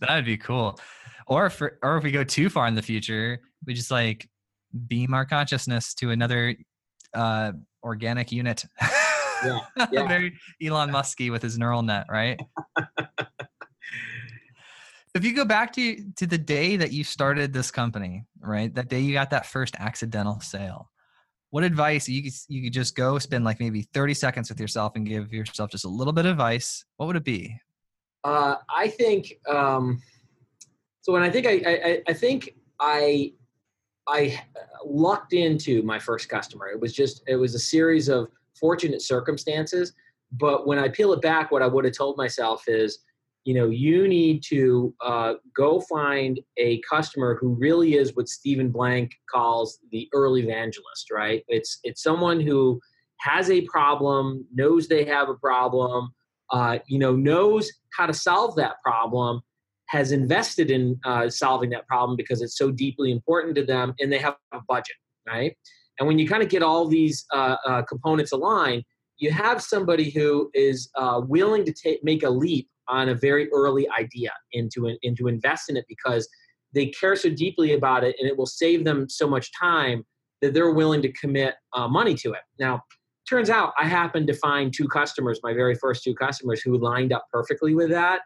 That'd 0.00 0.26
be 0.26 0.36
cool. 0.36 0.78
Or 1.26 1.46
if 1.46 1.62
or 1.62 1.96
if 1.96 2.04
we 2.04 2.10
go 2.10 2.24
too 2.24 2.50
far 2.50 2.66
in 2.66 2.74
the 2.74 2.82
future, 2.82 3.40
we 3.66 3.72
just 3.72 3.90
like 3.90 4.28
beam 4.86 5.14
our 5.14 5.24
consciousness 5.24 5.94
to 5.94 6.10
another 6.10 6.54
uh, 7.14 7.52
organic 7.82 8.30
unit. 8.32 8.64
Yeah, 9.44 9.58
yeah. 9.92 10.08
Very 10.08 10.32
Elon 10.64 10.90
Musky 10.90 11.28
with 11.28 11.42
his 11.42 11.58
neural 11.58 11.82
net, 11.82 12.06
right? 12.10 12.40
If 15.16 15.24
you 15.24 15.34
go 15.34 15.44
back 15.44 15.72
to 15.74 16.04
to 16.16 16.26
the 16.26 16.38
day 16.38 16.76
that 16.76 16.92
you 16.92 17.04
started 17.04 17.52
this 17.52 17.70
company, 17.70 18.24
right? 18.40 18.74
That 18.74 18.88
day 18.88 19.00
you 19.00 19.12
got 19.12 19.30
that 19.30 19.46
first 19.46 19.76
accidental 19.78 20.40
sale. 20.40 20.90
What 21.50 21.64
advice 21.64 22.08
you 22.08 22.22
could, 22.22 22.32
you 22.48 22.62
could 22.62 22.72
just 22.72 22.94
go 22.94 23.18
spend 23.18 23.44
like 23.44 23.60
maybe 23.60 23.82
30 23.82 24.14
seconds 24.14 24.48
with 24.48 24.60
yourself 24.60 24.92
and 24.96 25.06
give 25.06 25.32
yourself 25.32 25.70
just 25.70 25.84
a 25.84 25.88
little 25.88 26.12
bit 26.12 26.26
of 26.26 26.32
advice? 26.32 26.84
What 26.96 27.06
would 27.06 27.16
it 27.16 27.24
be? 27.24 27.58
Uh, 28.24 28.56
I 28.68 28.88
think 28.88 29.34
um, 29.48 30.02
so. 31.00 31.12
When 31.12 31.22
I 31.22 31.30
think 31.30 31.46
I, 31.46 31.52
I, 31.52 32.02
I 32.08 32.12
think 32.12 32.54
I 32.80 33.32
I 34.08 34.40
lucked 34.84 35.32
into 35.32 35.82
my 35.82 35.98
first 35.98 36.28
customer. 36.28 36.68
It 36.68 36.80
was 36.80 36.92
just 36.92 37.22
it 37.26 37.36
was 37.36 37.54
a 37.54 37.58
series 37.58 38.08
of 38.08 38.28
fortunate 38.58 39.02
circumstances. 39.02 39.92
But 40.32 40.66
when 40.66 40.78
I 40.78 40.88
peel 40.88 41.12
it 41.12 41.22
back, 41.22 41.50
what 41.52 41.62
I 41.62 41.66
would 41.66 41.84
have 41.84 41.94
told 41.94 42.16
myself 42.16 42.64
is, 42.66 42.98
you 43.46 43.54
know, 43.54 43.68
you 43.68 44.08
need 44.08 44.42
to 44.48 44.92
uh, 45.00 45.34
go 45.54 45.80
find 45.80 46.40
a 46.56 46.80
customer 46.80 47.38
who 47.40 47.54
really 47.54 47.94
is 47.94 48.16
what 48.16 48.28
Stephen 48.28 48.70
Blank 48.70 49.12
calls 49.32 49.78
the 49.92 50.08
early 50.12 50.42
evangelist, 50.42 51.12
right? 51.12 51.44
It's 51.46 51.78
it's 51.84 52.02
someone 52.02 52.40
who 52.40 52.80
has 53.20 53.48
a 53.48 53.60
problem, 53.62 54.44
knows 54.52 54.88
they 54.88 55.04
have 55.04 55.28
a 55.28 55.34
problem, 55.34 56.10
uh, 56.50 56.80
you 56.88 56.98
know, 56.98 57.14
knows 57.14 57.70
how 57.96 58.06
to 58.06 58.12
solve 58.12 58.56
that 58.56 58.82
problem, 58.82 59.42
has 59.90 60.10
invested 60.10 60.68
in 60.72 60.98
uh, 61.04 61.30
solving 61.30 61.70
that 61.70 61.86
problem 61.86 62.16
because 62.16 62.42
it's 62.42 62.58
so 62.58 62.72
deeply 62.72 63.12
important 63.12 63.54
to 63.54 63.64
them, 63.64 63.94
and 64.00 64.12
they 64.12 64.18
have 64.18 64.34
a 64.52 64.58
budget, 64.66 64.96
right? 65.24 65.56
And 66.00 66.08
when 66.08 66.18
you 66.18 66.26
kind 66.26 66.42
of 66.42 66.48
get 66.48 66.64
all 66.64 66.88
these 66.88 67.24
uh, 67.32 67.56
uh, 67.64 67.82
components 67.82 68.32
aligned, 68.32 68.82
you 69.18 69.30
have 69.30 69.62
somebody 69.62 70.10
who 70.10 70.50
is 70.52 70.90
uh, 70.96 71.20
willing 71.24 71.64
to 71.64 71.72
take 71.72 72.02
make 72.02 72.24
a 72.24 72.30
leap 72.30 72.68
on 72.88 73.08
a 73.08 73.14
very 73.14 73.50
early 73.52 73.88
idea 73.98 74.32
into 74.52 74.96
into 75.02 75.28
invest 75.28 75.70
in 75.70 75.76
it 75.76 75.84
because 75.88 76.28
they 76.74 76.86
care 76.86 77.16
so 77.16 77.30
deeply 77.30 77.72
about 77.72 78.04
it, 78.04 78.16
and 78.18 78.28
it 78.28 78.36
will 78.36 78.46
save 78.46 78.84
them 78.84 79.08
so 79.08 79.28
much 79.28 79.50
time 79.58 80.04
that 80.42 80.52
they're 80.52 80.72
willing 80.72 81.02
to 81.02 81.12
commit 81.12 81.54
uh, 81.72 81.88
money 81.88 82.14
to 82.14 82.32
it. 82.32 82.42
Now, 82.58 82.82
turns 83.28 83.50
out 83.50 83.72
I 83.78 83.86
happened 83.86 84.26
to 84.28 84.34
find 84.34 84.72
two 84.72 84.88
customers, 84.88 85.40
my 85.42 85.54
very 85.54 85.74
first 85.74 86.04
two 86.04 86.14
customers, 86.14 86.60
who 86.60 86.76
lined 86.78 87.12
up 87.12 87.26
perfectly 87.32 87.74
with 87.74 87.90
that. 87.90 88.20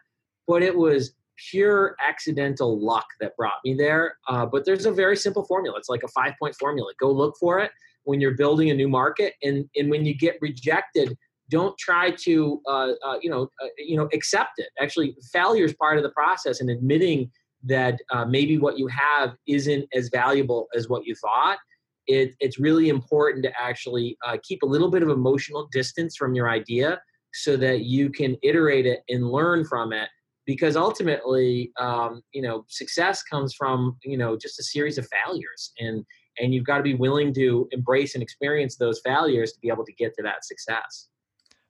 But 0.47 0.63
it 0.63 0.75
was 0.75 1.13
pure 1.49 1.95
accidental 2.05 2.79
luck 2.79 3.05
that 3.19 3.35
brought 3.37 3.59
me 3.63 3.73
there. 3.73 4.17
Uh, 4.27 4.45
but 4.45 4.65
there's 4.65 4.85
a 4.85 4.91
very 4.91 5.15
simple 5.15 5.43
formula. 5.45 5.77
It's 5.77 5.89
like 5.89 6.03
a 6.03 6.07
five 6.09 6.33
point 6.39 6.55
formula. 6.55 6.91
Go 6.99 7.11
look 7.11 7.35
for 7.39 7.59
it 7.59 7.71
when 8.03 8.19
you're 8.19 8.35
building 8.35 8.69
a 8.71 8.73
new 8.73 8.89
market, 8.89 9.33
and 9.43 9.69
and 9.75 9.89
when 9.89 10.05
you 10.05 10.15
get 10.15 10.37
rejected, 10.41 11.17
don't 11.51 11.77
try 11.77 12.11
to 12.11 12.61
uh, 12.67 12.93
uh, 13.05 13.17
you 13.21 13.29
know 13.29 13.43
uh, 13.61 13.67
you 13.77 13.97
know 13.97 14.09
accept 14.13 14.53
it. 14.57 14.69
Actually, 14.79 15.15
failure 15.31 15.65
is 15.65 15.73
part 15.73 15.97
of 15.97 16.03
the 16.03 16.09
process, 16.09 16.61
and 16.61 16.69
admitting 16.69 17.29
that 17.63 17.99
uh, 18.09 18.25
maybe 18.25 18.57
what 18.57 18.79
you 18.79 18.87
have 18.87 19.35
isn't 19.47 19.87
as 19.93 20.09
valuable 20.09 20.67
as 20.75 20.89
what 20.89 21.05
you 21.05 21.13
thought. 21.15 21.59
It, 22.07 22.33
it's 22.39 22.57
really 22.57 22.89
important 22.89 23.43
to 23.45 23.51
actually 23.61 24.17
uh, 24.25 24.37
keep 24.41 24.63
a 24.63 24.65
little 24.65 24.89
bit 24.89 25.03
of 25.03 25.09
emotional 25.09 25.69
distance 25.71 26.15
from 26.15 26.33
your 26.33 26.49
idea 26.49 26.99
so 27.33 27.55
that 27.57 27.81
you 27.81 28.09
can 28.09 28.35
iterate 28.41 28.87
it 28.87 29.01
and 29.07 29.29
learn 29.29 29.63
from 29.65 29.93
it 29.93 30.09
because 30.47 30.75
ultimately 30.75 31.71
um, 31.79 32.21
you 32.33 32.41
know 32.41 32.65
success 32.67 33.21
comes 33.23 33.53
from 33.53 33.97
you 34.03 34.17
know 34.17 34.35
just 34.35 34.59
a 34.59 34.63
series 34.63 34.97
of 34.97 35.07
failures 35.07 35.71
and 35.79 36.03
and 36.39 36.53
you've 36.53 36.65
got 36.65 36.77
to 36.77 36.83
be 36.83 36.95
willing 36.95 37.33
to 37.33 37.67
embrace 37.71 38.15
and 38.15 38.23
experience 38.23 38.77
those 38.77 38.99
failures 39.05 39.51
to 39.53 39.59
be 39.59 39.69
able 39.69 39.85
to 39.85 39.93
get 39.93 40.13
to 40.15 40.23
that 40.23 40.43
success 40.43 41.07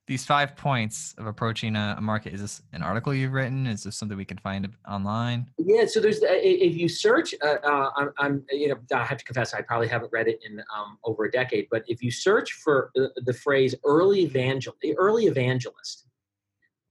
these 0.08 0.26
five 0.26 0.56
points 0.56 1.16
of 1.18 1.26
approaching 1.28 1.76
a, 1.76 1.98
market. 2.02 2.34
Is 2.34 2.42
this 2.42 2.62
an 2.74 2.82
article 2.82 3.14
you've 3.14 3.34
written? 3.34 3.68
Is 3.68 3.84
this 3.84 3.96
something 3.96 4.18
we 4.18 4.26
can 4.26 4.38
find 4.38 4.68
online? 4.90 5.48
Yeah 5.58 5.86
so 5.86 6.00
there's 6.00 6.20
if 6.22 6.76
you 6.76 6.90
search 6.90 7.34
uh, 7.44 7.56
uh, 7.64 7.92
I'm, 7.96 8.12
I'm, 8.18 8.44
you 8.52 8.70
know 8.70 8.76
i 8.94 9.04
have 9.04 9.18
to 9.18 9.26
confess 9.26 9.54
i 9.54 9.62
probably 9.62 9.88
haven't 9.88 10.12
read 10.12 10.28
it 10.28 10.40
in 10.48 10.60
um, 10.76 10.98
over 11.04 11.26
a 11.26 11.32
decade 11.32 11.68
but 11.72 11.84
if 11.88 12.04
you 12.04 12.12
search 12.12 12.54
for 12.54 12.92
the, 12.96 13.10
the 13.26 13.34
phrase 13.34 13.74
early 13.84 14.22
evangel 14.22 14.76
early 14.98 15.26
evangelist 15.26 16.06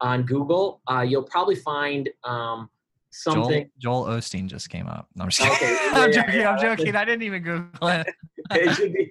on 0.01 0.23
Google, 0.23 0.81
uh, 0.91 1.03
you'll 1.03 1.23
probably 1.23 1.55
find 1.55 2.09
um, 2.25 2.71
something. 3.11 3.71
Joel, 3.79 4.05
Joel, 4.07 4.17
Osteen 4.17 4.47
just 4.47 4.71
came 4.71 4.87
up. 4.87 5.09
No, 5.15 5.25
I'm, 5.25 5.29
okay. 5.29 5.77
yeah, 5.93 5.93
I'm 5.95 6.13
joking. 6.13 6.35
Yeah, 6.35 6.51
I'm 6.51 6.61
joking. 6.61 6.97
I 6.97 7.05
didn't 7.05 7.23
even 7.23 7.43
Google 7.43 7.69
it. 7.89 8.07
it 8.53 8.75
should 8.75 8.93
be 8.93 9.09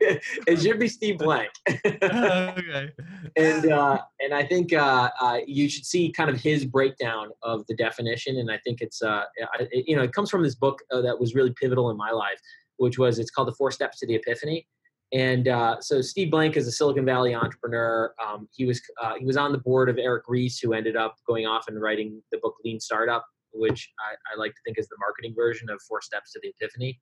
it 0.48 0.62
should 0.62 0.80
be 0.80 0.88
Steve 0.88 1.18
Blank. 1.20 1.50
okay. 1.70 2.92
And 3.36 3.72
uh, 3.72 4.00
and 4.20 4.34
I 4.34 4.46
think 4.46 4.74
uh, 4.74 5.10
uh, 5.20 5.38
you 5.46 5.70
should 5.70 5.86
see 5.86 6.12
kind 6.12 6.30
of 6.30 6.40
his 6.40 6.66
breakdown 6.66 7.30
of 7.44 7.66
the 7.68 7.76
definition, 7.76 8.38
and 8.38 8.52
I 8.52 8.58
think 8.60 8.82
it's 8.82 9.02
uh, 9.02 9.24
it, 9.60 9.86
you 9.88 9.96
know 9.96 10.04
it 10.04 10.14
comes 10.14 10.30
from 10.30 10.44
this 10.44 10.56
book 10.56 10.80
uh, 10.92 11.02
that 11.02 11.20
was 11.20 11.36
really 11.36 11.54
pivotal 11.60 11.90
in 11.90 11.98
my 11.98 12.12
life, 12.12 12.40
which 12.78 12.98
was 12.98 13.20
it's 13.20 13.32
called 13.32 13.48
the 13.48 13.56
Four 13.56 13.72
Steps 13.72 14.00
to 14.00 14.08
the 14.08 14.16
Epiphany. 14.16 14.68
And 15.12 15.48
uh, 15.48 15.78
so 15.82 16.02
Steve 16.02 16.30
Blank 16.30 16.56
is 16.56 16.68
a 16.68 16.72
Silicon 16.72 17.04
Valley 17.04 17.34
entrepreneur. 17.34 18.14
Um, 18.24 18.48
he 18.52 18.66
was 18.66 18.82
uh, 19.02 19.14
he 19.18 19.26
was 19.26 19.38
on 19.38 19.52
the 19.52 19.58
board 19.58 19.90
of 19.90 19.98
Eric 19.98 20.26
Ries, 20.28 20.60
who 20.60 20.74
ended 20.74 20.96
up 20.96 21.16
going 21.28 21.48
off 21.48 21.66
and 21.68 21.82
writing 21.82 22.22
the 22.32 22.38
book 22.38 22.56
Lean 22.64 22.80
Startup, 22.80 23.26
which 23.54 23.90
I, 24.00 24.14
I 24.34 24.40
like 24.40 24.52
to 24.52 24.62
think 24.66 24.78
is 24.78 24.88
the 24.88 24.98
marketing 25.00 25.34
version 25.36 25.70
of 25.70 25.82
Four 25.88 26.02
Steps 26.02 26.34
to 26.34 26.40
the 26.42 26.54
Epiphany. 26.60 27.00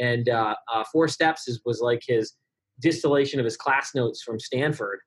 And 0.00 0.28
uh, 0.28 0.54
uh 0.72 0.84
Four 0.92 1.08
Steps 1.08 1.48
is, 1.48 1.60
was 1.64 1.80
like 1.80 2.02
his 2.06 2.34
distillation 2.80 3.38
of 3.38 3.44
his 3.44 3.56
class 3.56 3.94
notes 3.94 4.22
from 4.22 4.38
Stanford, 4.38 5.00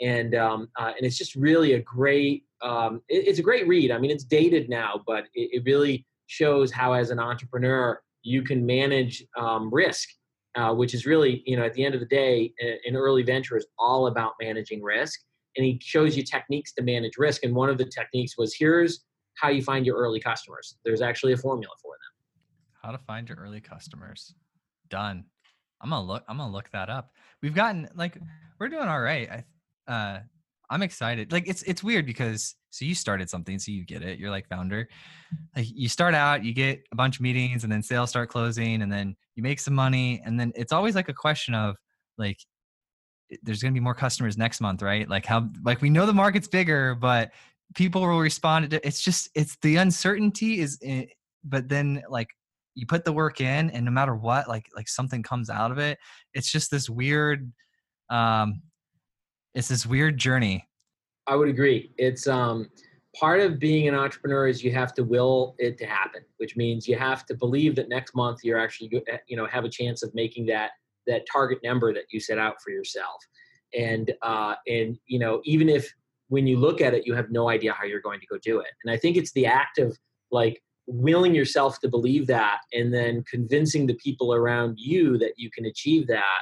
and 0.00 0.34
um, 0.34 0.68
uh, 0.78 0.92
and 0.96 1.06
it's 1.06 1.18
just 1.18 1.34
really 1.34 1.74
a 1.74 1.80
great 1.80 2.44
um, 2.62 3.02
it, 3.08 3.28
it's 3.28 3.38
a 3.38 3.42
great 3.42 3.66
read. 3.68 3.90
I 3.90 3.98
mean, 3.98 4.10
it's 4.10 4.24
dated 4.24 4.68
now, 4.68 5.02
but 5.06 5.24
it, 5.34 5.50
it 5.52 5.62
really 5.66 6.06
shows 6.26 6.72
how 6.72 6.94
as 6.94 7.10
an 7.10 7.18
entrepreneur 7.18 8.00
you 8.22 8.42
can 8.42 8.64
manage 8.64 9.24
um, 9.36 9.72
risk 9.72 10.08
uh, 10.54 10.74
which 10.74 10.94
is 10.94 11.06
really, 11.06 11.42
you 11.46 11.56
know, 11.56 11.64
at 11.64 11.72
the 11.74 11.84
end 11.84 11.94
of 11.94 12.00
the 12.00 12.06
day, 12.06 12.52
an 12.60 12.96
early 12.96 13.22
venture 13.22 13.56
is 13.56 13.66
all 13.78 14.06
about 14.06 14.34
managing 14.40 14.82
risk. 14.82 15.20
And 15.56 15.64
he 15.64 15.78
shows 15.82 16.16
you 16.16 16.22
techniques 16.22 16.72
to 16.74 16.82
manage 16.82 17.16
risk. 17.18 17.44
And 17.44 17.54
one 17.54 17.68
of 17.68 17.78
the 17.78 17.84
techniques 17.84 18.36
was 18.36 18.54
here's 18.54 19.02
how 19.34 19.48
you 19.48 19.62
find 19.62 19.86
your 19.86 19.96
early 19.96 20.20
customers. 20.20 20.76
There's 20.84 21.02
actually 21.02 21.32
a 21.32 21.36
formula 21.36 21.74
for 21.82 21.94
them. 21.94 22.80
How 22.82 22.92
to 22.92 22.98
find 22.98 23.28
your 23.28 23.38
early 23.38 23.60
customers. 23.60 24.34
Done. 24.88 25.24
I'm 25.80 25.90
gonna 25.90 26.06
look. 26.06 26.24
I'm 26.28 26.38
gonna 26.38 26.52
look 26.52 26.70
that 26.70 26.88
up. 26.88 27.10
We've 27.42 27.54
gotten 27.54 27.88
like 27.94 28.18
we're 28.58 28.68
doing 28.68 28.88
all 28.88 29.00
right. 29.00 29.44
I 29.88 29.92
uh, 29.92 30.20
I'm 30.70 30.82
excited. 30.82 31.32
Like 31.32 31.48
it's 31.48 31.62
it's 31.64 31.82
weird 31.82 32.06
because 32.06 32.54
so 32.70 32.84
you 32.84 32.94
started 32.94 33.28
something, 33.28 33.58
so 33.58 33.70
you 33.70 33.84
get 33.84 34.02
it. 34.02 34.18
You're 34.18 34.30
like 34.30 34.48
founder. 34.48 34.88
Like 35.54 35.66
you 35.68 35.88
start 35.88 36.14
out, 36.14 36.44
you 36.44 36.54
get 36.54 36.82
a 36.92 36.96
bunch 36.96 37.16
of 37.16 37.20
meetings, 37.22 37.64
and 37.64 37.72
then 37.72 37.82
sales 37.82 38.10
start 38.10 38.30
closing, 38.30 38.80
and 38.80 38.90
then 38.90 39.14
you 39.34 39.42
make 39.42 39.60
some 39.60 39.74
money, 39.74 40.22
and 40.24 40.40
then 40.40 40.52
it's 40.54 40.72
always 40.72 40.94
like 40.94 41.10
a 41.10 41.14
question 41.14 41.54
of 41.54 41.76
like, 42.16 42.38
there's 43.42 43.62
gonna 43.62 43.72
be 43.72 43.80
more 43.80 43.94
customers 43.94 44.38
next 44.38 44.60
month, 44.60 44.80
right? 44.80 45.08
Like 45.08 45.26
how 45.26 45.50
like 45.62 45.82
we 45.82 45.90
know 45.90 46.06
the 46.06 46.14
market's 46.14 46.48
bigger, 46.48 46.94
but 46.94 47.32
people 47.74 48.00
will 48.02 48.18
respond. 48.18 48.70
To, 48.70 48.86
it's 48.86 49.02
just 49.02 49.30
it's 49.34 49.56
the 49.62 49.76
uncertainty 49.76 50.60
is, 50.60 50.78
eh, 50.82 51.06
but 51.44 51.68
then 51.68 52.02
like 52.08 52.28
you 52.74 52.86
put 52.86 53.04
the 53.04 53.12
work 53.12 53.40
in, 53.40 53.70
and 53.70 53.84
no 53.84 53.90
matter 53.90 54.14
what, 54.14 54.48
like 54.48 54.66
like 54.74 54.88
something 54.88 55.22
comes 55.22 55.50
out 55.50 55.70
of 55.70 55.78
it. 55.78 55.98
It's 56.34 56.50
just 56.50 56.70
this 56.70 56.88
weird. 56.88 57.52
um 58.10 58.62
it's 59.54 59.68
this 59.68 59.86
weird 59.86 60.18
journey. 60.18 60.68
I 61.26 61.36
would 61.36 61.48
agree. 61.48 61.92
It's 61.98 62.26
um, 62.26 62.70
part 63.18 63.40
of 63.40 63.58
being 63.58 63.88
an 63.88 63.94
entrepreneur 63.94 64.48
is 64.48 64.64
you 64.64 64.72
have 64.72 64.94
to 64.94 65.04
will 65.04 65.54
it 65.58 65.78
to 65.78 65.86
happen, 65.86 66.22
which 66.38 66.56
means 66.56 66.88
you 66.88 66.96
have 66.96 67.26
to 67.26 67.34
believe 67.34 67.76
that 67.76 67.88
next 67.88 68.14
month 68.14 68.40
you're 68.42 68.58
actually 68.58 68.90
eh, 69.08 69.18
you 69.28 69.36
know 69.36 69.46
have 69.46 69.64
a 69.64 69.68
chance 69.68 70.02
of 70.02 70.14
making 70.14 70.46
that 70.46 70.70
that 71.06 71.22
target 71.30 71.58
number 71.62 71.92
that 71.92 72.04
you 72.10 72.20
set 72.20 72.38
out 72.38 72.54
for 72.62 72.70
yourself. 72.70 73.16
And 73.78 74.12
uh, 74.22 74.54
and 74.66 74.98
you 75.06 75.18
know 75.18 75.40
even 75.44 75.68
if 75.68 75.92
when 76.32 76.46
you 76.46 76.58
look 76.58 76.80
at 76.80 76.94
it 76.94 77.06
you 77.06 77.14
have 77.14 77.30
no 77.30 77.50
idea 77.50 77.74
how 77.74 77.84
you're 77.84 78.00
going 78.00 78.18
to 78.18 78.26
go 78.26 78.38
do 78.38 78.58
it. 78.58 78.72
And 78.82 78.90
I 78.90 78.96
think 78.96 79.18
it's 79.18 79.32
the 79.32 79.44
act 79.44 79.76
of 79.76 79.98
like 80.30 80.62
willing 80.86 81.34
yourself 81.34 81.78
to 81.80 81.88
believe 81.88 82.26
that 82.26 82.60
and 82.72 82.92
then 82.92 83.22
convincing 83.30 83.86
the 83.86 83.98
people 84.06 84.32
around 84.32 84.78
you 84.78 85.18
that 85.18 85.34
you 85.36 85.50
can 85.50 85.66
achieve 85.66 86.06
that 86.06 86.40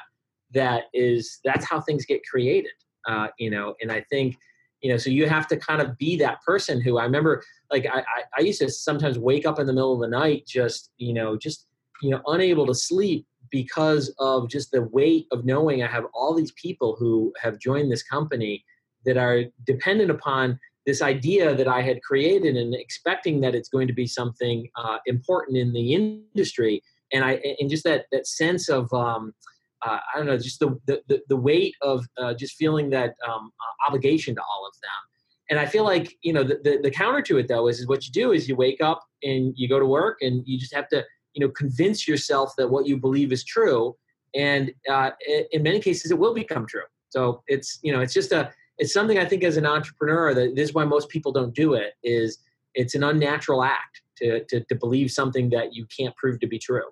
that 0.55 0.85
is 0.95 1.41
that's 1.45 1.69
how 1.69 1.81
things 1.81 2.07
get 2.07 2.21
created 2.25 2.71
uh, 3.09 3.29
you 3.39 3.51
know 3.51 3.75
and 3.83 3.93
i 3.93 4.01
think 4.11 4.37
you 4.81 4.91
know 4.91 4.97
so 4.97 5.11
you 5.11 5.29
have 5.29 5.47
to 5.47 5.57
kind 5.57 5.83
of 5.83 5.99
be 5.99 6.17
that 6.17 6.41
person 6.43 6.81
who 6.81 6.97
i 6.97 7.05
remember 7.05 7.43
like 7.71 7.87
I, 7.87 8.03
I 8.37 8.41
used 8.41 8.61
to 8.61 8.71
sometimes 8.71 9.19
wake 9.19 9.45
up 9.47 9.59
in 9.59 9.67
the 9.67 9.75
middle 9.75 9.93
of 9.93 10.01
the 10.01 10.09
night 10.09 10.47
just 10.47 10.91
you 10.97 11.13
know 11.13 11.37
just 11.37 11.67
you 12.01 12.11
know 12.11 12.23
unable 12.27 12.67
to 12.67 12.75
sleep 12.75 13.27
because 13.51 14.15
of 14.19 14.49
just 14.49 14.71
the 14.71 14.83
weight 14.83 15.27
of 15.33 15.45
knowing 15.45 15.83
i 15.83 15.87
have 15.87 16.07
all 16.15 16.35
these 16.35 16.53
people 16.53 16.97
who 16.99 17.33
have 17.43 17.59
joined 17.59 17.93
this 17.93 18.03
company 18.03 18.65
that 19.05 19.17
are 19.17 19.45
dependent 19.67 20.11
upon 20.11 20.59
this 20.87 21.03
idea 21.03 21.55
that 21.55 21.69
i 21.69 21.83
had 21.83 22.03
created 22.03 22.57
and 22.57 22.75
expecting 22.75 23.41
that 23.41 23.55
it's 23.55 23.69
going 23.69 23.87
to 23.87 23.93
be 23.93 24.07
something 24.07 24.69
uh, 24.77 24.99
important 25.07 25.57
in 25.57 25.73
the 25.73 25.95
industry 25.95 26.83
and 27.13 27.25
i 27.25 27.41
and 27.61 27.71
just 27.71 27.85
that 27.85 28.07
that 28.13 28.27
sense 28.27 28.69
of 28.69 28.93
um, 28.93 29.33
uh, 29.83 29.99
I 30.13 30.19
don't 30.19 30.27
know, 30.27 30.37
just 30.37 30.61
the, 30.61 30.79
the, 30.87 31.23
the 31.29 31.37
weight 31.37 31.75
of 31.81 32.05
uh, 32.19 32.35
just 32.35 32.57
feeling 32.57 32.91
that 32.91 33.15
um, 33.27 33.51
uh, 33.61 33.89
obligation 33.89 34.35
to 34.35 34.41
all 34.43 34.67
of 34.67 34.75
them. 34.83 34.91
and 35.49 35.59
I 35.59 35.67
feel 35.67 35.85
like 35.85 36.17
you 36.23 36.33
know 36.33 36.45
the, 36.45 36.61
the, 36.63 36.79
the 36.83 36.91
counter 36.91 37.23
to 37.23 37.39
it 37.39 37.49
though 37.49 37.69
is, 37.69 37.81
is 37.81 37.89
what 37.89 38.05
you 38.07 38.13
do 38.13 38.33
is 38.33 38.49
you 38.49 38.57
wake 38.57 38.81
up 38.83 39.03
and 39.23 39.55
you 39.57 39.69
go 39.69 39.79
to 39.79 39.87
work 39.87 40.19
and 40.21 40.43
you 40.47 40.59
just 40.59 40.75
have 40.75 40.89
to 40.89 41.05
you 41.35 41.45
know 41.45 41.53
convince 41.53 42.07
yourself 42.07 42.53
that 42.59 42.69
what 42.69 42.87
you 42.87 42.97
believe 42.97 43.33
is 43.33 43.45
true, 43.45 43.97
and 44.35 44.73
uh, 44.89 45.11
in 45.53 45.63
many 45.63 45.81
cases 45.81 46.11
it 46.11 46.19
will 46.19 46.35
become 46.35 46.67
true. 46.67 46.89
So 47.09 47.43
it's 47.47 47.79
you 47.83 47.93
know 47.93 48.01
it's 48.01 48.15
just 48.15 48.33
a 48.33 48.53
it's 48.81 48.95
something 48.95 49.19
I 49.19 49.27
think 49.27 49.45
as 49.45 49.59
an 49.59 49.67
entrepreneur 49.67 50.35
that 50.35 50.57
this 50.57 50.71
is 50.71 50.75
why 50.75 50.85
most 50.85 51.11
people 51.11 51.33
don't 51.33 51.55
do 51.55 51.75
it 51.75 51.93
is 52.03 52.39
it's 52.75 52.95
an 52.95 53.05
unnatural 53.05 53.63
act 53.63 54.01
to 54.17 54.43
to, 54.47 54.65
to 54.65 54.75
believe 54.75 55.11
something 55.11 55.51
that 55.51 55.75
you 55.75 55.87
can't 55.97 56.17
prove 56.17 56.41
to 56.41 56.47
be 56.47 56.59
true. 56.59 56.89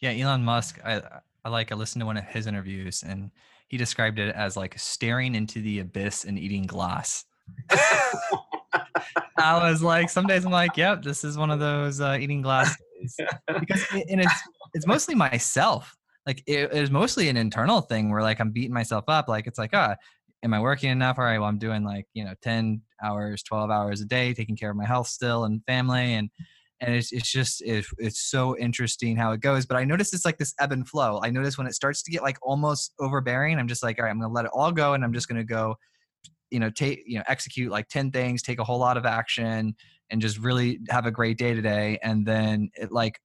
Yeah, 0.00 0.10
Elon 0.10 0.42
Musk. 0.42 0.80
I 0.84 1.02
I 1.44 1.50
like 1.50 1.70
I 1.70 1.74
listened 1.74 2.00
to 2.00 2.06
one 2.06 2.16
of 2.16 2.24
his 2.24 2.46
interviews 2.46 3.04
and 3.06 3.30
he 3.68 3.76
described 3.76 4.18
it 4.18 4.34
as 4.34 4.56
like 4.56 4.78
staring 4.78 5.34
into 5.34 5.60
the 5.60 5.80
abyss 5.80 6.24
and 6.24 6.38
eating 6.38 6.64
glass. 6.64 7.24
I 9.38 9.70
was 9.70 9.82
like, 9.82 10.08
some 10.08 10.26
days 10.26 10.44
I'm 10.44 10.52
like, 10.52 10.76
yep, 10.76 11.02
this 11.02 11.24
is 11.24 11.36
one 11.36 11.50
of 11.50 11.58
those 11.58 12.00
uh, 12.00 12.16
eating 12.18 12.40
glass 12.40 12.74
days 13.00 13.16
because 13.60 13.84
it, 13.92 14.06
and 14.08 14.20
it's 14.22 14.40
it's 14.72 14.86
mostly 14.86 15.14
myself. 15.14 15.94
Like 16.26 16.42
it, 16.46 16.72
it 16.72 16.80
was 16.80 16.90
mostly 16.90 17.28
an 17.28 17.36
internal 17.36 17.80
thing 17.80 18.10
where 18.10 18.22
like 18.22 18.40
I'm 18.40 18.50
beating 18.50 18.72
myself 18.72 19.04
up. 19.08 19.28
Like 19.28 19.46
it's 19.46 19.58
like, 19.58 19.70
ah, 19.74 19.96
am 20.42 20.54
I 20.54 20.60
working 20.60 20.90
enough? 20.90 21.18
All 21.18 21.24
right, 21.24 21.38
well 21.38 21.48
I'm 21.48 21.58
doing 21.58 21.84
like 21.84 22.06
you 22.14 22.24
know 22.24 22.34
10 22.42 22.82
hours, 23.02 23.42
12 23.42 23.70
hours 23.70 24.00
a 24.00 24.04
day, 24.04 24.34
taking 24.34 24.56
care 24.56 24.70
of 24.70 24.76
my 24.76 24.86
health 24.86 25.08
still 25.08 25.44
and 25.44 25.62
family, 25.66 26.14
and 26.14 26.30
and 26.80 26.94
it's 26.94 27.12
it's 27.12 27.30
just 27.30 27.62
it's, 27.62 27.88
it's 27.98 28.20
so 28.20 28.56
interesting 28.58 29.16
how 29.16 29.32
it 29.32 29.40
goes. 29.40 29.66
But 29.66 29.76
I 29.76 29.84
notice 29.84 30.12
it's 30.12 30.24
like 30.24 30.38
this 30.38 30.54
ebb 30.60 30.72
and 30.72 30.88
flow. 30.88 31.20
I 31.22 31.30
notice 31.30 31.58
when 31.58 31.66
it 31.66 31.74
starts 31.74 32.02
to 32.02 32.10
get 32.10 32.22
like 32.22 32.38
almost 32.42 32.92
overbearing, 33.00 33.58
I'm 33.58 33.68
just 33.68 33.82
like, 33.82 33.98
all 33.98 34.04
right, 34.04 34.10
I'm 34.10 34.20
gonna 34.20 34.32
let 34.32 34.44
it 34.44 34.50
all 34.54 34.72
go, 34.72 34.94
and 34.94 35.04
I'm 35.04 35.12
just 35.12 35.28
gonna 35.28 35.44
go 35.44 35.76
you 36.50 36.60
know 36.60 36.70
take 36.70 37.02
you 37.06 37.18
know 37.18 37.24
execute 37.26 37.70
like 37.72 37.88
10 37.88 38.12
things 38.12 38.42
take 38.42 38.58
a 38.58 38.64
whole 38.64 38.78
lot 38.78 38.96
of 38.96 39.06
action 39.06 39.74
and 40.10 40.20
just 40.20 40.38
really 40.38 40.78
have 40.90 41.06
a 41.06 41.10
great 41.10 41.38
day 41.38 41.54
today 41.54 41.98
and 42.02 42.26
then 42.26 42.70
it 42.74 42.92
like 42.92 43.18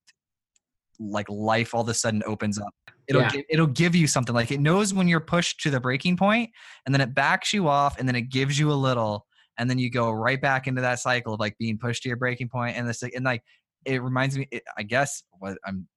like 0.99 1.27
life 1.29 1.73
all 1.73 1.81
of 1.81 1.89
a 1.89 1.93
sudden 1.93 2.23
opens 2.25 2.59
up 2.59 2.73
it'll 3.07 3.21
yeah. 3.21 3.41
it'll 3.49 3.67
give 3.67 3.95
you 3.95 4.07
something 4.07 4.33
like 4.33 4.51
it 4.51 4.59
knows 4.59 4.93
when 4.93 5.07
you're 5.07 5.19
pushed 5.19 5.59
to 5.61 5.69
the 5.69 5.79
breaking 5.79 6.17
point 6.17 6.49
and 6.85 6.93
then 6.93 7.01
it 7.01 7.13
backs 7.13 7.53
you 7.53 7.67
off 7.67 7.97
and 7.99 8.07
then 8.07 8.15
it 8.15 8.29
gives 8.29 8.57
you 8.57 8.71
a 8.71 8.73
little 8.73 9.25
and 9.59 9.69
then 9.69 9.77
you 9.77 9.89
go 9.89 10.11
right 10.11 10.41
back 10.41 10.67
into 10.67 10.81
that 10.81 10.99
cycle 10.99 11.33
of 11.33 11.39
like 11.39 11.57
being 11.57 11.77
pushed 11.77 12.03
to 12.03 12.09
your 12.09 12.17
breaking 12.17 12.49
point 12.49 12.75
and 12.75 12.87
this 12.87 13.03
and 13.03 13.25
like 13.25 13.43
it 13.85 14.01
reminds 14.01 14.37
me 14.37 14.47
it, 14.51 14.63
i 14.77 14.83
guess 14.83 15.23
what 15.39 15.57
i'm 15.65 15.87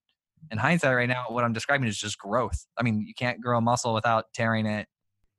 in 0.51 0.59
hindsight 0.59 0.94
right 0.94 1.09
now 1.09 1.24
what 1.28 1.44
i'm 1.44 1.53
describing 1.53 1.88
is 1.88 1.98
just 1.98 2.18
growth 2.18 2.66
i 2.78 2.82
mean 2.82 3.01
you 3.07 3.14
can't 3.14 3.40
grow 3.40 3.59
a 3.59 3.61
muscle 3.61 3.94
without 3.94 4.26
tearing 4.34 4.66
it 4.66 4.86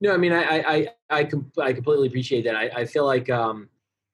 no, 0.02 0.12
I 0.12 0.18
mean, 0.18 0.34
I 0.34 0.44
I 0.44 0.88
I, 1.12 1.24
com- 1.26 1.52
I 1.60 1.74
completely 1.74 2.08
appreciate 2.08 2.44
that. 2.46 2.56
I, 2.56 2.72
I 2.76 2.86
feel 2.86 3.06
like 3.06 3.30
um, 3.30 3.70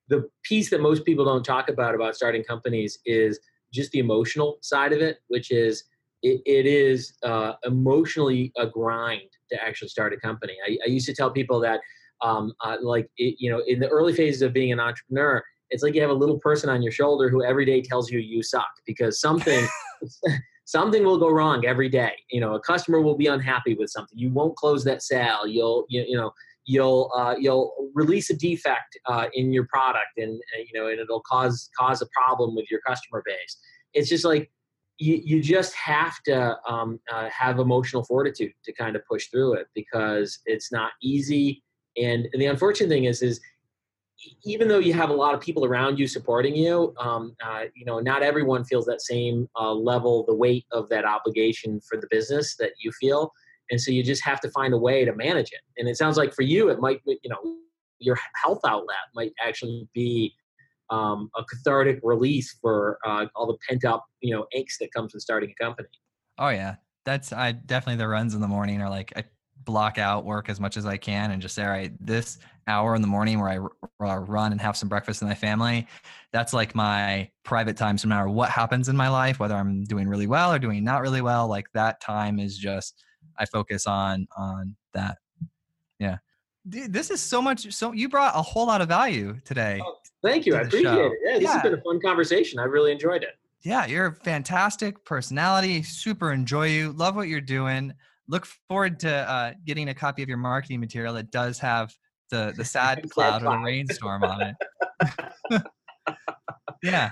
the 0.10 0.30
piece 0.44 0.70
that 0.70 0.82
most 0.82 1.06
people 1.06 1.24
don't 1.24 1.46
talk 1.46 1.70
about 1.70 1.96
about 1.96 2.16
starting 2.16 2.44
companies 2.44 3.00
is 3.06 3.40
just 3.78 3.92
the 3.92 4.00
emotional 4.00 4.58
side 4.62 4.94
of 4.94 5.02
it, 5.02 5.20
which 5.28 5.52
is 5.52 5.84
it, 6.24 6.42
it 6.46 6.66
is 6.66 7.14
uh, 7.24 7.54
emotionally 7.64 8.52
a 8.58 8.68
grind 8.68 9.30
to 9.52 9.64
actually 9.64 9.88
start 9.88 10.14
a 10.14 10.18
company. 10.18 10.56
I, 10.68 10.78
I 10.86 10.90
used 10.90 11.06
to 11.08 11.14
tell 11.14 11.32
people 11.32 11.60
that, 11.62 11.80
um, 12.22 12.54
uh, 12.62 12.78
like, 12.82 13.08
it, 13.18 13.36
you 13.40 13.50
know, 13.50 13.62
in 13.68 13.80
the 13.80 13.88
early 13.88 14.14
phases 14.14 14.42
of 14.42 14.52
being 14.52 14.72
an 14.72 14.80
entrepreneur, 14.80 15.44
it's 15.70 15.84
like 15.84 15.96
you 15.96 16.02
have 16.02 16.10
a 16.10 16.14
little 16.14 16.40
person 16.40 16.70
on 16.70 16.82
your 16.82 16.92
shoulder 16.92 17.30
who 17.30 17.44
every 17.44 17.66
day 17.66 17.82
tells 17.82 18.10
you 18.10 18.20
you 18.20 18.42
suck 18.42 18.70
because 18.86 19.20
something 19.20 19.66
something 20.66 21.04
will 21.04 21.18
go 21.18 21.30
wrong 21.30 21.66
every 21.66 21.90
day. 21.90 22.14
You 22.30 22.42
know, 22.42 22.56
a 22.56 22.60
customer 22.60 23.02
will 23.02 23.18
be 23.18 23.28
unhappy 23.28 23.74
with 23.76 23.90
something. 23.90 24.18
You 24.18 24.30
won't 24.32 24.56
close 24.56 24.84
that 24.84 25.02
sale. 25.02 25.48
You'll, 25.48 25.86
you, 25.90 26.04
you 26.08 26.18
know, 26.18 26.32
you'll 26.68 27.12
uh, 27.16 27.36
you'll 27.40 27.74
release 27.96 28.30
a 28.30 28.36
defect 28.36 29.00
uh, 29.08 29.26
in 29.34 29.52
your 29.52 29.66
product, 29.66 30.18
and 30.18 30.40
uh, 30.56 30.62
you 30.62 30.80
know, 30.80 30.88
and 30.88 31.00
it'll 31.00 31.24
cause 31.28 31.70
cause 31.78 32.04
a 32.04 32.08
problem 32.08 32.56
with 32.56 32.70
your 32.70 32.82
customer 32.82 33.24
base. 33.26 33.58
It's 33.94 34.10
just 34.10 34.26
like 34.26 34.52
you, 35.00 35.22
you 35.24 35.42
just 35.42 35.74
have 35.76 36.22
to 36.24 36.58
um, 36.68 37.00
uh, 37.12 37.30
have 37.30 37.60
emotional 37.60 38.04
fortitude 38.04 38.54
to 38.64 38.74
kind 38.74 38.96
of 38.96 39.06
push 39.06 39.28
through 39.28 39.54
it 39.54 39.68
because 39.74 40.40
it's 40.46 40.72
not 40.72 40.92
easy. 41.02 41.64
And, 41.98 42.28
and 42.34 42.42
the 42.42 42.48
unfortunate 42.48 42.90
thing 42.90 43.06
is, 43.06 43.22
is 43.22 43.40
even 44.44 44.68
though 44.68 44.80
you 44.80 44.94
have 44.94 45.12
a 45.12 45.14
lot 45.14 45.36
of 45.36 45.42
people 45.42 45.66
around 45.66 46.00
you 46.00 46.08
supporting 46.08 46.56
you, 46.56 46.94
um, 47.00 47.36
uh, 47.46 47.66
you 47.76 47.86
know, 47.86 48.00
not 48.00 48.24
everyone 48.24 48.64
feels 48.64 48.86
that 48.86 49.02
same 49.02 49.48
uh, 49.60 49.72
level, 49.72 50.26
the 50.26 50.34
weight 50.34 50.66
of 50.72 50.90
that 50.90 51.06
obligation 51.06 51.80
for 51.88 52.00
the 52.00 52.08
business 52.10 52.56
that 52.58 52.72
you 52.84 52.92
feel, 53.00 53.32
and 53.70 53.82
so 53.82 53.92
you 53.92 54.04
just 54.04 54.24
have 54.24 54.40
to 54.42 54.50
find 54.52 54.74
a 54.74 54.78
way 54.78 55.06
to 55.06 55.16
manage 55.16 55.52
it. 55.52 55.62
And 55.78 55.88
it 55.88 55.98
sounds 55.98 56.18
like 56.18 56.34
for 56.34 56.42
you, 56.42 56.70
it 56.70 56.80
might, 56.80 57.02
you 57.06 57.30
know, 57.30 57.58
your 58.00 58.18
health 58.42 58.62
outlet 58.66 58.98
might 59.16 59.34
actually 59.44 59.88
be 59.94 60.34
um, 60.90 61.30
a 61.36 61.44
cathartic 61.44 62.00
release 62.04 62.58
for 62.62 62.98
uh, 63.06 63.26
all 63.36 63.48
the 63.48 63.58
pent 63.68 63.84
up, 63.84 64.06
you 64.22 64.34
know, 64.34 64.46
angst 64.56 64.78
that 64.80 64.94
comes 64.94 65.14
with 65.14 65.22
starting 65.22 65.52
a 65.52 65.64
company. 65.64 65.90
Oh 66.38 66.50
yeah, 66.50 66.76
that's 67.06 67.34
I 67.34 67.52
definitely 67.52 67.98
the 67.98 68.08
runs 68.08 68.36
in 68.36 68.42
the 68.42 68.48
morning 68.48 68.82
are 68.82 68.90
like 68.90 69.12
I 69.16 69.26
block 69.64 69.98
out 69.98 70.24
work 70.24 70.50
as 70.50 70.60
much 70.60 70.78
as 70.78 70.86
I 70.86 70.98
can 70.98 71.32
and 71.32 71.42
just 71.42 71.56
say, 71.56 71.64
all 71.64 71.70
right, 71.70 71.92
this 72.00 72.38
hour 72.68 72.96
in 72.96 73.02
the 73.02 73.08
morning 73.08 73.40
where 73.40 73.70
I 74.00 74.16
run 74.18 74.52
and 74.52 74.62
have 74.62 74.78
some 74.78 74.88
breakfast 74.88 75.22
with 75.22 75.30
my 75.30 75.36
family, 75.36 75.88
that's 76.32 76.54
like 76.54 76.76
my 76.76 77.30
private 77.44 77.76
time. 77.76 77.98
So 77.98 78.08
no 78.08 78.16
matter 78.16 78.30
what 78.30 78.50
happens 78.50 78.88
in 78.88 78.96
my 78.96 79.10
life, 79.10 79.40
whether 79.40 79.56
I'm 79.56 79.84
doing 79.84 80.08
really 80.08 80.28
well 80.28 80.54
or 80.54 80.60
doing 80.60 80.84
not 80.84 81.02
really 81.02 81.22
well, 81.22 81.48
like 81.48 81.66
that 81.74 82.00
time 82.02 82.40
is 82.40 82.58
just 82.58 83.04
I 83.38 83.46
focus 83.46 83.86
on 83.86 84.28
on 84.36 84.76
that. 84.94 85.18
Yeah. 86.00 86.18
Dude, 86.68 86.92
this 86.92 87.10
is 87.10 87.22
so 87.22 87.42
much. 87.42 87.72
So 87.74 87.94
you 87.94 88.10
brought 88.10 88.36
a 88.36 88.42
whole 88.42 88.68
lot 88.68 88.82
of 88.82 88.90
value 88.90 89.40
today. 89.46 89.82
Oh, 89.84 89.96
thank 90.22 90.46
you. 90.46 90.56
I 90.56 90.62
appreciate 90.62 90.84
show. 90.84 91.06
it. 91.06 91.14
Yeah, 91.24 91.34
this 91.34 91.44
yeah. 91.44 91.54
has 91.54 91.62
been 91.62 91.74
a 91.74 91.82
fun 91.82 92.02
conversation. 92.02 92.60
I 92.60 92.64
really 92.64 92.92
enjoyed 92.92 93.24
it. 93.24 93.38
Yeah, 93.62 93.86
you're 93.86 94.08
a 94.08 94.14
fantastic 94.14 95.04
personality. 95.06 95.82
Super 95.82 96.32
enjoy 96.34 96.68
you. 96.68 96.92
Love 96.94 97.16
what 97.16 97.28
you're 97.28 97.42
doing 97.42 97.94
look 98.28 98.46
forward 98.68 99.00
to 99.02 99.10
uh, 99.10 99.54
getting 99.66 99.90
a 99.90 99.94
copy 99.94 100.22
of 100.22 100.30
your 100.30 100.38
marketing 100.38 100.80
material 100.80 101.14
that 101.14 101.32
does 101.32 101.60
have 101.60 101.96
the 102.30 102.54
the 102.56 102.66
sad 102.76 103.10
cloud 103.10 103.44
or 103.44 103.58
the 103.58 103.64
rainstorm 103.64 104.24
on 104.24 104.42
it. 104.42 104.56
yeah, 106.84 107.12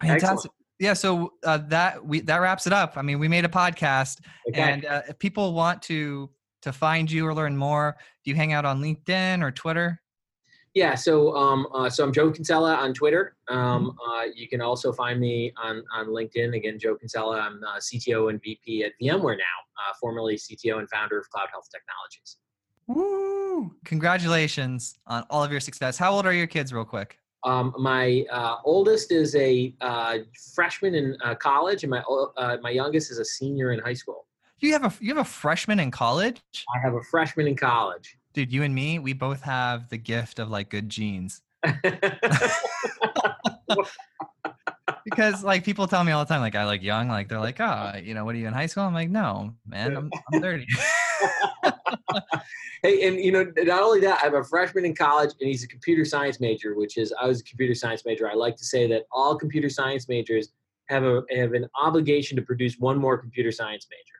fantastic. 0.00 0.30
Excellent. 0.30 0.52
Yeah, 0.78 0.92
so 0.92 1.32
uh, 1.44 1.58
that 1.68 2.04
we 2.04 2.20
that 2.20 2.38
wraps 2.38 2.66
it 2.66 2.72
up. 2.72 2.94
I 2.96 3.02
mean, 3.02 3.18
we 3.18 3.28
made 3.28 3.44
a 3.44 3.48
podcast, 3.48 4.20
okay. 4.48 4.60
and 4.60 4.84
uh, 4.84 5.02
if 5.08 5.18
people 5.18 5.54
want 5.54 5.80
to 5.82 6.30
to 6.62 6.72
find 6.72 7.10
you 7.10 7.26
or 7.26 7.34
learn 7.34 7.56
more, 7.56 7.96
do 8.24 8.30
you 8.30 8.36
hang 8.36 8.52
out 8.52 8.64
on 8.64 8.82
LinkedIn 8.82 9.42
or 9.42 9.50
Twitter? 9.50 10.02
Yeah, 10.74 10.94
so 10.94 11.34
um, 11.34 11.66
uh, 11.74 11.88
so 11.88 12.04
I'm 12.04 12.12
Joe 12.12 12.30
Kinsella 12.30 12.74
on 12.74 12.92
Twitter. 12.92 13.34
Um, 13.48 13.56
mm-hmm. 13.58 14.10
uh, 14.10 14.24
you 14.34 14.46
can 14.46 14.60
also 14.60 14.92
find 14.92 15.18
me 15.18 15.50
on 15.56 15.82
on 15.94 16.08
LinkedIn. 16.08 16.54
Again, 16.54 16.78
Joe 16.78 16.96
Kinsella. 16.96 17.38
I'm 17.38 17.64
uh, 17.64 17.78
CTO 17.78 18.28
and 18.28 18.38
VP 18.42 18.84
at 18.84 18.92
VMware 19.00 19.38
now, 19.38 19.56
uh, 19.78 19.94
formerly 19.98 20.36
CTO 20.36 20.78
and 20.78 20.90
founder 20.90 21.18
of 21.18 21.24
CloudHealth 21.30 21.70
Technologies. 21.72 22.36
Woo! 22.86 23.74
Congratulations 23.86 24.98
on 25.06 25.24
all 25.30 25.42
of 25.42 25.50
your 25.50 25.60
success. 25.60 25.96
How 25.96 26.12
old 26.12 26.26
are 26.26 26.34
your 26.34 26.46
kids, 26.46 26.74
real 26.74 26.84
quick? 26.84 27.18
Um, 27.46 27.72
my 27.78 28.26
uh, 28.30 28.56
oldest 28.64 29.12
is 29.12 29.34
a 29.36 29.72
uh, 29.80 30.18
freshman 30.52 30.94
in 30.96 31.16
college, 31.38 31.84
and 31.84 31.90
my 31.90 32.02
my 32.60 32.70
youngest 32.70 33.10
is 33.12 33.18
a 33.18 33.24
senior 33.24 33.72
in 33.72 33.78
high 33.78 33.94
school. 33.94 34.26
You 34.58 34.72
have 34.72 34.84
a 34.84 34.92
you 35.00 35.14
have 35.14 35.24
a 35.24 35.28
freshman 35.28 35.78
in 35.78 35.90
college. 35.90 36.42
I 36.74 36.80
have 36.80 36.94
a 36.94 37.02
freshman 37.02 37.46
in 37.46 37.56
college. 37.56 38.18
Dude, 38.32 38.52
you 38.52 38.64
and 38.64 38.74
me, 38.74 38.98
we 38.98 39.12
both 39.12 39.42
have 39.42 39.88
the 39.88 39.96
gift 39.96 40.40
of 40.40 40.50
like 40.50 40.70
good 40.70 40.88
genes. 40.88 41.40
because 45.04 45.44
like 45.44 45.64
people 45.64 45.86
tell 45.86 46.04
me 46.04 46.12
all 46.12 46.24
the 46.24 46.28
time, 46.28 46.40
like 46.40 46.54
I 46.54 46.64
like 46.64 46.82
young, 46.82 47.08
like 47.08 47.28
they're 47.28 47.40
like, 47.40 47.60
oh, 47.60 47.92
you 48.02 48.14
know, 48.14 48.24
what 48.24 48.34
are 48.34 48.38
you 48.38 48.46
in 48.46 48.52
high 48.52 48.66
school? 48.66 48.82
I'm 48.82 48.94
like, 48.94 49.10
no, 49.10 49.54
man, 49.66 49.96
I'm, 49.96 50.10
I'm 50.32 50.40
30. 50.42 50.66
hey, 52.82 53.06
and 53.06 53.18
you 53.18 53.32
know, 53.32 53.50
not 53.56 53.82
only 53.82 54.00
that, 54.00 54.18
I 54.20 54.24
have 54.24 54.34
a 54.34 54.44
freshman 54.44 54.84
in 54.84 54.94
college, 54.94 55.30
and 55.40 55.48
he's 55.48 55.64
a 55.64 55.68
computer 55.68 56.04
science 56.04 56.40
major, 56.40 56.74
which 56.74 56.96
is 56.96 57.12
I 57.20 57.26
was 57.26 57.40
a 57.40 57.44
computer 57.44 57.74
science 57.74 58.04
major. 58.04 58.30
I 58.30 58.34
like 58.34 58.56
to 58.56 58.64
say 58.64 58.86
that 58.88 59.04
all 59.12 59.36
computer 59.36 59.68
science 59.68 60.08
majors 60.08 60.48
have 60.88 61.04
a 61.04 61.22
have 61.30 61.52
an 61.52 61.68
obligation 61.80 62.36
to 62.36 62.42
produce 62.42 62.76
one 62.78 62.98
more 62.98 63.18
computer 63.18 63.52
science 63.52 63.86
major. 63.90 64.16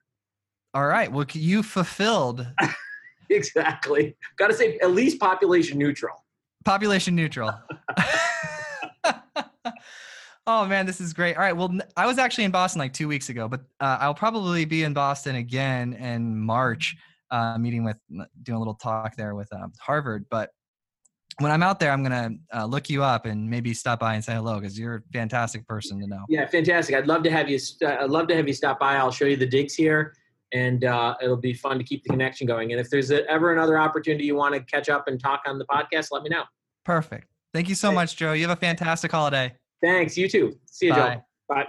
All 0.74 0.86
right. 0.86 1.10
Well, 1.10 1.26
you 1.32 1.62
fulfilled 1.62 2.46
exactly. 3.30 4.16
Got 4.36 4.48
to 4.48 4.54
say 4.54 4.78
at 4.82 4.90
least 4.90 5.18
population 5.18 5.78
neutral. 5.78 6.24
Population 6.64 7.14
neutral. 7.14 7.52
oh 10.46 10.66
man, 10.66 10.86
this 10.86 11.00
is 11.00 11.12
great. 11.12 11.36
All 11.36 11.42
right, 11.42 11.56
well, 11.56 11.76
I 11.96 12.06
was 12.06 12.18
actually 12.18 12.44
in 12.44 12.50
Boston 12.50 12.78
like 12.78 12.92
two 12.92 13.08
weeks 13.08 13.28
ago, 13.28 13.48
but 13.48 13.60
uh, 13.80 13.98
I'll 14.00 14.14
probably 14.14 14.64
be 14.64 14.84
in 14.84 14.92
Boston 14.92 15.36
again 15.36 15.94
in 15.94 16.38
March, 16.38 16.96
uh, 17.30 17.58
meeting 17.58 17.84
with 17.84 17.96
doing 18.42 18.56
a 18.56 18.58
little 18.58 18.74
talk 18.74 19.16
there 19.16 19.34
with 19.34 19.52
uh, 19.52 19.68
Harvard. 19.80 20.26
But 20.30 20.50
when 21.40 21.52
I'm 21.52 21.62
out 21.62 21.80
there, 21.80 21.90
I'm 21.90 22.02
gonna 22.02 22.30
uh, 22.54 22.64
look 22.64 22.88
you 22.88 23.02
up 23.02 23.26
and 23.26 23.48
maybe 23.48 23.74
stop 23.74 24.00
by 24.00 24.14
and 24.14 24.24
say 24.24 24.34
hello 24.34 24.60
because 24.60 24.78
you're 24.78 24.96
a 24.96 25.02
fantastic 25.12 25.66
person 25.66 26.00
to 26.00 26.06
know. 26.06 26.24
Yeah, 26.28 26.46
fantastic. 26.46 26.94
I'd 26.94 27.06
love 27.06 27.22
to 27.24 27.30
have 27.30 27.48
you. 27.48 27.58
Uh, 27.82 27.96
I'd 28.00 28.10
love 28.10 28.28
to 28.28 28.36
have 28.36 28.46
you 28.46 28.54
stop 28.54 28.78
by. 28.78 28.96
I'll 28.96 29.10
show 29.10 29.26
you 29.26 29.36
the 29.36 29.46
digs 29.46 29.74
here 29.74 30.14
and 30.52 30.84
uh, 30.84 31.14
it'll 31.20 31.36
be 31.36 31.52
fun 31.52 31.78
to 31.78 31.84
keep 31.84 32.02
the 32.04 32.10
connection 32.10 32.46
going. 32.46 32.72
And 32.72 32.80
if 32.80 32.88
there's 32.88 33.10
a, 33.10 33.28
ever 33.28 33.52
another 33.52 33.78
opportunity 33.78 34.24
you 34.24 34.36
want 34.36 34.54
to 34.54 34.60
catch 34.60 34.88
up 34.88 35.08
and 35.08 35.20
talk 35.20 35.42
on 35.46 35.58
the 35.58 35.66
podcast, 35.66 36.08
let 36.12 36.22
me 36.22 36.28
know. 36.28 36.44
Perfect. 36.84 37.28
Thank 37.52 37.68
you 37.68 37.74
so 37.74 37.90
much, 37.90 38.16
Joe. 38.16 38.32
You 38.32 38.46
have 38.46 38.56
a 38.56 38.60
fantastic 38.60 39.10
holiday. 39.10 39.54
Thanks. 39.82 40.16
You 40.16 40.28
too. 40.28 40.58
See 40.66 40.86
you, 40.86 40.92
Bye. 40.92 41.14
Joe. 41.14 41.22
Bye. 41.48 41.66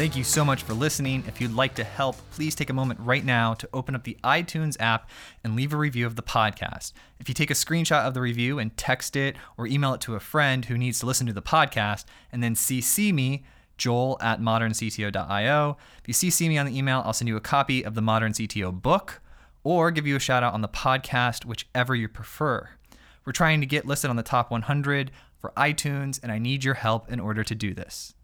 Thank 0.00 0.16
you 0.16 0.24
so 0.24 0.46
much 0.46 0.62
for 0.62 0.72
listening. 0.72 1.24
If 1.26 1.42
you'd 1.42 1.52
like 1.52 1.74
to 1.74 1.84
help, 1.84 2.16
please 2.30 2.54
take 2.54 2.70
a 2.70 2.72
moment 2.72 3.00
right 3.00 3.22
now 3.22 3.52
to 3.52 3.68
open 3.74 3.94
up 3.94 4.04
the 4.04 4.16
iTunes 4.24 4.80
app 4.80 5.10
and 5.44 5.54
leave 5.54 5.74
a 5.74 5.76
review 5.76 6.06
of 6.06 6.16
the 6.16 6.22
podcast. 6.22 6.94
If 7.18 7.28
you 7.28 7.34
take 7.34 7.50
a 7.50 7.54
screenshot 7.54 8.06
of 8.06 8.14
the 8.14 8.22
review 8.22 8.58
and 8.58 8.74
text 8.78 9.14
it 9.14 9.36
or 9.58 9.66
email 9.66 9.92
it 9.92 10.00
to 10.02 10.14
a 10.14 10.20
friend 10.20 10.64
who 10.64 10.78
needs 10.78 11.00
to 11.00 11.06
listen 11.06 11.26
to 11.26 11.34
the 11.34 11.42
podcast, 11.42 12.06
and 12.32 12.42
then 12.42 12.54
CC 12.54 13.12
me, 13.12 13.44
joel 13.76 14.16
at 14.22 14.40
moderncto.io. 14.40 15.76
If 16.02 16.08
you 16.08 16.14
CC 16.14 16.48
me 16.48 16.56
on 16.56 16.64
the 16.64 16.78
email, 16.78 17.02
I'll 17.04 17.12
send 17.12 17.28
you 17.28 17.36
a 17.36 17.40
copy 17.40 17.84
of 17.84 17.94
the 17.94 18.00
Modern 18.00 18.32
CTO 18.32 18.72
book 18.80 19.20
or 19.64 19.90
give 19.90 20.06
you 20.06 20.16
a 20.16 20.20
shout 20.20 20.42
out 20.42 20.54
on 20.54 20.62
the 20.62 20.68
podcast, 20.68 21.44
whichever 21.44 21.94
you 21.94 22.08
prefer. 22.08 22.70
We're 23.24 23.32
trying 23.32 23.60
to 23.60 23.66
get 23.66 23.86
listed 23.86 24.10
on 24.10 24.16
the 24.16 24.22
top 24.22 24.50
100 24.50 25.10
for 25.36 25.52
iTunes, 25.56 26.20
and 26.22 26.32
I 26.32 26.38
need 26.38 26.64
your 26.64 26.74
help 26.74 27.10
in 27.10 27.20
order 27.20 27.44
to 27.44 27.54
do 27.54 27.74
this. 27.74 28.14